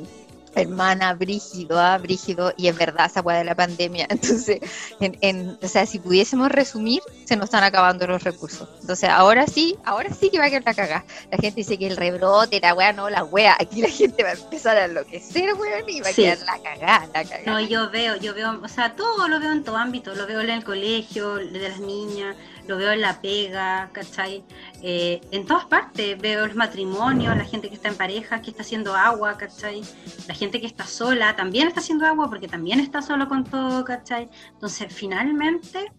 hermana, 0.55 1.13
brígido, 1.13 1.79
ah, 1.79 1.97
brígido, 1.97 2.53
y 2.57 2.67
en 2.67 2.77
verdad 2.77 3.05
esa 3.07 3.21
weá 3.21 3.37
de 3.37 3.43
la 3.45 3.55
pandemia. 3.55 4.07
Entonces, 4.09 4.59
en, 4.99 5.17
en- 5.21 5.57
o 5.61 5.67
sea, 5.67 5.85
si 5.85 5.99
pudiésemos 5.99 6.49
resumir, 6.51 7.01
se 7.25 7.35
nos 7.35 7.45
están 7.45 7.63
acabando 7.63 8.07
los 8.07 8.23
recursos. 8.23 8.67
Entonces, 8.81 9.09
ahora 9.09 9.47
sí, 9.47 9.75
ahora 9.85 10.13
sí 10.13 10.29
que 10.29 10.39
va 10.39 10.45
a 10.45 10.49
quedar 10.49 10.63
la 10.65 10.73
cagada. 10.73 11.05
La 11.31 11.37
gente 11.37 11.55
dice 11.61 11.77
que 11.77 11.87
el 11.87 11.97
rebrote, 11.97 12.59
la 12.59 12.73
weá, 12.73 12.93
no, 12.93 13.09
la 13.09 13.23
weá. 13.23 13.55
Aquí 13.59 13.81
la 13.81 13.89
gente 13.89 14.23
va 14.23 14.29
a 14.29 14.33
empezar 14.33 14.77
a 14.77 14.85
enloquecer, 14.85 15.53
weón, 15.55 15.83
y 15.89 16.01
va 16.01 16.09
a 16.09 16.13
Sí. 16.13 16.21
quedar 16.23 16.39
la 16.39 16.59
cagada, 16.61 17.07
la 17.13 17.23
cagada. 17.23 17.41
No, 17.45 17.59
yo 17.59 17.89
veo, 17.89 18.15
yo 18.17 18.33
veo, 18.33 18.59
o 18.63 18.67
sea, 18.67 18.95
todo 18.95 19.27
lo 19.27 19.39
veo 19.39 19.51
en 19.51 19.63
todo 19.63 19.77
ámbito, 19.77 20.13
lo 20.15 20.25
veo 20.27 20.41
en 20.41 20.49
el 20.51 20.63
colegio, 20.63 21.35
de 21.35 21.59
las 21.59 21.79
niñas, 21.79 22.35
lo 22.67 22.77
veo 22.77 22.91
en 22.91 23.01
la 23.01 23.21
pega, 23.21 23.89
¿cachai? 23.91 24.43
Eh, 24.81 25.21
en 25.31 25.45
todas 25.45 25.65
partes 25.65 26.17
veo 26.19 26.45
los 26.47 26.55
matrimonios, 26.55 27.35
la 27.37 27.45
gente 27.45 27.69
que 27.69 27.75
está 27.75 27.89
en 27.89 27.95
pareja, 27.95 28.41
que 28.41 28.49
está 28.51 28.63
haciendo 28.63 28.95
agua, 28.95 29.37
¿cachai? 29.37 29.81
La 30.27 30.33
gente 30.33 30.59
que 30.61 30.67
está 30.67 30.85
sola 30.85 31.35
también 31.35 31.67
está 31.67 31.79
haciendo 31.79 32.05
agua 32.05 32.29
porque 32.29 32.47
también 32.47 32.79
está 32.79 33.01
solo 33.01 33.27
con 33.27 33.43
todo, 33.43 33.83
¿cachai? 33.85 34.29
Entonces, 34.53 34.93
finalmente, 34.93 35.91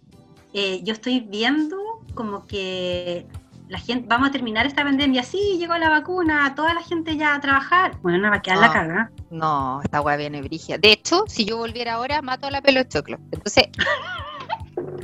eh, 0.53 0.81
yo 0.83 0.93
estoy 0.93 1.21
viendo 1.21 1.77
como 2.15 2.47
que 2.47 3.27
la 3.69 3.79
gente, 3.79 4.07
vamos 4.09 4.29
a 4.29 4.33
terminar 4.33 4.65
esta 4.65 4.85
pandemia, 4.85 5.25
sí, 5.25 5.57
llegó 5.59 5.77
la 5.77 5.89
vacuna, 5.91 6.55
toda 6.55 6.73
la 6.73 6.83
gente 6.83 7.17
ya 7.17 7.35
a 7.35 7.41
trabajar. 7.41 7.97
Bueno, 8.01 8.19
no 8.19 8.31
va 8.31 8.37
a 8.37 8.43
quedar 8.43 8.59
la 8.59 8.67
Ah. 8.67 8.73
cagada. 8.73 9.11
No, 9.31 9.81
esta 9.83 10.01
weá 10.01 10.17
viene 10.17 10.41
brigia. 10.41 10.79
De 10.79 10.93
hecho, 10.93 11.25
si 11.27 11.45
yo 11.45 11.57
volviera 11.57 11.95
ahora, 11.95 12.23
mato 12.23 12.47
a 12.47 12.51
la 12.53 12.63
pelo 12.63 12.85
choclo. 12.85 13.19
Entonces, 13.33 13.65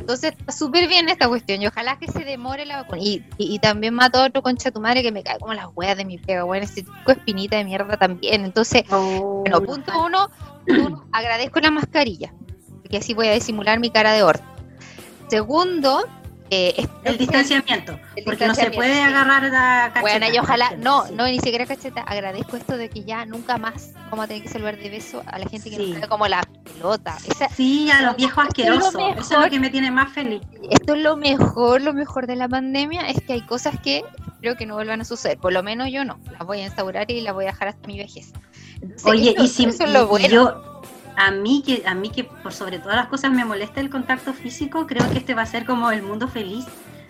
entonces 0.03 0.35
está 0.37 0.53
súper 0.53 0.89
bien 0.89 1.09
esta 1.09 1.29
cuestión. 1.29 1.63
Y 1.63 1.69
ojalá 1.69 1.97
que 1.99 2.09
se 2.09 2.25
demore 2.25 2.67
la 2.67 2.83
vacuna. 2.83 3.01
Y, 3.01 3.25
y, 3.39 3.55
y 3.55 3.59
también 3.61 3.95
mato 3.95 4.19
a 4.19 4.27
otro 4.27 4.43
concha 4.43 4.73
tu 4.73 4.81
madre 4.81 5.03
que 5.03 5.13
me 5.13 5.23
cae 5.23 5.39
como 5.39 5.55
las 5.55 5.69
weas 5.75 5.97
de 5.97 6.05
mi 6.05 6.19
pega, 6.19 6.45
weón. 6.45 6.65
Ese 6.65 6.83
chico 6.83 7.13
espinita 7.13 7.57
de 7.57 7.65
mierda 7.65 7.97
también. 7.97 8.45
Entonces, 8.45 8.83
bueno, 8.89 9.63
punto 9.63 9.93
uno, 10.05 10.31
punto 10.67 10.87
uno, 10.87 11.05
agradezco 11.13 11.61
la 11.61 11.71
mascarilla. 11.71 12.35
Porque 12.83 12.99
así 12.99 13.15
voy 13.15 13.29
a 13.29 13.33
disimular 13.33 13.79
mi 13.79 13.91
cara 13.91 14.13
de 14.13 14.25
orto. 14.25 14.45
Segundo, 15.29 16.05
eh, 16.55 16.87
El 17.05 17.17
distanciamiento, 17.19 17.99
el 18.15 18.25
porque 18.25 18.47
no 18.47 18.55
se 18.55 18.71
puede 18.71 19.01
agarrar 19.01 19.45
la 19.45 19.91
cacheta. 19.95 20.01
Bueno, 20.03 20.27
y 20.35 20.39
ojalá, 20.39 20.73
no, 20.77 21.07
no, 21.11 21.25
ni 21.27 21.39
siquiera 21.41 21.65
cacheta, 21.67 22.03
agradezco 22.03 22.57
esto 22.59 22.77
de 22.77 22.91
que 22.91 23.05
ya 23.05 23.25
nunca 23.25 23.57
más 23.57 23.93
vamos 24.11 24.25
a 24.25 24.29
tener 24.29 24.43
que 24.43 24.49
salvar 24.51 24.77
de 24.77 24.91
beso 24.91 25.23
a 25.27 25.39
la 25.39 25.49
gente 25.49 25.71
que 25.71 25.77
Sí. 25.77 25.91
nos 25.93 26.01
cae 26.01 26.09
como 26.09 26.29
la 26.29 26.43
pelota. 26.65 27.17
Esa, 27.27 27.49
Sí, 27.49 27.91
a 27.91 28.03
los 28.03 28.17
viejos 28.17 28.45
es 28.45 28.49
asquerosos. 28.49 28.95
Eso 29.19 29.35
es 29.39 29.45
lo 29.45 29.51
que 29.51 29.59
me 29.61 29.71
tiene 29.71 29.91
más 29.91 30.13
feliz. 30.13 30.43
esto 30.71 30.95
es 30.95 31.01
lo 31.03 31.17
mejor, 31.17 31.81
lo 31.81 31.95
mejor 31.95 32.27
de 32.27 32.37
la 32.37 32.49
pandemia, 32.49 33.09
es 33.09 33.21
que 33.23 33.33
hay 33.33 33.43
cosas 33.47 33.79
que 33.81 34.05
creo 34.41 34.57
que 34.57 34.67
no 34.67 34.75
vuelvan 34.75 35.01
a 35.01 35.05
suceder, 35.05 35.39
por 35.39 35.53
lo 35.53 35.63
menos 35.63 35.89
yo 35.91 36.05
no, 36.05 36.19
las 36.33 36.47
voy 36.47 36.61
a 36.61 36.65
instaurar 36.67 37.11
y 37.11 37.21
las 37.23 37.33
voy 37.33 37.45
a 37.45 37.49
dejar 37.53 37.69
hasta 37.69 37.87
mi 37.87 37.97
vejez. 37.97 38.33
Entonces, 38.83 39.07
Oye, 39.07 39.31
eso, 39.31 39.45
y 39.45 39.49
si 39.49 39.65
eso 39.65 39.85
es 39.85 39.91
lo 39.91 40.07
bueno. 40.09 40.29
yo, 40.29 40.83
a 41.17 41.31
mí 41.31 41.63
que 41.65 41.83
a 41.87 41.95
mí 41.95 42.11
que 42.11 42.25
por 42.25 42.53
sobre 42.53 42.79
todas 42.79 42.97
las 42.97 43.07
cosas 43.07 43.31
me 43.33 43.45
molesta 43.45 43.81
el 43.81 43.91
contacto 43.91 44.33
físico, 44.33 44.87
creo 44.87 45.09
que 45.11 45.19
este 45.19 45.35
va 45.35 45.43
a 45.43 45.47
ser 45.47 45.65
como 45.67 45.91
el 45.91 46.03
mundo 46.03 46.29
feliz, 46.29 46.65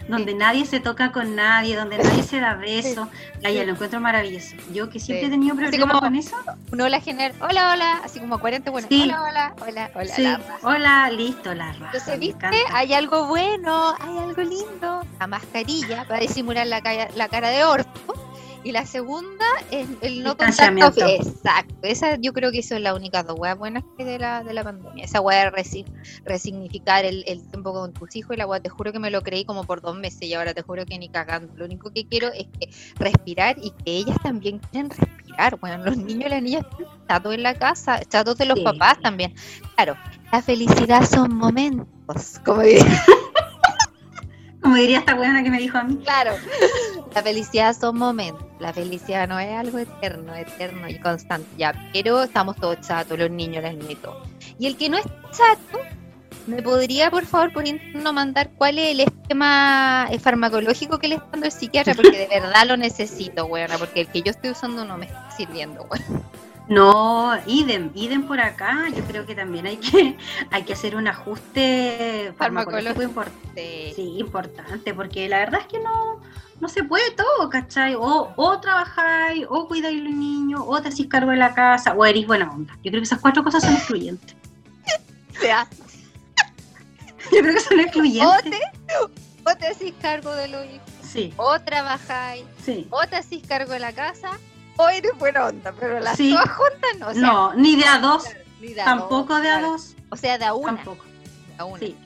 donde 0.09 0.35
nadie 0.35 0.67
se 0.67 0.81
toca 0.81 1.13
con 1.13 1.37
nadie, 1.37 1.77
donde 1.77 1.97
nadie 1.99 2.25
se 2.25 2.41
da 2.41 2.55
besos. 2.69 3.07
Ay, 3.45 3.55
ya 3.55 3.65
lo 3.65 3.73
encuentro 3.73 4.01
maravilloso. 4.01 4.57
Yo 4.73 4.91
que 4.91 4.99
siempre 4.99 5.21
Sí. 5.23 5.27
he 5.29 5.31
tenido 5.31 5.55
problemas 5.55 6.01
con 6.01 6.17
eso. 6.17 6.37
Un 6.73 6.81
hola 6.81 7.01
general, 7.01 7.33
hola, 7.41 7.73
hola, 7.73 8.01
así 8.05 8.19
como 8.19 8.41
40, 8.41 8.71
bueno, 8.73 8.89
Sí. 8.91 9.05
hola, 9.05 9.23
hola, 9.23 9.55
hola, 9.65 9.91
hola, 9.95 10.15
Sí. 10.15 10.27
Hola, 10.65 11.11
listo, 11.11 11.55
la 11.55 11.73
raja. 11.73 11.87
Entonces, 11.87 12.19
¿viste? 12.19 12.47
Hay 12.73 12.93
algo 12.95 13.27
bueno, 13.29 13.95
hay 14.01 14.19
algo 14.19 14.43
lindo. 14.43 15.07
La 15.21 15.29
mascarilla 15.29 16.05
para 16.09 16.19
disimular 16.21 16.67
la, 16.67 16.83
la 17.15 17.29
cara 17.29 17.51
de 17.51 17.65
orto. 17.65 18.12
Y 18.65 18.71
la 18.71 18.87
segunda 18.87 19.45
es 19.73 19.89
el 20.03 20.23
no 20.23 20.37
contacto. 20.37 21.05
Exacto. 21.07 21.75
Esa 21.83 22.17
yo 22.17 22.33
creo 22.33 22.53
que 22.53 22.61
eso 22.61 22.77
es 22.77 22.81
la 22.81 22.95
única 22.95 23.25
dos 23.25 23.37
weas 23.39 23.59
buenas 23.59 23.83
que 23.99 24.05
de 24.05 24.19
la, 24.21 24.45
de 24.45 24.55
la 24.55 24.63
pandemia. 24.63 25.05
Esa 25.05 25.21
wea 25.21 25.45
de 25.45 25.51
resi- 25.57 25.85
resignificar 26.25 27.05
el, 27.05 27.25
el 27.27 27.43
tiempo 27.49 27.73
con 27.73 27.93
tus 27.93 28.15
hijos 28.15 28.35
y 28.37 28.39
la 28.39 28.47
wea, 28.47 28.61
te 28.61 28.69
juro 28.69 28.93
que 28.93 29.01
me 29.01 29.11
lo 29.11 29.23
creí 29.23 29.45
como 29.45 29.65
por 29.65 29.81
dos 29.81 29.97
meses 29.97 30.23
y 30.23 30.35
ahora 30.35 30.55
te 30.55 30.63
juro 30.63 30.87
que 30.87 30.97
ni 30.99 31.09
cagando. 31.09 31.53
Lo 31.57 31.65
único 31.65 31.91
que 31.91 32.07
quiero 32.07 32.29
es 32.29 32.47
que 32.61 32.71
respirar 32.97 33.57
y 33.61 33.71
que 33.73 33.91
ellas 33.97 34.17
también 34.23 34.59
quieren 34.71 34.91
respirar. 34.91 35.59
Bueno, 35.59 35.85
los 35.85 35.97
niños 35.97 36.27
y 36.27 36.31
las 36.31 36.43
niñas 36.43 36.65
están 36.71 36.87
chatos 37.09 37.35
en 37.35 37.43
la 37.43 37.55
casa, 37.55 38.01
chatos 38.05 38.39
de 38.39 38.45
los 38.47 38.59
Sí. 38.59 38.65
papás 38.65 39.01
también. 39.03 39.35
Claro, 39.75 39.97
la 40.31 40.41
felicidad 40.41 41.05
son 41.05 41.35
momentos, 41.35 42.39
como 42.45 42.63
diría. 42.63 42.85
Como 44.63 44.77
diría 44.77 45.01
esta 45.01 45.15
buena 45.15 45.43
que 45.43 45.51
me 45.51 45.59
dijo 45.59 45.77
a 45.79 45.83
mí. 45.83 45.97
Claro. 46.05 46.33
La 47.15 47.23
felicidad 47.23 47.77
son 47.77 47.99
momentos. 47.99 48.47
La 48.61 48.73
felicidad 48.73 49.29
no 49.29 49.39
es 49.39 49.53
algo 49.53 49.79
eterno, 49.79 50.35
eterno 50.35 50.89
y 50.89 50.99
constante. 51.01 51.49
Ya, 51.59 51.75
pero 51.93 52.23
estamos 52.23 52.57
todos 52.57 52.81
chatos, 52.81 53.19
los 53.19 53.31
niños, 53.31 53.63
las 53.63 53.75
niñas 53.75 53.99
y 54.59 54.67
el 54.67 54.77
que 54.77 54.89
no 54.89 54.97
es 54.97 55.05
chato, 55.33 55.81
¿me 56.47 56.63
podría, 56.63 57.11
por 57.11 57.27
favor, 57.27 57.53
por 57.53 57.67
interno 57.67 58.13
mandar 58.13 58.51
cuál 58.57 58.79
es 58.79 58.93
el 58.93 59.01
esquema 59.01 60.07
eh, 60.11 60.19
farmacológico 60.19 60.99
que 60.99 61.09
le 61.09 61.15
está 61.17 61.27
dando 61.33 61.47
el 61.47 61.53
psiquiatra? 61.53 61.95
Porque 61.95 62.17
de 62.17 62.29
verdad 62.41 62.67
lo 62.67 62.77
necesito, 62.77 63.47
weona, 63.47 63.79
porque 63.79 64.03
el 64.03 64.09
que 64.09 64.23
yo 64.23 64.31
estoy 64.31 64.51
usando 64.51 64.85
no 64.85 64.99
me 64.99 65.07
está 65.07 65.31
sirviendo, 65.37 65.83
weón. 65.91 66.23
No, 66.73 67.37
idem, 67.47 67.91
idem 67.95 68.23
por 68.27 68.41
acá. 68.41 68.89
Yo 68.97 69.03
creo 69.05 69.27
que 69.27 69.35
también 69.35 69.67
hay 69.67 69.77
que, 69.77 70.17
hay 70.51 70.63
que 70.65 70.73
hacer 70.73 70.97
un 70.97 71.07
ajuste 71.09 72.33
farmacológico 72.39 73.03
importante. 73.03 73.93
Sí, 73.95 74.17
importante, 74.19 74.95
porque 74.95 75.29
la 75.29 75.39
verdad 75.41 75.61
es 75.61 75.67
que 75.67 75.79
no, 75.81 76.21
no 76.61 76.69
se 76.69 76.85
puede 76.85 77.11
todo, 77.11 77.49
¿cachai? 77.51 77.95
O, 77.95 78.33
o 78.37 78.61
trabajáis, 78.61 79.45
o 79.49 79.67
cuidáis 79.69 80.03
los 80.03 80.15
niños, 80.15 80.63
o 80.67 80.81
te 80.81 80.89
hacís 80.89 81.09
cargo 81.09 81.31
de 81.31 81.37
la 81.37 81.55
casa, 81.55 81.93
o 81.93 82.05
eres 82.07 82.27
buena 82.27 82.51
onda. 82.51 82.73
Yo 82.83 82.91
creo 82.91 83.01
que 83.01 83.07
esas 83.07 83.21
cuatro 83.21 83.43
cosas 83.45 83.63
son 83.63 83.75
excluyentes. 83.75 84.35
O 85.35 85.45
sea, 85.45 85.67
Yo 87.33 87.41
creo 87.41 87.55
que 87.55 87.61
son 87.61 87.79
o 87.79 87.83
excluyentes. 87.83 88.51
te, 88.51 89.51
o 89.51 89.57
te 89.57 89.67
hacís 89.67 89.93
cargo 90.01 90.31
de 90.35 90.47
los 90.49 90.65
hijos, 90.67 90.89
Sí, 91.03 91.35
o 91.37 91.59
trabajáis, 91.61 92.45
sí. 92.65 92.87
o 92.91 93.05
te 93.09 93.17
hacís 93.17 93.45
cargo 93.47 93.73
de 93.73 93.81
la 93.81 93.93
casa, 93.93 94.39
eres 94.89 95.13
buena 95.19 95.47
onda, 95.47 95.73
pero 95.79 96.01
las 96.01 96.17
Sí. 96.17 96.31
dos 96.33 96.41
juntas 96.51 96.99
no. 96.99 97.09
O 97.09 97.13
sea, 97.13 97.21
No, 97.23 97.55
ni 97.55 97.77
de 97.77 97.85
a 97.85 97.99
dos, 97.99 98.25
ni 98.61 98.73
de 98.75 98.81
a 98.83 98.85
tampoco 98.85 99.35
dos, 99.35 99.43
de 99.43 99.49
a 99.51 99.59
claro. 99.59 99.73
dos, 99.73 99.95
O 100.11 100.17
sea, 100.17 100.39
de 100.39 100.45
a 100.45 100.55
una. 100.55 100.77
tampoco. 100.77 101.05
de 101.49 101.55
a 101.59 101.65
una. 101.65 101.79
Sí. 101.81 101.97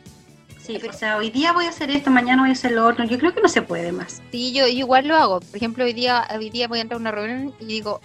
Sí, 0.62 0.78
Pero- 0.80 0.92
o 0.92 0.96
sea, 0.96 1.16
hoy 1.16 1.30
día 1.30 1.52
voy 1.52 1.66
a 1.66 1.68
hacer 1.68 1.90
esto, 1.92 2.10
mañana 2.10 2.42
voy 2.42 2.50
a 2.50 2.52
hacer 2.54 2.72
lo 2.72 2.86
otro. 2.86 3.04
Yo 3.04 3.18
creo 3.18 3.32
que 3.32 3.40
no 3.40 3.48
se 3.48 3.62
puede 3.62 3.92
más. 3.92 4.20
Sí, 4.32 4.52
yo, 4.52 4.66
yo 4.66 4.72
igual 4.78 5.06
lo 5.06 5.14
hago. 5.14 5.38
Por 5.40 5.56
ejemplo, 5.56 5.84
hoy 5.84 5.92
día, 5.92 6.26
hoy 6.36 6.50
día 6.50 6.66
voy 6.66 6.78
a 6.80 6.82
entrar 6.82 6.96
a 6.98 7.00
una 7.00 7.12
reunión 7.12 7.54
y 7.60 7.66
digo, 7.66 8.00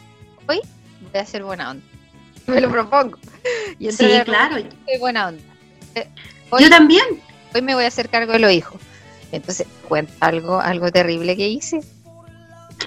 hoy 0.48 0.60
voy 1.02 1.20
a 1.20 1.22
hacer 1.24 1.44
buena 1.44 1.72
onda. 1.72 1.84
Me 2.48 2.62
lo 2.62 2.70
propongo. 2.70 3.18
Y 3.80 3.92
Sí, 3.92 4.06
claro. 4.26 4.58
soy 4.58 5.00
buena 5.00 5.30
onda. 5.30 5.44
Eh, 5.96 6.08
Hoy, 6.52 6.64
Yo 6.64 6.70
también. 6.70 7.04
hoy 7.56 7.62
me 7.64 7.74
voy 7.74 7.86
a 7.86 7.88
hacer 7.88 8.10
cargo 8.10 8.34
de 8.34 8.40
los 8.40 8.52
hijos. 8.52 8.80
Entonces, 9.32 9.66
cuento 9.88 10.14
algo, 10.20 10.60
algo 10.60 10.92
terrible 10.92 11.36
que 11.38 11.48
hice. 11.48 11.82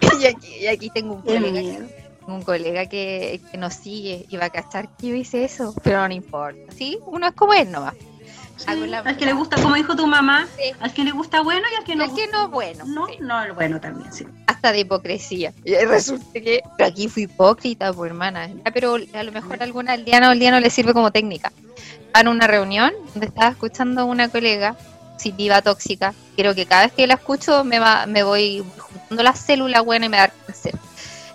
y, 0.20 0.26
aquí, 0.26 0.54
y 0.60 0.66
aquí 0.66 0.90
tengo 0.90 1.14
un 1.14 1.22
colega, 1.22 1.60
miedo. 1.60 1.86
un 2.26 2.42
colega 2.42 2.86
que, 2.86 3.40
que 3.50 3.56
nos 3.58 3.74
sigue 3.74 4.26
y 4.28 4.36
va 4.36 4.46
a 4.46 4.50
cachar 4.50 4.88
que 4.96 5.08
yo 5.08 5.14
hice 5.14 5.44
eso, 5.44 5.74
pero 5.82 6.06
no 6.06 6.14
importa. 6.14 6.72
Sí, 6.76 6.98
uno 7.06 7.26
es 7.28 7.34
como 7.34 7.52
es 7.54 7.68
nomás. 7.68 7.94
Sí, 8.56 8.66
la- 8.86 9.00
al 9.00 9.16
que 9.16 9.26
le 9.26 9.32
gusta, 9.32 9.60
como 9.60 9.74
dijo 9.74 9.96
tu 9.96 10.06
mamá, 10.06 10.46
Sí. 10.56 10.70
al 10.78 10.94
que 10.94 11.02
le 11.02 11.10
gusta 11.10 11.40
bueno 11.40 11.66
y 11.72 11.74
al 11.76 11.82
que 11.84 11.96
no. 11.96 12.04
el 12.04 12.14
que 12.14 12.28
no, 12.28 12.48
bueno. 12.48 12.84
No, 12.86 13.06
sí. 13.08 13.14
no, 13.20 13.42
el 13.42 13.52
bueno 13.52 13.80
también, 13.80 14.12
sí. 14.12 14.24
hasta 14.46 14.70
de 14.70 14.78
hipocresía. 14.80 15.52
Y 15.64 15.74
resulta 15.74 16.24
que 16.34 16.62
pero 16.78 16.88
aquí 16.88 17.08
fui 17.08 17.24
hipócrita, 17.24 17.92
pues 17.92 18.10
hermana. 18.10 18.48
Pero 18.72 18.94
a 19.12 19.22
lo 19.24 19.32
mejor 19.32 19.60
a 19.60 19.64
alguna 19.64 19.92
aldeana 19.94 20.28
o 20.28 20.30
aldeano 20.30 20.60
le 20.60 20.70
sirve 20.70 20.92
como 20.94 21.10
técnica. 21.10 21.52
Van 22.12 22.28
a 22.28 22.30
una 22.30 22.46
reunión 22.46 22.92
donde 23.12 23.26
estaba 23.26 23.50
escuchando 23.50 24.02
a 24.02 24.04
una 24.04 24.28
colega 24.28 24.76
positiva 25.14 25.60
tóxica. 25.60 26.14
Creo 26.36 26.54
que 26.54 26.66
cada 26.66 26.84
vez 26.84 26.92
que 26.92 27.06
la 27.06 27.14
escucho 27.14 27.64
me 27.64 27.78
va, 27.78 28.06
me 28.06 28.22
voy 28.22 28.64
juntando 28.78 29.22
las 29.22 29.38
células 29.38 29.84
buenas 29.84 30.08
y 30.08 30.10
me 30.10 30.16
da 30.16 30.28
cáncer. 30.46 30.74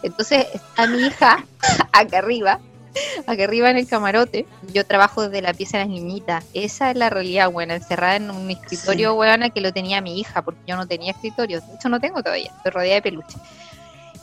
Entonces 0.03 0.47
está 0.53 0.87
mi 0.87 1.01
hija 1.07 1.45
acá 1.91 2.19
arriba, 2.19 2.59
acá 3.27 3.43
arriba 3.43 3.69
en 3.69 3.77
el 3.77 3.87
camarote. 3.87 4.45
Yo 4.73 4.85
trabajo 4.85 5.23
desde 5.23 5.41
la 5.41 5.53
pieza 5.53 5.77
de 5.77 5.85
las 5.85 5.93
niñitas. 5.93 6.45
Esa 6.53 6.91
es 6.91 6.97
la 6.97 7.09
realidad, 7.09 7.51
buena, 7.51 7.75
encerrada 7.75 8.15
en 8.15 8.31
un 8.31 8.49
escritorio, 8.49 9.15
buena, 9.15 9.49
que 9.49 9.61
lo 9.61 9.71
tenía 9.73 10.01
mi 10.01 10.19
hija, 10.19 10.41
porque 10.41 10.61
yo 10.67 10.75
no 10.75 10.87
tenía 10.87 11.11
escritorio. 11.11 11.61
De 11.61 11.75
hecho, 11.75 11.89
no 11.89 11.99
tengo 11.99 12.21
todavía, 12.21 12.51
estoy 12.57 12.71
rodeada 12.71 12.95
de 12.95 13.01
peluche. 13.01 13.37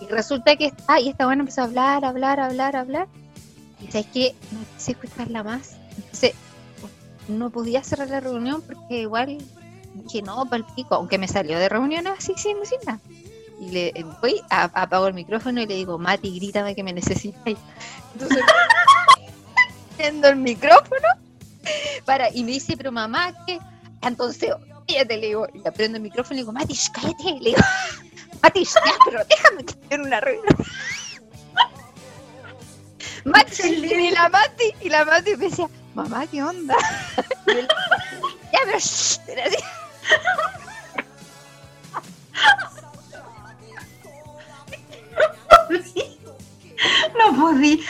Y 0.00 0.06
resulta 0.06 0.56
que 0.56 0.66
está, 0.66 1.00
y 1.00 1.08
esta 1.08 1.24
buena 1.24 1.40
empezó 1.40 1.62
a 1.62 1.64
hablar, 1.64 2.04
hablar, 2.04 2.40
hablar, 2.40 2.76
hablar. 2.76 3.08
Y 3.80 3.90
sabes 3.90 4.06
que 4.06 4.34
no 4.52 4.60
quise 4.76 4.92
escucharla 4.92 5.42
más. 5.42 5.76
Entonces, 5.96 6.32
no 7.28 7.50
podía 7.50 7.82
cerrar 7.82 8.08
la 8.08 8.20
reunión 8.20 8.62
porque 8.62 9.00
igual 9.00 9.38
dije, 10.02 10.22
no, 10.22 10.46
palpico, 10.46 10.94
aunque 10.94 11.18
me 11.18 11.28
salió 11.28 11.58
de 11.58 11.68
reuniones 11.68 12.12
así 12.18 12.34
sin 12.36 12.58
decir 12.60 12.78
nada. 12.86 13.00
Y 13.60 13.70
le 13.70 13.92
voy, 14.20 14.40
a- 14.50 14.70
apago 14.82 15.06
el 15.06 15.14
micrófono 15.14 15.60
y 15.62 15.66
le 15.66 15.74
digo, 15.74 15.98
Mati, 15.98 16.34
grítame 16.38 16.74
que 16.74 16.82
me 16.82 16.92
necesitas. 16.92 17.42
Entonces, 18.14 18.44
prendo 19.96 20.28
el 20.28 20.36
micrófono 20.36 21.08
para, 22.04 22.28
y 22.32 22.44
me 22.44 22.52
dice, 22.52 22.76
pero 22.76 22.92
mamá, 22.92 23.32
¿qué? 23.46 23.58
Entonces, 24.02 24.52
cállate, 24.86 25.16
le 25.16 25.26
digo, 25.28 25.46
y 25.52 25.58
le 25.58 25.72
prendo 25.72 25.96
el 25.96 26.02
micrófono 26.02 26.34
y 26.34 26.36
le 26.36 26.42
digo, 26.42 26.52
Mati, 26.52 26.78
cállate, 26.92 27.24
le 27.40 27.50
digo, 27.50 27.62
Mati, 28.42 28.64
ya, 28.64 28.80
pero 29.04 29.20
déjame 29.28 29.64
que 29.64 29.72
estoy 29.72 29.88
en 29.90 30.00
una 30.02 30.20
reunión. 30.20 30.44
Mati, 33.24 33.62
y 33.68 34.10
la 34.10 34.28
Mati, 34.28 34.72
y 34.82 34.88
la 34.88 35.04
Mati 35.04 35.30
me 35.36 35.48
decía, 35.48 35.68
mamá, 35.94 36.26
¿qué 36.26 36.42
onda? 36.42 36.76
Y 37.46 37.50
él, 37.50 37.68
ya, 38.52 38.58
pero 38.64 38.78
shh, 38.78 39.18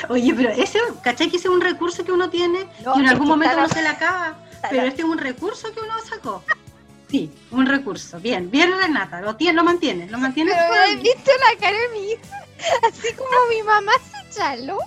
Oye, 0.09 0.35
pero 0.35 0.51
ese, 0.51 0.79
¿cachai 1.03 1.29
que 1.31 1.37
ese 1.37 1.49
es 1.49 1.55
un 1.55 1.61
recurso 1.61 2.05
que 2.05 2.13
uno 2.13 2.31
tiene 2.31 2.69
No, 2.85 2.97
y 2.97 3.01
en 3.01 3.09
algún 3.09 3.29
momento 3.29 3.51
está 3.53 3.63
la- 3.63 3.69
no 3.69 3.75
se 3.75 3.83
le 3.83 3.89
acaba? 3.89 4.39
Pero 4.71 4.83
este 4.83 5.03
es 5.03 5.09
un 5.09 5.19
recurso 5.19 5.73
que 5.73 5.81
uno 5.81 5.95
sacó. 6.09 6.43
Sí, 7.11 7.31
un 7.53 7.67
recurso. 7.67 8.19
Bien, 8.19 8.51
bien 8.51 8.73
Renata, 8.77 9.21
lo, 9.21 9.37
tiene, 9.37 9.53
lo 9.55 9.63
mantiene, 9.65 10.07
lo 10.09 10.19
mantiene. 10.19 10.53
Pero 10.53 10.85
he 10.85 10.97
visto 10.97 11.31
la 11.51 11.61
cara 11.61 11.77
de 11.79 11.89
mi 11.91 12.11
hija, 12.13 12.45
así 12.89 13.15
como 13.15 13.31
mi 13.51 13.63
mamá 13.63 13.93
se 13.93 14.39
chaló. 14.39 14.79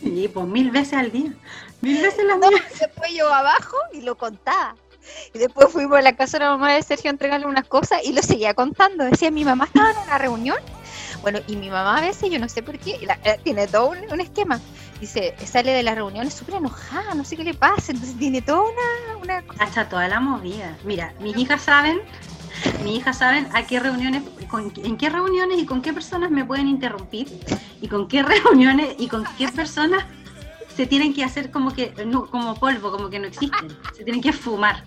Sí, 0.00 0.28
pues 0.32 0.46
mil 0.46 0.70
veces 0.70 0.94
al 0.94 1.10
día. 1.10 1.32
Mil 1.80 2.00
veces 2.00 2.24
la 2.24 2.36
No, 2.36 2.48
mía. 2.50 2.62
después 2.78 3.12
yo 3.14 3.32
abajo 3.32 3.76
y 3.92 4.02
lo 4.02 4.16
contaba. 4.16 4.76
Y 5.34 5.38
después 5.38 5.70
fuimos 5.72 5.98
a 5.98 6.02
la 6.02 6.14
casa 6.16 6.38
de 6.38 6.44
la 6.44 6.50
mamá 6.52 6.72
de 6.72 6.82
Sergio 6.82 7.10
a 7.10 7.12
entregarle 7.12 7.46
unas 7.46 7.66
cosas 7.66 8.00
y 8.04 8.12
lo 8.12 8.22
seguía 8.22 8.54
contando. 8.54 9.04
Decía, 9.04 9.30
mi 9.30 9.44
mamá 9.44 9.64
estaba 9.66 9.90
en 9.90 9.98
una 9.98 10.18
reunión. 10.18 10.56
Bueno, 11.24 11.38
y 11.46 11.56
mi 11.56 11.70
mamá 11.70 11.96
a 11.96 12.00
veces, 12.02 12.30
yo 12.30 12.38
no 12.38 12.50
sé 12.50 12.62
por 12.62 12.78
qué, 12.78 12.98
la- 13.06 13.18
eh, 13.24 13.40
tiene 13.42 13.66
todo 13.66 13.92
un, 13.92 13.96
un 14.12 14.20
esquema. 14.20 14.60
Dice, 15.00 15.34
sale 15.46 15.72
de 15.72 15.82
la 15.82 15.94
reunión 15.94 16.30
súper 16.30 16.56
enojada, 16.56 17.14
no 17.14 17.24
sé 17.24 17.34
qué 17.34 17.44
le 17.44 17.54
pasa. 17.54 17.92
Entonces 17.92 18.18
tiene 18.18 18.42
toda 18.42 18.60
una, 18.60 19.16
una 19.22 19.42
cosa. 19.46 19.64
Hasta 19.64 19.88
toda 19.88 20.06
la 20.06 20.20
movida. 20.20 20.76
Mira, 20.84 21.14
mis 21.20 21.34
hijas 21.38 21.62
saben, 21.62 21.98
mis 22.84 22.98
hijas 22.98 23.16
saben 23.16 23.48
a 23.54 23.66
qué 23.66 23.80
reuniones, 23.80 24.22
con- 24.50 24.70
en 24.84 24.98
qué 24.98 25.08
reuniones 25.08 25.58
y 25.58 25.64
con 25.64 25.80
qué 25.80 25.94
personas 25.94 26.30
me 26.30 26.44
pueden 26.44 26.68
interrumpir 26.68 27.26
y 27.80 27.88
con 27.88 28.06
qué 28.06 28.22
reuniones 28.22 28.94
y 28.98 29.08
con 29.08 29.24
qué 29.38 29.48
personas 29.48 30.04
se 30.76 30.86
tienen 30.86 31.14
que 31.14 31.24
hacer 31.24 31.50
como 31.50 31.72
que 31.72 31.94
no, 32.04 32.26
como 32.26 32.54
polvo, 32.56 32.90
como 32.92 33.08
que 33.08 33.18
no 33.18 33.28
existen. 33.28 33.74
Se 33.96 34.04
tienen 34.04 34.20
que 34.20 34.34
fumar. 34.34 34.84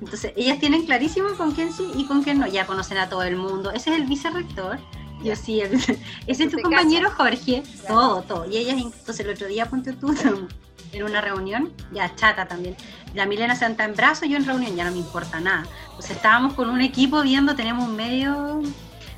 Entonces, 0.00 0.32
ellas 0.36 0.60
tienen 0.60 0.86
clarísimo 0.86 1.30
con 1.36 1.50
quién 1.50 1.72
sí 1.72 1.90
y 1.96 2.06
con 2.06 2.22
quién 2.22 2.38
no. 2.38 2.46
Ya 2.46 2.64
conocen 2.64 2.98
a 2.98 3.08
todo 3.08 3.24
el 3.24 3.34
mundo. 3.34 3.72
Ese 3.72 3.90
es 3.92 3.96
el 4.00 4.06
vicerrector. 4.06 4.78
Yo 5.22 5.36
sí, 5.36 5.60
ese 6.26 6.44
es 6.44 6.50
tu 6.50 6.60
compañero 6.60 7.10
Jorge. 7.10 7.62
Todo, 7.86 8.22
todo. 8.22 8.50
Y 8.50 8.56
ellas, 8.56 8.76
entonces 8.80 9.20
el 9.20 9.30
otro 9.30 9.46
día, 9.48 9.66
ponte 9.66 9.92
tú, 9.92 10.14
en 10.92 11.02
una 11.02 11.20
reunión, 11.20 11.72
ya 11.92 12.14
chata 12.14 12.46
también. 12.46 12.76
La 13.14 13.26
Milena 13.26 13.54
senta 13.54 13.84
en 13.84 13.94
brazos, 13.94 14.28
yo 14.28 14.36
en 14.36 14.46
reunión, 14.46 14.74
ya 14.76 14.84
no 14.84 14.92
me 14.92 14.98
importa 14.98 15.40
nada. 15.40 15.64
Entonces 15.90 16.12
estábamos 16.12 16.54
con 16.54 16.68
un 16.68 16.80
equipo 16.80 17.22
viendo, 17.22 17.54
tenemos 17.54 17.88
un 17.88 17.96
medio, 17.96 18.62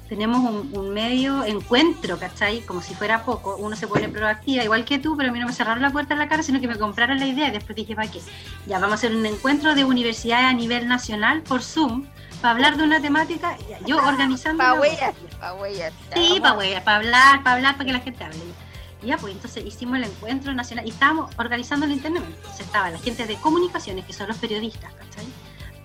tenemos 0.08 0.40
un, 0.40 0.70
un 0.76 0.90
medio 0.92 1.44
encuentro, 1.44 2.18
¿cachai? 2.18 2.60
Como 2.62 2.82
si 2.82 2.94
fuera 2.94 3.24
poco, 3.24 3.56
uno 3.56 3.76
se 3.76 3.86
pone 3.86 4.08
proactiva, 4.08 4.64
igual 4.64 4.84
que 4.84 4.98
tú, 4.98 5.16
pero 5.16 5.30
a 5.30 5.32
mí 5.32 5.38
no 5.38 5.46
me 5.46 5.52
cerraron 5.52 5.82
la 5.82 5.90
puerta 5.90 6.14
en 6.14 6.18
la 6.18 6.28
cara, 6.28 6.42
sino 6.42 6.60
que 6.60 6.68
me 6.68 6.78
compraron 6.78 7.18
la 7.18 7.26
idea 7.26 7.48
y 7.48 7.52
después 7.52 7.76
dije, 7.76 7.94
¿para 7.94 8.10
qué? 8.10 8.20
Ya 8.66 8.78
vamos 8.78 8.92
a 8.92 8.94
hacer 8.94 9.14
un 9.14 9.24
encuentro 9.24 9.74
de 9.74 9.84
universidades 9.84 10.46
a 10.46 10.52
nivel 10.52 10.88
nacional 10.88 11.42
por 11.42 11.62
Zoom, 11.62 12.06
para 12.42 12.52
hablar 12.52 12.76
de 12.76 12.84
una 12.84 13.00
temática, 13.00 13.56
ya, 13.68 13.78
yo 13.86 13.96
organizando... 14.06 14.62
Pa' 14.62 14.74
la- 14.74 14.80
huellas, 14.80 15.14
pa' 15.40 15.54
huellas. 15.54 15.92
Sí, 16.14 16.38
para 16.40 16.84
para 16.84 16.96
hablar, 16.96 17.42
para 17.42 17.56
hablar, 17.56 17.74
para 17.74 17.86
que 17.86 17.92
la 17.92 18.00
gente 18.00 18.24
hable. 18.24 18.38
Y 19.02 19.06
ya, 19.06 19.16
pues 19.16 19.32
entonces 19.32 19.64
hicimos 19.64 19.96
el 19.96 20.04
encuentro 20.04 20.52
nacional 20.52 20.86
y 20.86 20.90
estábamos 20.90 21.30
organizando 21.38 21.86
el 21.86 21.92
internet. 21.92 22.22
Entonces 22.26 22.66
estaba 22.66 22.90
la 22.90 22.98
gente 22.98 23.26
de 23.26 23.36
comunicaciones, 23.36 24.04
que 24.04 24.12
son 24.12 24.28
los 24.28 24.36
periodistas, 24.36 24.92
¿cachai? 24.92 25.26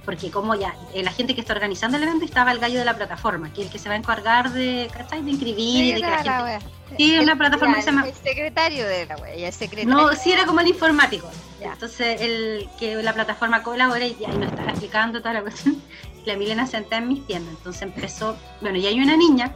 porque 0.07 0.31
como 0.31 0.55
ya 0.55 0.73
eh, 0.93 1.03
la 1.03 1.11
gente 1.11 1.35
que 1.35 1.41
está 1.41 1.51
organizando 1.51 1.97
el 1.97 2.03
evento 2.03 2.23
estaba 2.23 2.53
el 2.53 2.59
gallo 2.59 2.79
de 2.79 2.85
la 2.85 2.95
plataforma, 2.95 3.51
que 3.51 3.59
es 3.59 3.67
el 3.67 3.73
que 3.73 3.77
se 3.77 3.89
va 3.89 3.95
a 3.95 3.97
y 3.97 4.51
de, 4.53 4.89
¿cachai? 4.93 5.21
de 5.21 5.31
inscribir 5.31 5.83
y 5.83 5.91
de 5.91 6.01
que 6.01 6.07
la 6.09 6.23
gente... 6.23 6.65
Sí, 6.95 7.19
una 7.19 7.35
plataforma 7.35 7.75
que 7.75 7.81
se 7.81 7.91
llama... 7.91 8.07
El 8.07 8.13
secretario 8.15 8.87
de 8.87 9.05
la 9.05 9.17
wea, 9.17 9.33
el 9.33 9.51
secretario. 9.51 9.93
No, 9.93 10.13
sí 10.13 10.31
era 10.31 10.45
como 10.45 10.61
el 10.61 10.67
informático. 10.67 11.29
Entonces, 11.59 12.21
el 12.21 12.69
que 12.79 12.95
la 13.03 13.13
plataforma 13.13 13.63
colabora 13.63 14.05
y, 14.05 14.15
ahí 14.25 14.37
nos 14.37 14.49
estaba 14.49 14.69
explicando 14.69 15.19
toda 15.19 15.33
la 15.33 15.41
cuestión. 15.41 15.75
La 16.27 16.35
Milena 16.35 16.67
sentada 16.67 17.01
en 17.01 17.07
mis 17.07 17.21
piernas. 17.21 17.51
Entonces 17.57 17.81
empezó, 17.81 18.37
bueno, 18.61 18.77
y 18.77 18.85
hay 18.85 18.99
una 18.99 19.15
niña, 19.15 19.55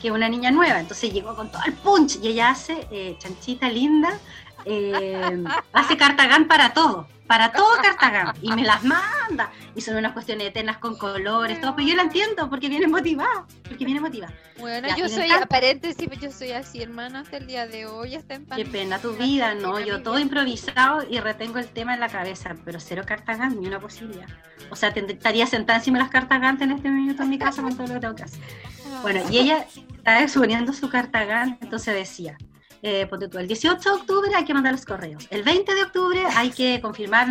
que 0.00 0.08
es 0.08 0.14
una 0.14 0.28
niña 0.28 0.50
nueva, 0.50 0.78
entonces 0.78 1.12
llegó 1.12 1.34
con 1.34 1.50
todo 1.50 1.62
el 1.66 1.72
punch 1.72 2.18
y 2.22 2.28
ella 2.28 2.50
hace, 2.50 2.86
eh, 2.90 3.16
chanchita 3.18 3.70
linda, 3.70 4.18
eh, 4.64 5.44
hace 5.72 5.96
cartagán 5.96 6.46
para 6.46 6.72
todo 6.72 7.06
para 7.30 7.52
todo 7.52 7.68
Cartagena 7.80 8.34
y 8.42 8.50
me 8.50 8.64
las 8.64 8.82
manda 8.82 9.52
y 9.76 9.80
son 9.82 9.94
unas 9.94 10.14
cuestiones 10.14 10.48
eternas 10.48 10.78
con 10.78 10.98
colores, 10.98 11.60
todo, 11.60 11.76
pero 11.76 11.86
yo 11.86 11.94
la 11.94 12.02
entiendo 12.02 12.50
porque 12.50 12.68
viene 12.68 12.88
motivada, 12.88 13.46
porque 13.68 13.84
viene 13.84 14.00
motivada. 14.00 14.34
Bueno, 14.58 14.88
yo 14.96 15.08
soy, 15.08 15.30
aparente, 15.30 15.94
sí, 15.94 16.08
yo 16.20 16.32
soy 16.32 16.50
así, 16.50 16.82
hermana, 16.82 17.20
hasta 17.20 17.36
el 17.36 17.46
día 17.46 17.68
de 17.68 17.86
hoy, 17.86 18.16
está 18.16 18.34
en 18.34 18.46
Qué 18.46 18.64
pena 18.64 18.98
tu 18.98 19.12
vida, 19.12 19.54
no, 19.54 19.78
yo 19.78 20.02
todo 20.02 20.18
improvisado 20.18 21.08
y 21.08 21.20
retengo 21.20 21.60
el 21.60 21.68
tema 21.68 21.94
en 21.94 22.00
la 22.00 22.08
cabeza, 22.08 22.56
pero 22.64 22.80
cero 22.80 23.04
Cartagena, 23.06 23.48
ni 23.48 23.64
una 23.64 23.78
posibilidad. 23.78 24.26
O 24.68 24.74
sea, 24.74 24.88
estaría 24.88 25.46
sentada 25.46 25.78
encima 25.78 25.98
de 25.98 26.04
las 26.06 26.10
Cartagantes 26.10 26.66
en 26.66 26.72
este 26.72 26.90
minuto 26.90 27.22
en 27.22 27.30
mi 27.30 27.38
casa 27.38 27.62
con 27.62 27.76
todo 27.76 27.86
lo 27.86 27.94
que 27.94 28.00
tengo 28.00 28.16
que 28.16 28.24
hacer. 28.24 28.40
Bueno, 29.02 29.22
y 29.30 29.38
ella 29.38 29.66
estaba 29.96 30.20
exponiendo 30.20 30.72
su 30.72 30.90
Cartagán, 30.90 31.58
entonces 31.62 31.94
decía, 31.94 32.36
eh, 32.82 33.08
el 33.10 33.48
18 33.48 33.78
de 33.78 33.96
octubre 33.96 34.30
hay 34.34 34.44
que 34.44 34.54
mandar 34.54 34.72
los 34.72 34.84
correos, 34.84 35.26
el 35.30 35.42
20 35.42 35.74
de 35.74 35.82
octubre 35.82 36.24
hay 36.34 36.50
que 36.50 36.80
confirmar, 36.80 37.28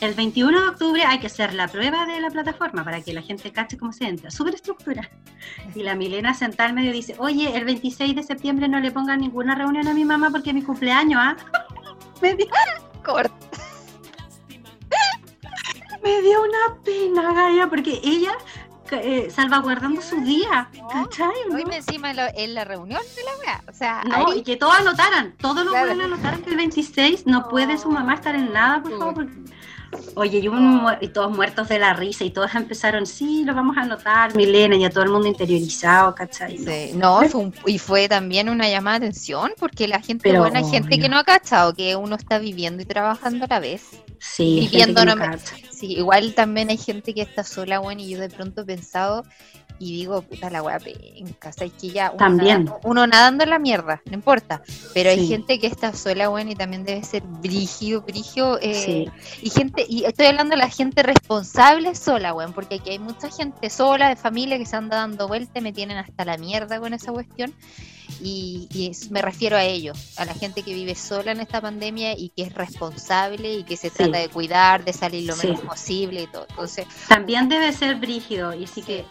el 0.00 0.14
21 0.14 0.60
de 0.60 0.68
octubre 0.68 1.02
hay 1.02 1.18
que 1.18 1.28
hacer 1.28 1.54
la 1.54 1.68
prueba 1.68 2.04
de 2.04 2.20
la 2.20 2.30
plataforma 2.30 2.84
para 2.84 3.00
que 3.00 3.12
la 3.12 3.22
gente 3.22 3.52
cache 3.52 3.78
cómo 3.78 3.92
se 3.92 4.04
entra, 4.04 4.28
estructura 4.28 5.10
Y 5.74 5.82
la 5.82 5.94
Milena 5.94 6.34
sentada 6.34 6.68
al 6.68 6.74
medio 6.74 6.92
dice, 6.92 7.14
oye, 7.18 7.56
el 7.56 7.64
26 7.64 8.16
de 8.16 8.22
septiembre 8.22 8.68
no 8.68 8.80
le 8.80 8.90
pongan 8.90 9.20
ninguna 9.20 9.54
reunión 9.54 9.88
a 9.88 9.94
mi 9.94 10.04
mamá 10.04 10.30
porque 10.30 10.50
es 10.50 10.54
mi 10.54 10.62
cumpleaños, 10.62 11.20
¿ah? 11.22 11.36
Me 12.22 12.34
dio... 12.34 12.46
Corta. 13.04 13.30
Me 16.02 16.22
dio 16.22 16.42
una 16.42 16.82
pena, 16.84 17.32
Gaia, 17.32 17.68
porque 17.68 18.00
ella 18.04 18.32
eh, 18.92 19.28
salvaguardando 19.30 20.00
su 20.00 20.20
día, 20.22 20.68
¿cachai? 20.92 21.28
Hoy 21.52 21.64
me 21.64 21.76
encima 21.76 22.10
en 22.10 22.54
la, 22.54 22.64
reunión 22.64 23.00
de 23.16 23.24
la 23.24 23.30
wea, 23.38 23.62
o 23.68 23.72
sea, 23.72 24.02
no, 24.04 24.34
y 24.34 24.42
que 24.42 24.56
todos 24.56 24.74
anotaran, 24.78 25.34
todos 25.38 25.64
los 25.64 25.72
claro. 25.72 25.90
anotaran 25.92 26.42
que 26.42 26.50
el 26.50 26.56
26 26.56 27.26
no, 27.26 27.48
puede 27.48 27.78
su 27.78 27.90
mamá 27.90 28.14
estar 28.14 28.34
en 28.34 28.52
nada, 28.52 28.82
por 28.82 28.98
favor. 28.98 29.26
Oye, 30.14 30.38
y, 30.38 31.04
y, 31.04 31.08
todos 31.08 31.30
muertos 31.30 31.68
de 31.68 31.78
la 31.78 31.94
risa 31.94 32.24
y 32.24 32.30
todos 32.30 32.54
empezaron, 32.54 33.06
sí, 33.06 33.44
lo 33.44 33.54
vamos 33.54 33.76
a 33.76 33.82
anotar, 33.82 34.34
Milena, 34.34 34.76
y 34.76 34.84
a 34.84 34.90
todo 34.90 35.04
el 35.04 35.10
mundo 35.10 35.28
interiorizado, 35.28 36.14
¿cachai? 36.14 36.58
Sí, 36.58 36.92
no, 36.94 37.22
fue 37.28 37.52
y 37.66 37.78
fue 37.78 38.08
también 38.08 38.48
una 38.48 38.68
llamada 38.68 38.98
de 38.98 39.06
atención, 39.06 39.52
porque 39.58 39.86
la 39.86 40.00
gente, 40.00 40.22
Pero, 40.24 40.40
buena 40.40 40.68
gente 40.68 40.98
que 40.98 41.08
no 41.08 41.18
ha 41.18 41.24
cachado 41.24 41.74
que 41.74 41.96
uno 41.96 42.16
está 42.16 42.38
viviendo 42.38 42.82
y 42.82 42.86
trabajando 42.86 43.44
a 43.44 43.48
la 43.48 43.60
vez. 43.60 44.02
Sí, 44.20 44.60
viviendo 44.60 45.04
no, 45.04 45.14
sí, 45.70 45.94
igual 45.94 46.34
también 46.34 46.70
hay 46.70 46.78
gente 46.78 47.14
que 47.14 47.22
está 47.22 47.44
sola, 47.44 47.78
bueno, 47.78 48.00
y 48.00 48.10
yo 48.10 48.20
de 48.20 48.28
pronto 48.28 48.62
he 48.62 48.64
pensado 48.64 49.24
y 49.78 49.92
digo, 49.92 50.22
puta 50.22 50.50
la 50.50 50.62
weá 50.62 50.78
penca, 50.78 51.50
es 51.50 51.72
que 51.72 51.90
ya 51.90 52.10
uno, 52.10 52.18
también. 52.18 52.70
uno 52.84 53.06
nadando 53.06 53.44
en 53.44 53.50
la 53.50 53.58
mierda, 53.58 54.02
no 54.06 54.14
importa, 54.14 54.62
pero 54.94 55.10
hay 55.10 55.26
gente 55.26 55.58
que 55.58 55.66
está 55.66 55.92
sola, 55.92 56.28
bueno, 56.28 56.50
y 56.50 56.54
también 56.54 56.84
debe 56.84 57.02
ser 57.02 57.22
brígido, 57.22 58.02
brígido, 58.02 58.58
eh, 58.62 59.06
y 59.42 59.50
gente, 59.50 59.84
y 59.88 60.04
estoy 60.04 60.26
hablando 60.26 60.54
de 60.54 60.62
la 60.62 60.70
gente 60.70 61.02
responsable 61.02 61.94
sola, 61.94 62.32
weón, 62.32 62.52
porque 62.52 62.76
aquí 62.76 62.90
hay 62.90 62.98
mucha 62.98 63.30
gente 63.30 63.70
sola, 63.70 64.08
de 64.08 64.16
familia, 64.16 64.58
que 64.58 64.66
se 64.66 64.76
anda 64.76 64.96
dando 64.96 65.28
vuelta 65.28 65.58
y 65.58 65.62
me 65.62 65.72
tienen 65.72 65.98
hasta 65.98 66.24
la 66.24 66.38
mierda 66.38 66.80
con 66.80 66.94
esa 66.94 67.12
cuestión, 67.12 67.54
y, 68.20 68.92
me 69.10 69.22
refiero 69.22 69.56
a 69.56 69.64
ellos, 69.64 70.14
a 70.16 70.24
la 70.24 70.34
gente 70.34 70.62
que 70.62 70.72
vive 70.72 70.94
sola 70.94 71.32
en 71.32 71.40
esta 71.40 71.60
pandemia 71.60 72.16
y 72.16 72.30
que 72.30 72.42
es 72.42 72.54
responsable 72.54 73.54
y 73.54 73.64
que 73.64 73.76
se 73.76 73.90
trata 73.90 74.18
de 74.18 74.28
cuidar, 74.28 74.84
de 74.84 74.92
salir 74.92 75.24
lo 75.24 75.36
menos 75.36 75.60
posible 75.60 76.22
y 76.22 76.26
todo. 76.26 76.46
Entonces, 76.48 76.86
también 77.08 77.48
debe 77.48 77.72
ser 77.72 77.96
brígido 77.96 78.54
y 78.54 78.66
sí. 78.66 78.82
que 78.82 79.04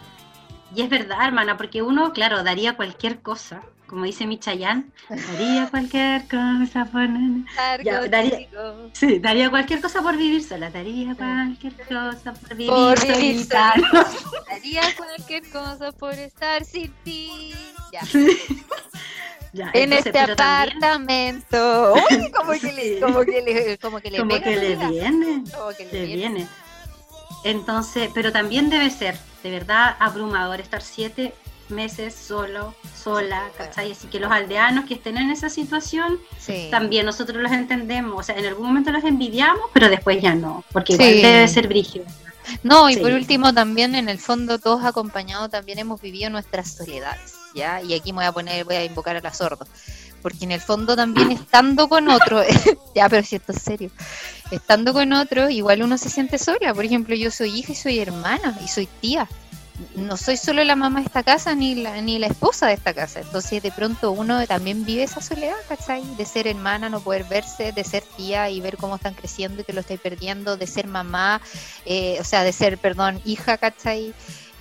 y 0.74 0.82
es 0.82 0.88
verdad, 0.88 1.24
hermana, 1.24 1.56
porque 1.56 1.82
uno, 1.82 2.12
claro, 2.12 2.42
daría 2.42 2.76
cualquier 2.76 3.20
cosa, 3.20 3.62
como 3.86 4.04
dice 4.04 4.26
Michayán, 4.26 4.92
daría 5.08 5.68
cualquier 5.70 6.26
cosa 6.28 6.84
por... 6.86 7.08
daría, 8.10 8.48
sí, 8.92 9.18
daría 9.18 9.50
cualquier 9.50 9.80
cosa 9.80 10.02
por 10.02 10.16
vivir 10.16 10.42
sola, 10.42 10.70
daría 10.70 11.14
cualquier 11.14 11.74
cosa 11.86 12.32
por 12.34 12.56
vivir, 12.56 12.70
por 12.70 13.00
vivir 13.00 13.48
Daría 14.48 14.82
cualquier 14.96 15.48
cosa 15.50 15.92
por 15.92 16.14
estar 16.14 16.64
sin 16.64 16.92
ti. 17.04 17.52
Ya. 17.92 18.00
Ya, 19.52 19.70
en 19.72 19.92
este 19.92 20.18
apartamento. 20.18 21.94
como 22.36 22.52
que 22.52 22.72
le, 22.72 23.00
como 23.00 23.24
que 23.24 23.40
le, 23.40 23.78
como 23.78 24.00
que 24.00 24.10
le, 24.10 24.18
como 24.18 24.38
que 24.38 24.56
le 24.56 24.76
viene. 24.76 25.44
Como 25.50 25.70
que 25.70 25.88
le, 25.90 26.04
viene. 26.04 26.46
Entonces, 27.42 28.10
pero 28.12 28.32
también 28.32 28.68
debe 28.68 28.90
ser 28.90 29.16
de 29.46 29.52
verdad 29.52 29.96
abrumador 30.00 30.60
estar 30.60 30.82
siete 30.82 31.32
meses 31.68 32.14
solo, 32.14 32.74
sola, 33.00 33.48
¿cachai? 33.56 33.92
Así 33.92 34.08
que 34.08 34.18
los 34.18 34.32
aldeanos 34.32 34.86
que 34.86 34.94
estén 34.94 35.16
en 35.16 35.30
esa 35.30 35.48
situación, 35.48 36.18
también 36.70 37.06
nosotros 37.06 37.40
los 37.40 37.52
entendemos, 37.52 38.18
o 38.18 38.22
sea, 38.24 38.36
en 38.36 38.46
algún 38.46 38.66
momento 38.66 38.90
los 38.90 39.04
envidiamos, 39.04 39.70
pero 39.72 39.88
después 39.88 40.20
ya 40.20 40.34
no, 40.34 40.64
porque 40.72 40.94
igual 40.94 41.22
debe 41.22 41.46
ser 41.46 41.68
brígido. 41.68 42.04
No, 42.64 42.90
y 42.90 42.96
por 42.96 43.12
último 43.12 43.52
también 43.52 43.94
en 43.94 44.08
el 44.08 44.18
fondo 44.18 44.58
todos 44.58 44.84
acompañados 44.84 45.50
también 45.50 45.78
hemos 45.78 46.00
vivido 46.00 46.28
nuestras 46.30 46.72
soledades, 46.72 47.34
¿ya? 47.54 47.82
Y 47.82 47.94
aquí 47.94 48.12
me 48.12 48.18
voy 48.18 48.26
a 48.26 48.32
poner, 48.32 48.64
voy 48.64 48.76
a 48.76 48.84
invocar 48.84 49.16
a 49.16 49.20
la 49.20 49.32
sordo 49.32 49.66
porque 50.26 50.44
en 50.44 50.50
el 50.50 50.60
fondo 50.60 50.96
también 50.96 51.30
estando 51.30 51.88
con 51.88 52.08
otro, 52.08 52.42
ya, 52.96 53.08
pero 53.08 53.22
si 53.22 53.36
esto 53.36 53.52
es 53.52 53.62
serio, 53.62 53.92
estando 54.50 54.92
con 54.92 55.12
otro, 55.12 55.48
igual 55.48 55.84
uno 55.84 55.96
se 55.98 56.10
siente 56.10 56.36
sola. 56.36 56.74
Por 56.74 56.84
ejemplo, 56.84 57.14
yo 57.14 57.30
soy 57.30 57.56
hija 57.56 57.70
y 57.70 57.76
soy 57.76 58.00
hermana 58.00 58.58
y 58.64 58.66
soy 58.66 58.88
tía. 59.00 59.28
No 59.94 60.16
soy 60.16 60.36
solo 60.36 60.64
la 60.64 60.74
mamá 60.74 60.98
de 60.98 61.06
esta 61.06 61.22
casa 61.22 61.54
ni 61.54 61.76
la, 61.76 62.02
ni 62.02 62.18
la 62.18 62.26
esposa 62.26 62.66
de 62.66 62.72
esta 62.72 62.92
casa. 62.92 63.20
Entonces, 63.20 63.62
de 63.62 63.70
pronto 63.70 64.10
uno 64.10 64.44
también 64.48 64.84
vive 64.84 65.04
esa 65.04 65.20
soledad, 65.20 65.54
¿cachai? 65.68 66.02
De 66.16 66.24
ser 66.24 66.48
hermana, 66.48 66.88
no 66.88 66.98
poder 66.98 67.22
verse, 67.22 67.70
de 67.70 67.84
ser 67.84 68.02
tía 68.16 68.50
y 68.50 68.60
ver 68.60 68.78
cómo 68.78 68.96
están 68.96 69.14
creciendo 69.14 69.60
y 69.60 69.64
que 69.64 69.74
lo 69.74 69.82
estáis 69.82 70.00
perdiendo, 70.00 70.56
de 70.56 70.66
ser 70.66 70.88
mamá, 70.88 71.40
eh, 71.84 72.16
o 72.20 72.24
sea, 72.24 72.42
de 72.42 72.52
ser, 72.52 72.78
perdón, 72.78 73.20
hija, 73.24 73.58
¿cachai? 73.58 74.12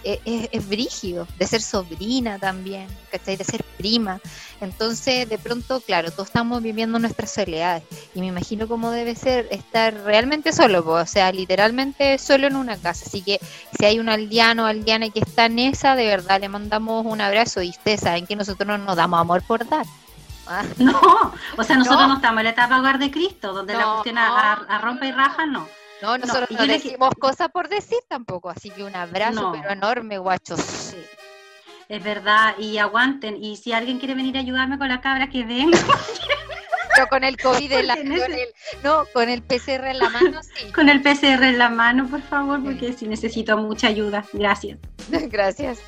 Es, 0.05 0.69
brígido, 0.69 1.27
de 1.37 1.47
ser 1.47 1.61
sobrina 1.61 2.37
también, 2.37 2.87
¿cachai? 3.11 3.35
De 3.35 3.43
ser 3.43 3.63
prima. 3.77 4.19
Entonces, 4.61 5.27
de 5.27 5.37
pronto, 5.37 5.81
claro, 5.81 6.11
todos 6.11 6.27
estamos 6.27 6.61
viviendo 6.61 6.99
nuestras 6.99 7.31
soledades. 7.31 7.83
Y 8.13 8.19
me 8.19 8.27
imagino 8.27 8.67
cómo 8.67 8.91
debe 8.91 9.15
ser 9.15 9.47
estar 9.51 9.93
realmente 10.03 10.53
solo, 10.53 10.83
o 10.87 11.05
sea, 11.05 11.31
literalmente 11.31 12.17
solo 12.19 12.47
en 12.47 12.55
una 12.55 12.77
casa. 12.77 13.05
Así 13.07 13.21
que 13.21 13.39
si 13.77 13.85
hay 13.85 13.99
un 13.99 14.09
aldeano 14.09 14.63
o 14.63 14.67
aldeana 14.67 15.09
que 15.09 15.19
está 15.19 15.45
en 15.45 15.59
esa, 15.59 15.95
de 15.95 16.05
verdad 16.05 16.39
le 16.39 16.49
mandamos 16.49 17.05
un 17.05 17.21
abrazo. 17.21 17.61
Y 17.61 17.69
ustedes 17.69 18.01
saben 18.01 18.27
que 18.27 18.35
nosotros 18.35 18.67
no 18.67 18.77
nos 18.77 18.95
damos 18.95 19.19
amor 19.19 19.41
por 19.43 19.67
dar. 19.67 19.85
Ah. 20.47 20.63
No, 20.77 21.33
o 21.57 21.63
sea, 21.63 21.75
nosotros 21.77 22.07
no, 22.07 22.15
estamos 22.17 22.39
en 22.39 22.43
la 22.43 22.51
etapa 22.51 22.79
hogar 22.79 22.99
de 22.99 23.09
Cristo, 23.09 23.51
donde 23.51 23.73
la 23.73 23.93
cuestión 23.93 24.19
a, 24.19 24.53
a 24.53 24.77
rompa 24.77 25.07
y 25.07 25.11
raja, 25.11 25.47
no. 25.47 25.67
No, 26.01 26.17
nosotros 26.17 26.49
no, 26.51 26.67
decimos 26.67 27.11
cosas 27.19 27.49
por 27.49 27.69
decir 27.69 27.99
tampoco, 28.07 28.49
así 28.49 28.69
que 28.69 28.83
un 28.83 28.95
abrazo 28.95 29.51
pero 29.53 29.71
enorme, 29.71 30.17
guachos. 30.17 30.93
Es 31.87 32.03
verdad, 32.03 32.57
y 32.57 32.77
aguanten. 32.77 33.41
Y 33.43 33.57
si 33.57 33.71
alguien 33.71 33.99
quiere 33.99 34.15
venir 34.15 34.35
a 34.37 34.39
ayudarme 34.39 34.77
con 34.77 34.87
la 34.89 35.01
cabra, 35.01 35.29
que 35.29 35.43
venga. 35.43 35.77
Pero 36.95 37.07
con 37.07 37.23
el 37.23 37.37
COVID 37.37 37.71
en 37.73 37.87
la, 37.87 37.93
el, 37.95 38.21
no, 38.81 39.05
con 39.13 39.27
el 39.27 39.41
PCR 39.41 39.85
en 39.87 39.99
la 39.99 40.09
mano, 40.09 40.41
sí. 40.43 40.71
Con 40.73 40.87
el 40.87 41.01
PCR 41.01 41.43
en 41.43 41.57
la 41.57 41.69
mano, 41.69 42.07
por 42.07 42.21
favor, 42.21 42.63
porque 42.63 42.93
sí 42.93 43.05
necesito 43.05 43.57
mucha 43.57 43.87
ayuda. 43.87 44.23
Gracias. 44.31 44.79
Gracias, 45.09 45.79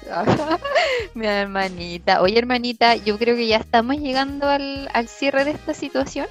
mi 1.13 1.25
hermanita. 1.25 2.21
Oye, 2.21 2.37
hermanita, 2.37 2.95
yo 2.95 3.17
creo 3.17 3.37
que 3.37 3.47
ya 3.47 3.57
estamos 3.57 3.97
llegando 3.97 4.49
al, 4.49 4.89
al 4.93 5.07
cierre 5.07 5.45
de 5.45 5.51
esta 5.51 5.73
situación. 5.73 6.27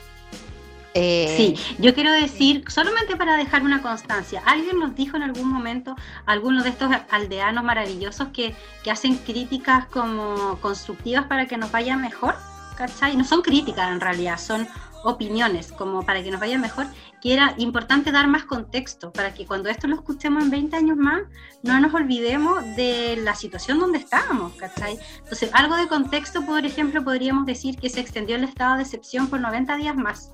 Eh, 0.98 1.34
sí, 1.36 1.76
yo 1.78 1.94
quiero 1.94 2.10
decir, 2.10 2.64
solamente 2.68 3.16
para 3.16 3.36
dejar 3.36 3.62
una 3.62 3.82
constancia, 3.82 4.42
alguien 4.46 4.78
nos 4.78 4.94
dijo 4.94 5.18
en 5.18 5.24
algún 5.24 5.52
momento, 5.52 5.94
algunos 6.24 6.64
de 6.64 6.70
estos 6.70 6.90
aldeanos 7.10 7.62
maravillosos 7.62 8.28
que, 8.28 8.54
que 8.82 8.90
hacen 8.90 9.16
críticas 9.18 9.84
como 9.88 10.58
constructivas 10.62 11.26
para 11.26 11.44
que 11.44 11.58
nos 11.58 11.70
vaya 11.70 11.98
mejor, 11.98 12.34
¿cachai? 12.78 13.14
No 13.14 13.24
son 13.24 13.42
críticas 13.42 13.90
en 13.92 14.00
realidad, 14.00 14.38
son 14.38 14.66
opiniones, 15.04 15.70
como 15.70 16.02
para 16.02 16.22
que 16.22 16.30
nos 16.30 16.40
vaya 16.40 16.58
mejor, 16.58 16.86
que 17.20 17.34
era 17.34 17.54
importante 17.58 18.10
dar 18.10 18.26
más 18.26 18.44
contexto, 18.44 19.12
para 19.12 19.34
que 19.34 19.44
cuando 19.44 19.68
esto 19.68 19.88
lo 19.88 19.96
escuchemos 19.96 20.44
en 20.44 20.50
20 20.50 20.76
años 20.76 20.96
más, 20.96 21.22
no 21.62 21.78
nos 21.78 21.92
olvidemos 21.92 22.64
de 22.74 23.18
la 23.22 23.34
situación 23.34 23.78
donde 23.78 23.98
estábamos, 23.98 24.54
¿cachai? 24.54 24.98
Entonces, 25.18 25.50
algo 25.52 25.76
de 25.76 25.88
contexto, 25.88 26.44
por 26.46 26.64
ejemplo, 26.64 27.04
podríamos 27.04 27.44
decir 27.44 27.76
que 27.76 27.90
se 27.90 28.00
extendió 28.00 28.36
el 28.36 28.44
estado 28.44 28.76
de 28.76 28.82
excepción 28.82 29.28
por 29.28 29.40
90 29.40 29.76
días 29.76 29.94
más. 29.94 30.32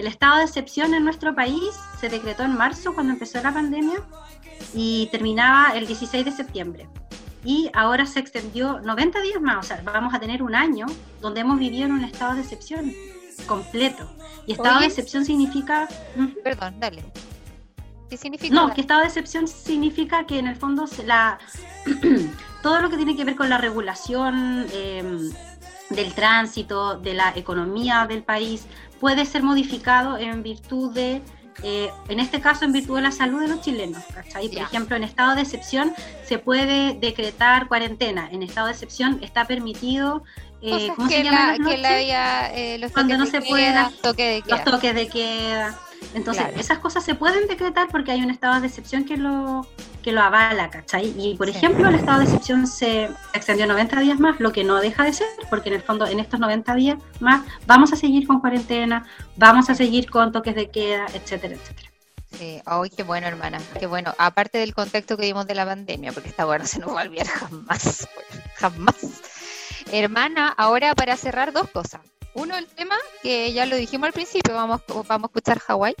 El 0.00 0.06
estado 0.06 0.38
de 0.38 0.44
excepción 0.44 0.94
en 0.94 1.04
nuestro 1.04 1.34
país 1.34 1.78
se 2.00 2.08
decretó 2.08 2.42
en 2.42 2.56
marzo 2.56 2.94
cuando 2.94 3.12
empezó 3.12 3.38
la 3.42 3.52
pandemia 3.52 4.02
y 4.72 5.10
terminaba 5.12 5.76
el 5.76 5.86
16 5.86 6.24
de 6.24 6.32
septiembre. 6.32 6.88
Y 7.44 7.70
ahora 7.74 8.06
se 8.06 8.18
extendió 8.18 8.80
90 8.80 9.20
días 9.20 9.42
más, 9.42 9.58
o 9.58 9.62
sea, 9.62 9.82
vamos 9.84 10.14
a 10.14 10.18
tener 10.18 10.42
un 10.42 10.54
año 10.54 10.86
donde 11.20 11.42
hemos 11.42 11.58
vivido 11.58 11.84
en 11.84 11.92
un 11.92 12.04
estado 12.04 12.32
de 12.32 12.40
excepción 12.40 12.90
completo. 13.46 14.10
Y 14.46 14.52
estado 14.52 14.80
de 14.80 14.86
excepción 14.86 15.26
significa... 15.26 15.86
Perdón, 16.42 16.80
dale. 16.80 17.04
¿Qué 18.08 18.16
significa? 18.16 18.54
No, 18.54 18.72
que 18.72 18.80
estado 18.80 19.02
de 19.02 19.06
excepción 19.08 19.46
significa 19.48 20.24
que 20.24 20.38
en 20.38 20.46
el 20.46 20.56
fondo 20.56 20.86
la, 21.04 21.38
todo 22.62 22.80
lo 22.80 22.88
que 22.88 22.96
tiene 22.96 23.16
que 23.16 23.24
ver 23.26 23.36
con 23.36 23.50
la 23.50 23.58
regulación 23.58 24.66
em, 24.72 25.30
del 25.90 26.14
tránsito, 26.14 26.98
de 26.98 27.14
la 27.14 27.32
economía 27.36 28.06
del 28.08 28.22
país, 28.22 28.66
puede 29.00 29.26
ser 29.26 29.42
modificado 29.42 30.18
en 30.18 30.42
virtud 30.42 30.92
de 30.92 31.22
eh, 31.62 31.90
en 32.08 32.20
este 32.20 32.40
caso 32.40 32.64
en 32.64 32.72
virtud 32.72 32.96
de 32.96 33.02
la 33.02 33.12
salud 33.12 33.40
de 33.40 33.48
los 33.48 33.60
chilenos. 33.60 34.02
¿cachai? 34.14 34.48
Por 34.48 34.62
ejemplo, 34.62 34.96
en 34.96 35.04
estado 35.04 35.34
de 35.34 35.42
excepción 35.42 35.92
se 36.24 36.38
puede 36.38 36.94
decretar 36.94 37.68
cuarentena, 37.68 38.28
en 38.30 38.42
estado 38.42 38.66
de 38.68 38.72
excepción 38.72 39.18
está 39.22 39.46
permitido... 39.46 40.22
Eh, 40.62 40.90
¿cómo 40.94 41.08
se 41.08 41.24
llama 41.24 41.56
que 41.56 41.78
la 41.78 42.50
eh, 42.54 42.76
los 42.78 42.92
Cuando 42.92 43.16
no 43.16 43.24
se 43.24 43.40
toque 44.02 44.42
los 44.46 44.64
toques 44.64 44.94
de 44.94 45.08
queda. 45.08 45.78
Entonces, 46.14 46.44
esas 46.58 46.78
cosas 46.78 47.02
se 47.02 47.14
pueden 47.14 47.48
decretar 47.48 47.88
porque 47.90 48.12
hay 48.12 48.22
un 48.22 48.30
estado 48.30 48.60
de 48.60 48.66
excepción 48.66 49.04
que 49.04 49.16
lo, 49.16 49.66
que 50.00 50.12
lo 50.12 50.20
avala, 50.20 50.70
¿cachai? 50.70 51.14
Y 51.16 51.36
por 51.36 51.48
ejemplo, 51.48 51.88
el 51.88 51.94
estado 51.94 52.18
de 52.18 52.24
excepción 52.24 52.66
se 52.66 53.08
extendió 53.32 53.66
90 53.66 54.00
días 54.00 54.18
más, 54.18 54.40
lo 54.40 54.52
que 54.52 54.64
no 54.64 54.80
deja 54.80 55.04
de 55.04 55.12
ser, 55.12 55.28
porque 55.48 55.68
en 55.68 55.76
el 55.76 55.82
fondo 55.82 56.06
en 56.06 56.20
estos 56.20 56.40
90 56.40 56.74
días 56.74 56.98
más 57.20 57.42
vamos 57.66 57.92
a 57.92 57.96
seguir 57.96 58.26
con 58.26 58.40
cuarentena, 58.40 59.06
vamos 59.36 59.70
a 59.70 59.74
seguir 59.74 60.10
con 60.10 60.32
toques 60.32 60.54
de 60.54 60.70
queda, 60.70 61.06
etcétera, 61.14 61.54
etcétera. 61.54 61.90
Sí, 62.38 62.62
ay, 62.64 62.90
qué 62.90 63.02
bueno, 63.02 63.26
hermana, 63.26 63.58
qué 63.78 63.86
bueno. 63.86 64.14
Aparte 64.16 64.58
del 64.58 64.74
contexto 64.74 65.16
que 65.16 65.26
vimos 65.26 65.46
de 65.46 65.54
la 65.54 65.66
pandemia, 65.66 66.12
porque 66.12 66.28
esta 66.28 66.44
bueno 66.44 66.64
se 66.64 66.78
nos 66.78 66.94
va 66.94 67.00
a 67.00 67.04
olvidar 67.04 67.26
jamás, 67.26 68.08
jamás. 68.56 68.96
Hermana, 69.92 70.54
ahora 70.56 70.94
para 70.94 71.16
cerrar 71.16 71.52
dos 71.52 71.68
cosas. 71.70 72.00
Uno, 72.34 72.56
el 72.56 72.66
tema 72.66 72.94
que 73.22 73.52
ya 73.52 73.66
lo 73.66 73.74
dijimos 73.74 74.06
al 74.06 74.12
principio, 74.12 74.54
vamos, 74.54 74.82
vamos 75.08 75.24
a 75.24 75.26
escuchar 75.26 75.58
Hawái. 75.58 75.96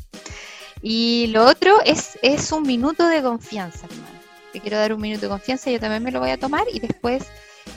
Y 0.82 1.28
lo 1.28 1.46
otro 1.46 1.80
es, 1.84 2.18
es 2.22 2.52
un 2.52 2.62
minuto 2.62 3.06
de 3.06 3.22
confianza, 3.22 3.86
hermano. 3.86 4.20
Te 4.52 4.60
quiero 4.60 4.78
dar 4.78 4.92
un 4.92 5.00
minuto 5.00 5.22
de 5.22 5.28
confianza, 5.28 5.70
yo 5.70 5.78
también 5.78 6.02
me 6.02 6.10
lo 6.10 6.20
voy 6.20 6.30
a 6.30 6.38
tomar 6.38 6.64
y 6.72 6.80
después 6.80 7.26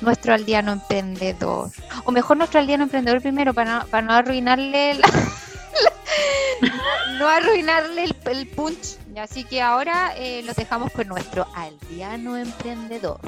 nuestro 0.02 0.34
aldeano 0.34 0.72
emprendedor. 0.72 1.70
O 2.06 2.12
mejor 2.12 2.38
nuestro 2.38 2.60
aldeano 2.60 2.84
emprendedor 2.84 3.22
primero 3.22 3.54
para 3.54 3.80
no, 3.80 3.86
para 3.88 4.06
no 4.06 4.14
arruinarle 4.14 4.98
no 7.20 7.28
arruinarle 7.28 8.06
el, 8.26 8.48
punch. 8.48 8.98
Así 9.18 9.44
que 9.44 9.62
ahora 9.62 10.14
eh, 10.18 10.42
los 10.44 10.56
dejamos 10.56 10.92
con 10.92 11.08
nuestro 11.08 11.46
aldeano 11.54 12.38
emprendedor. 12.38 13.20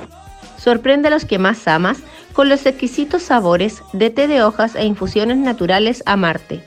Sorprende 0.66 1.07
a 1.09 1.11
los 1.11 1.26
que 1.26 1.38
más 1.38 1.68
amas 1.68 1.99
con 2.34 2.49
los 2.49 2.66
exquisitos 2.66 3.22
sabores 3.22 3.84
de 3.93 4.09
té 4.09 4.28
de 4.28 4.41
hojas 4.41 4.74
e 4.74 4.84
infusiones 4.84 5.38
naturales 5.38 6.01
a 6.07 6.18
Marte 6.18 6.63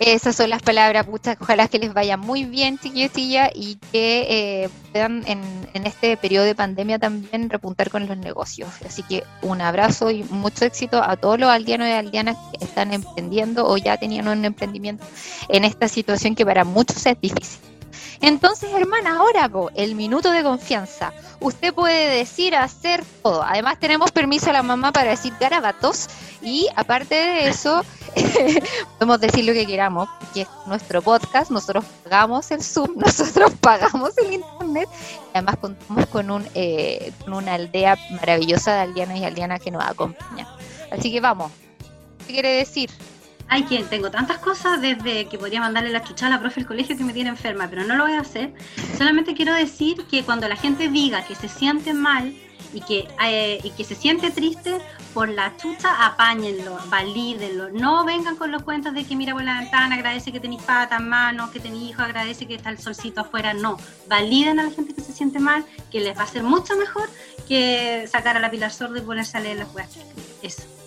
Esas 0.00 0.34
son 0.34 0.48
las 0.48 0.62
palabras, 0.62 1.06
pucha, 1.06 1.36
ojalá 1.38 1.68
que 1.68 1.78
les 1.78 1.92
vaya 1.92 2.16
muy 2.16 2.44
bien, 2.44 2.78
chiquillos 2.78 3.12
y 3.54 3.76
que 3.92 4.62
eh, 4.62 4.70
puedan 4.92 5.22
en, 5.26 5.42
en, 5.74 5.86
este 5.86 6.16
periodo 6.16 6.46
de 6.46 6.54
pandemia 6.54 6.98
también 6.98 7.50
repuntar 7.50 7.90
con 7.90 8.06
los 8.06 8.16
negocios. 8.16 8.70
Así 8.86 9.02
que 9.02 9.24
un 9.42 9.60
abrazo 9.60 10.10
y 10.10 10.24
mucho 10.24 10.64
éxito 10.64 11.02
a 11.02 11.16
todos 11.16 11.38
los 11.38 11.50
aldeanos 11.50 11.86
y 11.86 11.92
aldeanas 11.92 12.38
que 12.50 12.64
están 12.64 12.94
emprendiendo 12.94 13.68
o 13.68 13.76
ya 13.76 13.98
tenían 13.98 14.26
un 14.28 14.42
emprendimiento 14.46 15.04
en 15.50 15.66
esta 15.66 15.86
situación 15.86 16.34
que 16.34 16.46
para 16.46 16.64
muchos 16.64 17.04
es 17.04 17.20
difícil. 17.20 17.69
Entonces, 18.20 18.70
hermana, 18.74 19.16
ahora 19.16 19.50
el 19.74 19.94
minuto 19.94 20.30
de 20.30 20.42
confianza. 20.42 21.12
Usted 21.40 21.72
puede 21.72 22.18
decir, 22.18 22.54
hacer 22.54 23.02
todo. 23.22 23.42
Además, 23.42 23.78
tenemos 23.80 24.10
permiso 24.12 24.50
a 24.50 24.52
la 24.52 24.62
mamá 24.62 24.92
para 24.92 25.10
decir 25.10 25.32
garabatos 25.40 26.08
y 26.42 26.68
aparte 26.76 27.14
de 27.14 27.48
eso, 27.48 27.82
podemos 28.98 29.20
decir 29.20 29.44
lo 29.44 29.52
que 29.52 29.66
queramos, 29.66 30.08
que 30.34 30.42
es 30.42 30.48
nuestro 30.66 31.00
podcast, 31.00 31.50
nosotros 31.50 31.84
pagamos 32.04 32.50
el 32.50 32.62
Zoom, 32.62 32.90
nosotros 32.96 33.52
pagamos 33.60 34.16
el 34.18 34.34
Internet 34.34 34.88
además 35.32 35.56
contamos 35.60 36.06
con, 36.06 36.30
un, 36.30 36.46
eh, 36.54 37.12
con 37.24 37.34
una 37.34 37.54
aldea 37.54 37.96
maravillosa 38.10 38.74
de 38.74 38.80
aldeanos 38.80 39.18
y 39.18 39.24
aldeanas 39.24 39.60
que 39.60 39.70
nos 39.70 39.84
acompaña. 39.84 40.46
Así 40.90 41.12
que 41.12 41.20
vamos, 41.20 41.50
¿qué 42.26 42.34
quiere 42.34 42.50
decir? 42.50 42.90
Ay, 43.52 43.64
que 43.64 43.82
tengo 43.82 44.12
tantas 44.12 44.38
cosas 44.38 44.80
desde 44.80 45.26
que 45.26 45.36
podría 45.36 45.58
mandarle 45.58 45.90
la 45.90 46.04
chucha 46.04 46.28
a 46.28 46.30
la 46.30 46.38
profe 46.38 46.60
del 46.60 46.68
colegio 46.68 46.96
que 46.96 47.02
me 47.02 47.12
tiene 47.12 47.30
enferma, 47.30 47.66
pero 47.68 47.82
no 47.82 47.96
lo 47.96 48.04
voy 48.04 48.12
a 48.12 48.20
hacer. 48.20 48.54
Solamente 48.96 49.34
quiero 49.34 49.52
decir 49.52 50.04
que 50.08 50.22
cuando 50.22 50.46
la 50.46 50.54
gente 50.54 50.88
diga 50.88 51.24
que 51.24 51.34
se 51.34 51.48
siente 51.48 51.92
mal 51.92 52.32
y 52.72 52.80
que, 52.80 53.08
eh, 53.26 53.58
y 53.64 53.70
que 53.70 53.82
se 53.82 53.96
siente 53.96 54.30
triste 54.30 54.78
por 55.12 55.28
la 55.28 55.56
chucha, 55.56 56.06
apáñenlo, 56.06 56.78
valídenlo. 56.86 57.70
No 57.70 58.04
vengan 58.04 58.36
con 58.36 58.52
los 58.52 58.62
cuentos 58.62 58.94
de 58.94 59.02
que 59.04 59.16
mira 59.16 59.32
por 59.32 59.42
la 59.42 59.58
ventana, 59.58 59.96
agradece 59.96 60.30
que 60.30 60.38
tenéis 60.38 60.62
patas, 60.62 61.00
manos, 61.00 61.50
que 61.50 61.58
tenéis 61.58 61.90
hijos, 61.90 62.04
agradece 62.04 62.46
que 62.46 62.54
está 62.54 62.70
el 62.70 62.78
solcito 62.78 63.22
afuera. 63.22 63.52
No, 63.52 63.78
validen 64.06 64.60
a 64.60 64.62
la 64.62 64.70
gente 64.70 64.94
que 64.94 65.00
se 65.00 65.12
siente 65.12 65.40
mal, 65.40 65.64
que 65.90 65.98
les 65.98 66.16
va 66.16 66.22
a 66.22 66.28
ser 66.28 66.44
mucho 66.44 66.76
mejor 66.76 67.10
que 67.48 68.08
sacar 68.08 68.36
a 68.36 68.40
la 68.40 68.48
pilar 68.48 68.70
sorda 68.70 69.00
y 69.00 69.02
ponerse 69.02 69.38
a 69.38 69.40
leer 69.40 69.56
las 69.56 69.66
cosas. 69.66 69.98
Eso. 70.40 70.79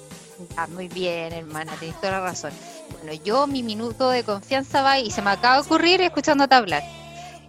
Ah, 0.57 0.67
muy 0.67 0.87
bien, 0.87 1.33
hermana, 1.33 1.73
tienes 1.79 1.99
toda 1.99 2.13
la 2.13 2.21
razón. 2.21 2.51
Bueno, 2.91 3.21
yo 3.23 3.47
mi 3.47 3.63
minuto 3.63 4.09
de 4.09 4.23
confianza 4.23 4.81
va 4.81 4.99
y 4.99 5.11
se 5.11 5.21
me 5.21 5.31
acaba 5.31 5.55
de 5.55 5.61
ocurrir 5.61 6.01
escuchándote 6.01 6.55
hablar. 6.55 6.83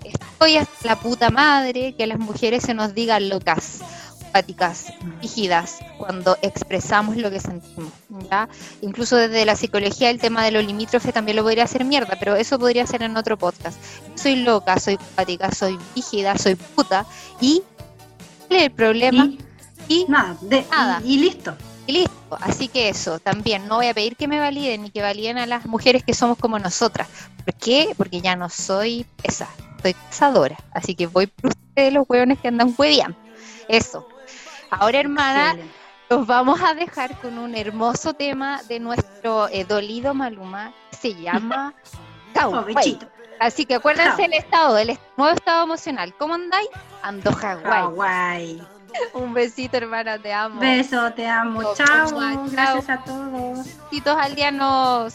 Estoy 0.04 0.56
hasta 0.56 0.88
la 0.88 0.96
puta 0.96 1.30
madre 1.30 1.94
que 1.94 2.06
las 2.06 2.18
mujeres 2.18 2.64
se 2.64 2.74
nos 2.74 2.94
digan 2.94 3.28
locas, 3.28 3.80
empáticas, 4.26 4.92
rígidas, 5.22 5.78
cuando 5.96 6.36
expresamos 6.42 7.16
lo 7.16 7.30
que 7.30 7.40
sentimos. 7.40 7.92
¿ya? 8.30 8.48
Incluso 8.82 9.16
desde 9.16 9.44
la 9.44 9.56
psicología 9.56 10.10
el 10.10 10.18
tema 10.18 10.44
de 10.44 10.50
los 10.50 10.64
limítrofes 10.64 11.14
también 11.14 11.36
lo 11.36 11.42
podría 11.44 11.64
hacer 11.64 11.84
mierda, 11.84 12.16
pero 12.18 12.34
eso 12.34 12.58
podría 12.58 12.86
ser 12.86 13.02
en 13.02 13.16
otro 13.16 13.38
podcast. 13.38 13.78
Soy 14.16 14.36
loca, 14.36 14.78
soy 14.80 14.94
empática, 14.94 15.52
soy 15.52 15.78
rígida, 15.94 16.36
soy 16.36 16.56
puta 16.56 17.06
y 17.40 17.62
¿cuál 18.48 18.60
es 18.60 18.62
el 18.64 18.72
problema? 18.72 19.30
Y, 19.88 20.06
nada, 20.08 20.36
de, 20.40 20.64
nada. 20.70 21.00
y 21.04 21.18
listo. 21.18 21.54
Y 21.86 21.92
listo, 21.92 22.38
así 22.40 22.68
que 22.68 22.88
eso, 22.88 23.18
también 23.18 23.68
no 23.68 23.76
voy 23.76 23.88
a 23.88 23.94
pedir 23.94 24.16
que 24.16 24.26
me 24.26 24.38
validen 24.38 24.82
ni 24.82 24.90
que 24.90 25.02
validen 25.02 25.36
a 25.38 25.46
las 25.46 25.66
mujeres 25.66 26.02
que 26.02 26.14
somos 26.14 26.38
como 26.38 26.58
nosotras. 26.58 27.08
¿Por 27.44 27.54
qué? 27.54 27.94
Porque 27.96 28.20
ya 28.20 28.36
no 28.36 28.48
soy 28.48 29.04
esa, 29.22 29.48
soy 29.82 29.92
cazadora. 29.92 30.56
Así 30.72 30.94
que 30.94 31.06
voy 31.06 31.26
por 31.26 31.50
ustedes 31.50 31.92
los 31.92 32.08
hueones 32.08 32.38
que 32.38 32.48
andan 32.48 32.74
hueviando. 32.76 33.16
Eso. 33.68 34.08
Ahora, 34.70 34.98
hermana, 34.98 35.56
los 36.08 36.26
vamos 36.26 36.60
a 36.62 36.74
dejar 36.74 37.20
con 37.20 37.38
un 37.38 37.54
hermoso 37.54 38.14
tema 38.14 38.62
de 38.68 38.80
nuestro 38.80 39.48
eh, 39.48 39.64
dolido 39.64 40.14
Maluma, 40.14 40.72
que 40.90 40.96
se 40.96 41.14
llama. 41.14 41.74
Así 43.40 43.66
que 43.66 43.74
acuérdense 43.74 44.24
el 44.24 44.32
estado, 44.32 44.78
el 44.78 44.98
nuevo 45.16 45.34
estado 45.34 45.64
emocional. 45.64 46.14
¿Cómo 46.16 46.34
andáis? 46.34 46.68
Ando 47.02 47.32
Hawái. 47.32 48.62
Un 49.12 49.34
besito, 49.34 49.76
hermana, 49.76 50.18
te 50.18 50.32
amo. 50.32 50.60
Beso, 50.60 51.12
te 51.12 51.26
amo. 51.26 51.74
Chao. 51.74 52.46
Gracias 52.50 52.88
a 52.90 53.04
todos. 53.04 53.66
Besitos 53.90 54.16
aldeanos. 54.16 55.14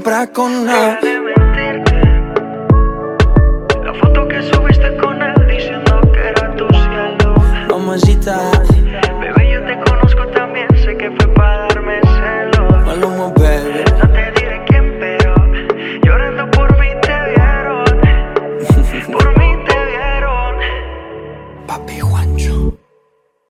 compra 0.00 0.26
con. 0.28 0.66
La 0.66 0.99